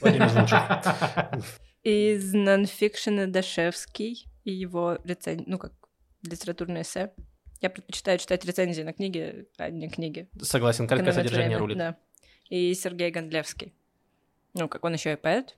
Владимир 0.00 0.28
Из 1.82 2.32
нонфикшена 2.32 3.26
Дашевский 3.26 4.28
и 4.44 4.52
его 4.52 4.98
рецензия, 5.04 5.44
ну 5.48 5.58
как 5.58 5.72
литературное 6.22 6.82
эссе. 6.82 7.12
Я 7.60 7.70
предпочитаю 7.70 8.18
читать 8.18 8.44
рецензии 8.44 8.82
на 8.82 8.92
книги, 8.92 9.46
а 9.56 9.70
не 9.70 9.88
книги. 9.88 10.28
Согласен, 10.40 10.86
короткое 10.86 11.12
содержание 11.12 11.58
рулит. 11.58 11.78
Да. 11.78 11.96
И 12.48 12.72
Сергей 12.74 13.10
Гондлевский. 13.10 13.72
Ну, 14.54 14.68
как 14.68 14.84
он 14.84 14.92
еще 14.92 15.12
и 15.12 15.16
поэт, 15.16 15.56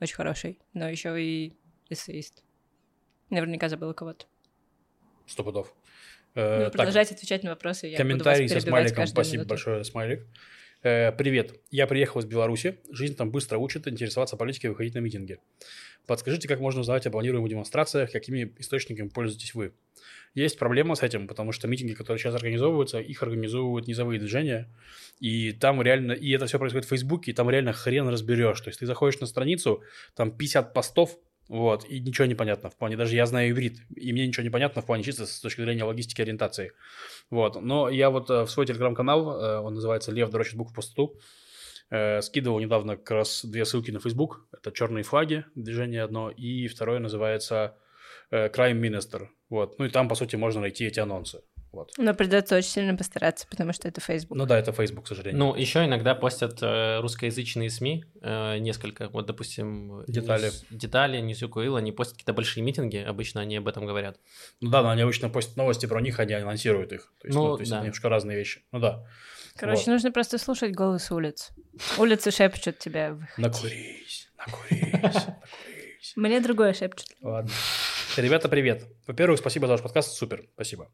очень 0.00 0.14
хороший, 0.14 0.58
но 0.72 0.88
еще 0.88 1.22
и 1.22 1.56
эссеист. 1.90 2.42
Наверняка 3.32 3.70
забыла 3.70 3.94
кого-то. 3.94 4.26
Сто 5.26 5.42
пудов. 5.42 5.72
Э, 6.34 6.64
ну, 6.66 6.70
продолжайте 6.70 7.14
отвечать 7.14 7.42
на 7.42 7.50
вопросы. 7.50 7.86
Я 7.86 7.96
комментарий 7.96 8.46
со 8.46 8.60
смайликом. 8.60 9.06
Спасибо 9.06 9.36
минуту. 9.36 9.48
большое, 9.48 9.84
смайлик. 9.84 10.26
Э, 10.82 11.12
привет. 11.12 11.58
Я 11.70 11.86
приехал 11.86 12.20
из 12.20 12.26
Беларуси. 12.26 12.80
Жизнь 12.90 13.16
там 13.16 13.30
быстро 13.30 13.56
учит 13.56 13.88
интересоваться 13.88 14.36
политикой 14.36 14.66
и 14.66 14.68
выходить 14.68 14.94
на 14.94 14.98
митинги. 14.98 15.38
Подскажите, 16.06 16.46
как 16.46 16.60
можно 16.60 16.82
узнавать 16.82 17.06
о 17.06 17.10
планируемых 17.10 17.48
демонстрациях, 17.48 18.12
какими 18.12 18.54
источниками 18.58 19.08
пользуетесь 19.08 19.54
вы? 19.54 19.72
Есть 20.34 20.58
проблема 20.58 20.94
с 20.94 21.02
этим, 21.02 21.26
потому 21.26 21.52
что 21.52 21.68
митинги, 21.68 21.94
которые 21.94 22.18
сейчас 22.18 22.34
организовываются, 22.34 23.00
их 23.00 23.22
организовывают 23.22 23.86
низовые 23.86 24.20
движения, 24.20 24.68
и 25.20 25.52
там 25.52 25.80
реально, 25.80 26.12
и 26.12 26.30
это 26.32 26.44
все 26.44 26.58
происходит 26.58 26.84
в 26.84 26.90
Фейсбуке, 26.90 27.30
и 27.30 27.34
там 27.34 27.48
реально 27.48 27.72
хрен 27.72 28.08
разберешь. 28.08 28.60
То 28.60 28.68
есть 28.68 28.80
ты 28.80 28.86
заходишь 28.86 29.20
на 29.20 29.26
страницу, 29.26 29.82
там 30.14 30.36
50 30.36 30.74
постов, 30.74 31.18
вот, 31.48 31.84
и 31.84 32.00
ничего 32.00 32.26
не 32.26 32.34
понятно 32.34 32.70
в 32.70 32.76
плане, 32.76 32.96
даже 32.96 33.16
я 33.16 33.26
знаю 33.26 33.50
иврит, 33.50 33.80
и 33.94 34.12
мне 34.12 34.26
ничего 34.26 34.44
не 34.44 34.50
понятно 34.50 34.80
в 34.80 34.86
плане 34.86 35.02
чисто 35.02 35.26
с 35.26 35.40
точки 35.40 35.60
зрения 35.60 35.84
логистики 35.84 36.22
ориентации. 36.22 36.72
Вот, 37.30 37.60
но 37.60 37.88
я 37.88 38.10
вот 38.10 38.30
э, 38.30 38.44
в 38.44 38.50
свой 38.50 38.66
телеграм-канал, 38.66 39.40
э, 39.40 39.58
он 39.58 39.74
называется 39.74 40.12
«Лев 40.12 40.30
дрочит 40.30 40.56
букв 40.56 40.74
по 40.74 40.82
сту», 40.82 41.18
э, 41.90 42.22
скидывал 42.22 42.60
недавно 42.60 42.96
как 42.96 43.10
раз 43.10 43.44
две 43.44 43.64
ссылки 43.64 43.90
на 43.90 44.00
Facebook. 44.00 44.46
Это 44.52 44.72
«Черные 44.72 45.02
флаги», 45.02 45.44
движение 45.54 46.02
одно, 46.02 46.30
и 46.30 46.68
второе 46.68 47.00
называется 47.00 47.76
«Crime 48.30 48.80
Minister». 48.80 49.26
Вот, 49.50 49.78
ну 49.78 49.84
и 49.84 49.90
там, 49.90 50.08
по 50.08 50.14
сути, 50.14 50.36
можно 50.36 50.62
найти 50.62 50.86
эти 50.86 51.00
анонсы. 51.00 51.42
Вот. 51.72 51.92
Но 51.96 52.12
придется 52.12 52.56
очень 52.56 52.68
сильно 52.68 52.94
постараться, 52.94 53.46
потому 53.48 53.72
что 53.72 53.88
это 53.88 54.00
Facebook. 54.02 54.36
Ну 54.36 54.44
да, 54.44 54.58
это 54.58 54.72
Facebook, 54.72 55.06
к 55.06 55.08
сожалению. 55.08 55.38
Ну, 55.38 55.54
еще 55.54 55.84
иногда 55.86 56.14
постят 56.14 56.62
э, 56.62 57.00
русскоязычные 57.00 57.70
СМИ, 57.70 58.04
э, 58.20 58.58
несколько, 58.58 59.08
вот, 59.08 59.24
допустим... 59.24 60.04
Детали. 60.06 60.44
News, 60.44 60.64
детали, 60.70 61.20
NEWSru.co.il, 61.20 61.76
они 61.76 61.90
постят 61.90 62.18
какие-то 62.18 62.34
большие 62.34 62.62
митинги, 62.62 62.98
обычно 62.98 63.40
они 63.40 63.56
об 63.56 63.68
этом 63.68 63.86
говорят. 63.86 64.20
Ну 64.60 64.68
да, 64.68 64.82
но 64.82 64.90
они 64.90 65.00
обычно 65.00 65.30
постят 65.30 65.56
новости 65.56 65.86
про 65.86 66.00
них, 66.02 66.20
они 66.20 66.34
анонсируют 66.34 66.92
их. 66.92 67.10
То 67.20 67.28
есть, 67.28 67.36
ну, 67.36 67.48
ну, 67.48 67.56
то 67.56 67.62
есть 67.62 67.70
да. 67.70 67.78
это 67.78 67.84
немножко 67.86 68.08
разные 68.10 68.36
вещи. 68.36 68.62
Ну 68.70 68.78
да. 68.78 69.06
Короче, 69.56 69.84
вот. 69.86 69.92
нужно 69.92 70.12
просто 70.12 70.36
слушать 70.36 70.74
голос 70.74 71.10
улиц. 71.10 71.52
Улицы 71.98 72.30
шепчут 72.30 72.78
тебя. 72.78 73.16
Накурись, 73.38 74.30
накурись, 74.38 74.90
накурись. 75.02 76.12
Мне 76.16 76.40
другое 76.40 76.74
шепчет. 76.74 77.08
Ладно. 77.22 77.50
Ребята, 78.16 78.50
привет. 78.50 78.86
Во-первых, 79.06 79.38
спасибо 79.38 79.66
за 79.66 79.72
ваш 79.72 79.82
подкаст, 79.82 80.12
супер, 80.12 80.46
спасибо. 80.52 80.92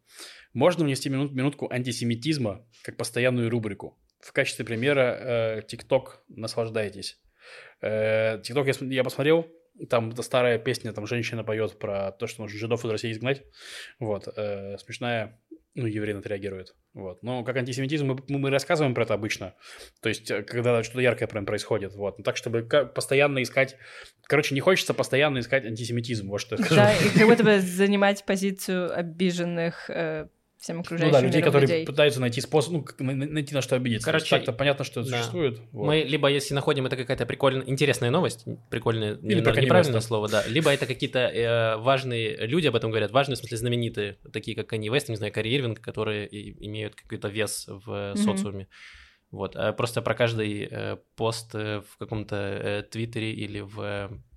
Можно 0.53 0.85
внести 0.85 1.09
минут, 1.09 1.33
минутку 1.33 1.69
антисемитизма 1.69 2.65
как 2.85 2.97
постоянную 2.97 3.51
рубрику. 3.51 3.99
В 4.21 4.33
качестве 4.33 4.65
примера 4.65 5.61
ТикТок 5.67 6.23
э, 6.29 6.33
«Наслаждайтесь». 6.37 7.19
Э, 7.81 8.41
ТикТок 8.45 8.69
я, 8.69 8.75
я 8.87 9.03
посмотрел, 9.03 9.49
там 9.91 10.15
старая 10.23 10.59
песня, 10.59 10.93
там 10.93 11.09
женщина 11.09 11.43
поет 11.43 11.77
про 11.81 12.13
то, 12.13 12.29
что 12.29 12.43
нужно 12.43 12.57
жидов 12.57 12.85
из 12.85 12.91
России 12.91 13.11
изгнать. 13.11 13.43
Вот, 13.99 14.29
э, 14.37 14.79
смешная 14.79 15.41
ну, 15.75 15.87
евреи 15.87 16.13
на 16.13 16.19
это 16.19 16.29
реагируют. 16.29 16.75
Вот. 16.93 17.23
Но 17.23 17.45
как 17.45 17.57
антисемитизм 17.57 18.07
мы, 18.07 18.39
мы 18.39 18.51
рассказываем 18.51 18.95
про 18.95 19.05
это 19.05 19.15
обычно. 19.15 19.55
То 20.03 20.09
есть, 20.09 20.31
э, 20.31 20.43
когда 20.43 20.83
что-то 20.83 21.01
яркое 21.01 21.29
прям 21.29 21.47
происходит. 21.47 21.95
Вот. 21.95 22.19
Но 22.19 22.25
так, 22.25 22.37
чтобы 22.37 22.63
постоянно 22.63 23.43
искать... 23.43 23.77
Короче, 24.25 24.55
не 24.55 24.61
хочется 24.61 24.95
постоянно 24.95 25.39
искать 25.39 25.65
антисемитизм, 25.65 26.29
вот 26.29 26.39
что 26.39 26.57
я 26.57 26.65
скажу. 26.65 26.81
Да, 26.81 26.93
и 26.93 27.19
как 27.19 27.29
будто 27.29 27.45
бы 27.45 27.61
занимать 27.61 28.25
позицию 28.25 28.97
обиженных 28.97 29.89
э, 29.89 30.29
всем 30.59 30.81
окружающим 30.81 31.15
Ну 31.15 31.21
да, 31.21 31.27
людей, 31.27 31.41
которые 31.41 31.69
людей. 31.69 31.87
пытаются 31.87 32.21
найти 32.21 32.41
способ, 32.41 32.73
ну, 32.73 32.85
найти 32.99 33.55
на 33.55 33.63
что 33.63 33.77
обидеться. 33.77 34.05
Короче, 34.05 34.29
так-то 34.29 34.53
понятно, 34.53 34.85
что 34.85 35.01
это 35.01 35.11
да. 35.11 35.19
существует. 35.19 35.61
Вот. 35.73 35.87
Мы 35.87 36.03
либо, 36.03 36.29
если 36.29 36.55
находим 36.55 36.87
это 36.87 36.97
какая-то 36.97 37.27
прикольная, 37.27 37.65
интересная 37.67 38.11
новость, 38.11 38.45
прикольная, 38.71 39.15
Или 39.15 39.37
не, 39.37 39.41
неправильное 39.41 40.01
слово, 40.01 40.29
да, 40.29 40.45
либо 40.47 40.71
это 40.71 40.87
какие-то 40.87 41.21
э, 41.21 41.77
важные 41.77 42.47
люди 42.47 42.67
об 42.67 42.77
этом 42.77 42.91
говорят, 42.91 43.13
важные, 43.13 43.37
в 43.37 43.39
смысле, 43.39 43.57
знаменитые, 43.57 44.19
такие 44.33 44.57
как 44.57 44.67
Канни 44.67 44.89
Вест, 44.89 45.09
не 45.09 45.17
знаю, 45.17 45.33
Карри 45.33 45.55
Ирвинг, 45.55 45.81
которые 45.81 46.27
имеют 46.67 46.97
какой-то 46.97 47.29
вес 47.29 47.67
в 47.69 47.89
mm-hmm. 47.89 48.17
социуме. 48.17 48.69
Вот, 49.31 49.57
а 49.57 49.73
просто 49.73 50.01
про 50.01 50.15
каждый 50.15 50.67
э, 50.71 50.97
пост 51.15 51.55
э, 51.55 51.83
в 51.83 51.99
каком-то 51.99 52.37
э, 52.37 52.83
Твиттере 52.83 53.33
или 53.33 53.61
в, 53.61 53.81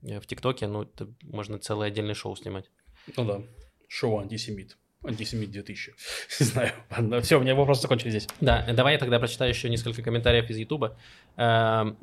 э, 0.03 0.19
в 0.19 0.27
ТикТоке, 0.27 0.67
ну, 0.67 0.83
это 0.83 1.07
можно 1.23 1.57
целое 1.59 1.87
отдельное 1.87 2.13
шоу 2.13 2.35
снимать. 2.35 2.69
Ну 3.15 3.25
да, 3.25 3.41
шоу 3.87 4.19
антисемит. 4.19 4.77
Антисемит 5.03 5.51
2000. 5.51 5.93
Не 6.39 6.45
знаю. 6.45 6.71
Ладно, 6.91 7.21
все, 7.21 7.39
у 7.39 7.41
меня 7.41 7.55
вопросы 7.55 7.81
закончились 7.81 8.11
здесь. 8.11 8.27
Да, 8.39 8.65
давай 8.73 8.93
я 8.93 8.99
тогда 8.99 9.19
прочитаю 9.19 9.49
еще 9.49 9.69
несколько 9.69 10.03
комментариев 10.03 10.49
из 10.49 10.57
Ютуба. 10.57 10.95
Эм, 11.37 11.97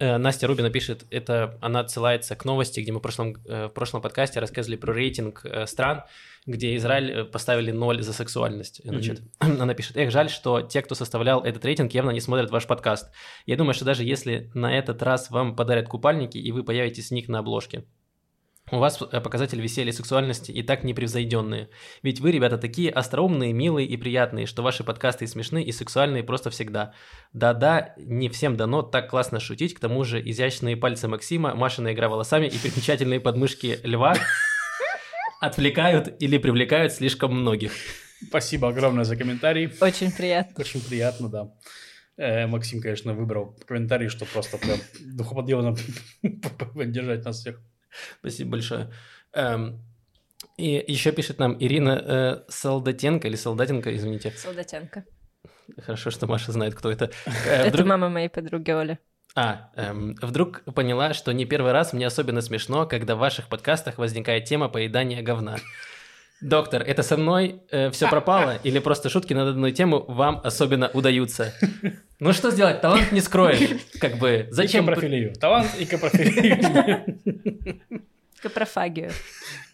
э, 0.00 0.16
Настя 0.16 0.48
Рубина 0.48 0.68
пишет, 0.68 1.06
это 1.10 1.56
она 1.60 1.80
отсылается 1.80 2.34
к 2.34 2.44
новости, 2.44 2.80
где 2.80 2.90
мы 2.90 2.98
в 2.98 3.02
прошлом, 3.02 3.36
э, 3.46 3.66
в 3.66 3.70
прошлом 3.70 4.02
подкасте 4.02 4.40
рассказывали 4.40 4.76
про 4.76 4.92
рейтинг 4.92 5.42
э, 5.44 5.66
стран, 5.66 6.02
где 6.44 6.74
Израиль 6.74 7.24
поставили 7.24 7.70
ноль 7.70 8.02
за 8.02 8.12
сексуальность. 8.12 8.80
Значит, 8.82 9.20
mm-hmm. 9.20 9.60
Она 9.62 9.74
пишет, 9.74 9.96
эх, 9.96 10.10
жаль, 10.10 10.28
что 10.28 10.60
те, 10.60 10.82
кто 10.82 10.96
составлял 10.96 11.44
этот 11.44 11.64
рейтинг, 11.64 11.92
явно 11.92 12.10
не 12.10 12.20
смотрят 12.20 12.50
ваш 12.50 12.66
подкаст. 12.66 13.12
Я 13.46 13.56
думаю, 13.56 13.74
что 13.74 13.84
даже 13.84 14.02
если 14.02 14.50
на 14.54 14.76
этот 14.76 15.02
раз 15.02 15.30
вам 15.30 15.54
подарят 15.54 15.86
купальники, 15.86 16.38
и 16.38 16.50
вы 16.50 16.64
появитесь 16.64 17.08
с 17.08 17.10
них 17.12 17.28
на 17.28 17.38
обложке, 17.38 17.84
у 18.70 18.78
вас 18.78 19.00
э, 19.00 19.20
показатели 19.20 19.60
веселья 19.60 19.90
и 19.90 19.94
сексуальности 19.94 20.52
и 20.52 20.62
так 20.62 20.84
непревзойденные. 20.84 21.68
Ведь 22.02 22.20
вы, 22.20 22.32
ребята, 22.32 22.58
такие 22.58 22.90
остроумные, 22.90 23.52
милые 23.52 23.86
и 23.86 23.96
приятные, 23.96 24.46
что 24.46 24.62
ваши 24.62 24.84
подкасты 24.84 25.24
и 25.24 25.28
смешные, 25.28 25.64
и 25.64 25.72
сексуальные 25.72 26.22
просто 26.22 26.50
всегда. 26.50 26.92
Да-да, 27.32 27.94
не 27.96 28.28
всем 28.28 28.56
дано 28.56 28.82
так 28.82 29.10
классно 29.10 29.40
шутить, 29.40 29.74
к 29.74 29.80
тому 29.80 30.04
же 30.04 30.20
изящные 30.20 30.76
пальцы 30.76 31.08
Максима, 31.08 31.54
Машина 31.54 31.92
игра 31.92 32.08
волосами 32.08 32.46
и 32.46 32.58
примечательные 32.58 33.20
подмышки 33.20 33.78
Льва 33.82 34.14
отвлекают 35.40 36.14
или 36.22 36.38
привлекают 36.38 36.92
слишком 36.92 37.34
многих. 37.34 37.72
Спасибо 38.28 38.68
огромное 38.68 39.04
за 39.04 39.16
комментарий. 39.16 39.72
Очень 39.80 40.12
приятно. 40.12 40.54
Очень 40.58 40.82
приятно, 40.82 41.28
да. 41.28 41.52
Э, 42.16 42.46
Максим, 42.46 42.82
конечно, 42.82 43.14
выбрал 43.14 43.56
комментарий, 43.66 44.08
что 44.08 44.26
просто 44.26 44.58
прям 44.58 44.78
духоподъемно 45.00 45.74
поддержать 46.74 47.24
нас 47.24 47.40
всех. 47.40 47.60
Спасибо 48.20 48.52
большое. 48.52 48.90
Эм, 49.32 49.80
и 50.56 50.84
еще 50.88 51.12
пишет 51.12 51.38
нам 51.38 51.56
Ирина 51.58 52.02
э, 52.04 52.42
Солдатенко 52.48 53.28
или 53.28 53.36
Солдатенко, 53.36 53.94
извините. 53.94 54.32
Солдатенко. 54.36 55.04
Хорошо, 55.78 56.10
что 56.10 56.26
Маша 56.26 56.52
знает, 56.52 56.74
кто 56.74 56.90
это. 56.90 57.10
Э, 57.46 57.64
это 57.66 57.84
мама 57.84 58.08
моей 58.08 58.28
подруги 58.28 58.70
Оли. 58.70 58.98
А, 59.36 59.70
эм, 59.76 60.16
вдруг 60.20 60.62
поняла, 60.74 61.14
что 61.14 61.32
не 61.32 61.44
первый 61.44 61.72
раз 61.72 61.92
мне 61.92 62.06
особенно 62.06 62.42
смешно, 62.42 62.86
когда 62.86 63.14
в 63.14 63.20
ваших 63.20 63.48
подкастах 63.48 63.96
возникает 63.98 64.44
тема 64.44 64.68
поедания 64.68 65.22
говна. 65.22 65.56
Доктор, 66.40 66.82
это 66.82 67.02
со 67.02 67.16
мной 67.16 67.62
все 67.92 68.08
пропало? 68.08 68.58
Или 68.64 68.78
просто 68.78 69.08
шутки 69.10 69.34
на 69.34 69.44
данную 69.44 69.72
тему 69.72 70.04
вам 70.08 70.40
особенно 70.42 70.88
удаются? 70.88 71.54
Ну 72.18 72.32
что 72.34 72.50
сделать? 72.50 72.80
Талант 72.80 73.12
не 73.12 73.20
скроешь. 73.20 73.80
Как 74.00 74.18
бы, 74.18 74.46
зачем... 74.50 74.84
И 74.84 74.86
капрофилию. 74.88 75.34
Талант 75.34 75.70
и 75.78 75.86
капрофилию. 75.86 77.20
Капрофагию. 78.42 79.10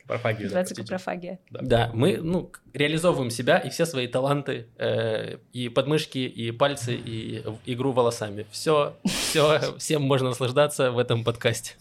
Капрофагию, 0.03 0.45
Называется 0.45 0.75
да, 0.75 0.83
капрофагия. 0.83 1.39
Да, 1.51 1.91
мы 1.93 2.19
ну, 2.19 2.53
реализовываем 2.73 3.31
себя 3.31 3.59
и 3.59 3.71
все 3.71 3.87
свои 3.87 4.07
таланты, 4.07 4.69
э, 4.79 5.39
и 5.53 5.69
подмышки, 5.69 6.19
и 6.19 6.53
пальцы, 6.53 6.95
и 6.95 7.43
игру 7.67 7.93
волосами. 7.93 8.47
Все, 8.51 8.97
все, 9.05 9.77
всем 9.79 10.03
можно 10.03 10.29
наслаждаться 10.29 10.93
в 10.93 10.99
этом 10.99 11.25
подкасте. 11.25 11.75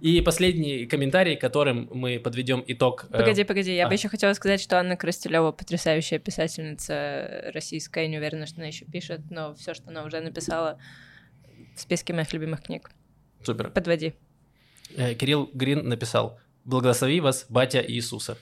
И 0.00 0.20
последний 0.20 0.86
комментарий, 0.86 1.36
которым 1.36 1.88
мы 1.92 2.18
подведем 2.18 2.64
итог. 2.66 3.06
э, 3.10 3.18
Погоди, 3.18 3.44
погоди, 3.44 3.74
я 3.74 3.86
а. 3.86 3.88
бы 3.88 3.94
еще 3.94 4.08
хотела 4.08 4.32
сказать, 4.34 4.60
что 4.60 4.78
Анна 4.78 4.96
Крастелева 4.96 5.52
потрясающая 5.52 6.18
писательница 6.18 7.50
российская, 7.52 8.06
не 8.08 8.18
уверена, 8.18 8.46
что 8.46 8.58
она 8.58 8.68
еще 8.68 8.84
пишет, 8.84 9.20
но 9.30 9.54
все, 9.54 9.74
что 9.74 9.88
она 9.88 10.04
уже 10.04 10.20
написала 10.20 10.78
в 11.76 11.80
списке 11.80 12.12
моих 12.12 12.32
любимых 12.32 12.62
книг. 12.62 12.90
Супер. 13.42 13.70
Подводи. 13.70 14.14
Э, 14.96 15.14
Кирилл 15.14 15.50
Грин 15.52 15.88
написал 15.88 16.38
«Благослови 16.64 17.20
вас, 17.20 17.46
батя 17.48 17.80
Иисуса». 17.86 18.36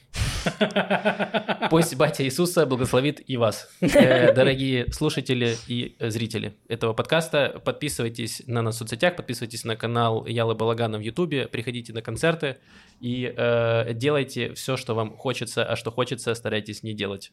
Пусть 1.70 1.94
батя 1.96 2.24
Иисуса 2.24 2.64
благословит 2.66 3.20
и 3.28 3.36
вас. 3.36 3.68
Э, 3.80 4.32
Дорогие 4.32 4.90
слушатели 4.92 5.57
и 5.66 5.96
зрители 6.01 6.55
этого 6.68 6.92
подкаста, 6.94 7.61
подписывайтесь 7.64 8.42
на 8.46 8.62
нас 8.62 8.76
в 8.76 8.78
соцсетях, 8.78 9.16
подписывайтесь 9.16 9.64
на 9.64 9.76
канал 9.76 10.26
Ялы 10.26 10.55
Балагана 10.55 10.99
в 10.99 11.01
Ютубе, 11.01 11.49
приходите 11.49 11.92
на 11.92 12.03
концерты 12.03 12.59
и 13.01 13.32
э, 13.36 13.92
делайте 13.94 14.55
все, 14.55 14.76
что 14.76 14.94
вам 14.94 15.16
хочется, 15.16 15.64
а 15.64 15.76
что 15.76 15.90
хочется, 15.90 16.34
старайтесь 16.34 16.82
не 16.82 16.94
делать. 16.94 17.32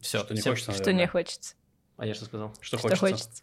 все. 0.00 0.20
Что 0.20 0.34
не 0.34 0.40
хочется, 0.40 0.72
Что 0.72 0.80
наверное. 0.82 1.00
не 1.02 1.06
хочется. 1.08 1.54
А 1.98 2.06
я 2.06 2.14
что 2.14 2.26
сказал? 2.26 2.54
Что 2.60 2.78
Что 2.78 2.88
хочется. 2.88 3.00
хочется. 3.06 3.42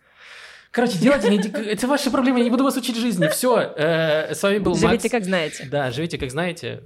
Короче, 0.73 0.97
делайте, 0.97 1.29
не- 1.29 1.37
это 1.71 1.87
ваши 1.87 2.09
проблемы, 2.09 2.39
я 2.39 2.43
не 2.45 2.49
буду 2.49 2.63
вас 2.63 2.75
учить 2.75 2.97
жизни. 2.97 3.27
Все, 3.27 3.73
с 3.77 4.41
вами 4.41 4.57
был 4.57 4.71
Макс. 4.71 4.81
Живите 4.81 5.09
как 5.09 5.23
знаете. 5.23 5.65
Да, 5.71 5.91
живите 5.91 6.17
как 6.17 6.31
знаете. 6.31 6.81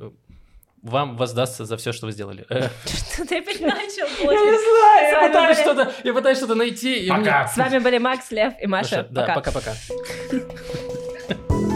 Вам 0.83 1.15
воздастся 1.17 1.65
за 1.65 1.75
все, 1.77 1.91
что 1.93 2.05
вы 2.05 2.11
сделали. 2.11 2.45
Э, 2.49 2.67
Что 2.85 3.25
ты 3.25 3.39
опять 3.39 3.59
начал? 3.61 4.05
Я 4.21 4.31
не 4.31 4.57
знаю, 4.59 5.09
я 5.11 5.27
пытаюсь 5.27 5.57
что-то, 5.57 5.91
я 6.03 6.13
пытаюсь 6.13 6.37
что-то 6.37 6.55
найти. 6.55 7.07
Пока. 7.09 7.47
С 7.47 7.57
вами 7.57 7.79
были 7.79 7.97
Макс, 7.97 8.29
Лев 8.31 8.53
и 8.61 8.67
Маша. 8.67 9.07
Да, 9.09 9.21
Пока. 9.25 9.35
пока-пока. 9.51 9.73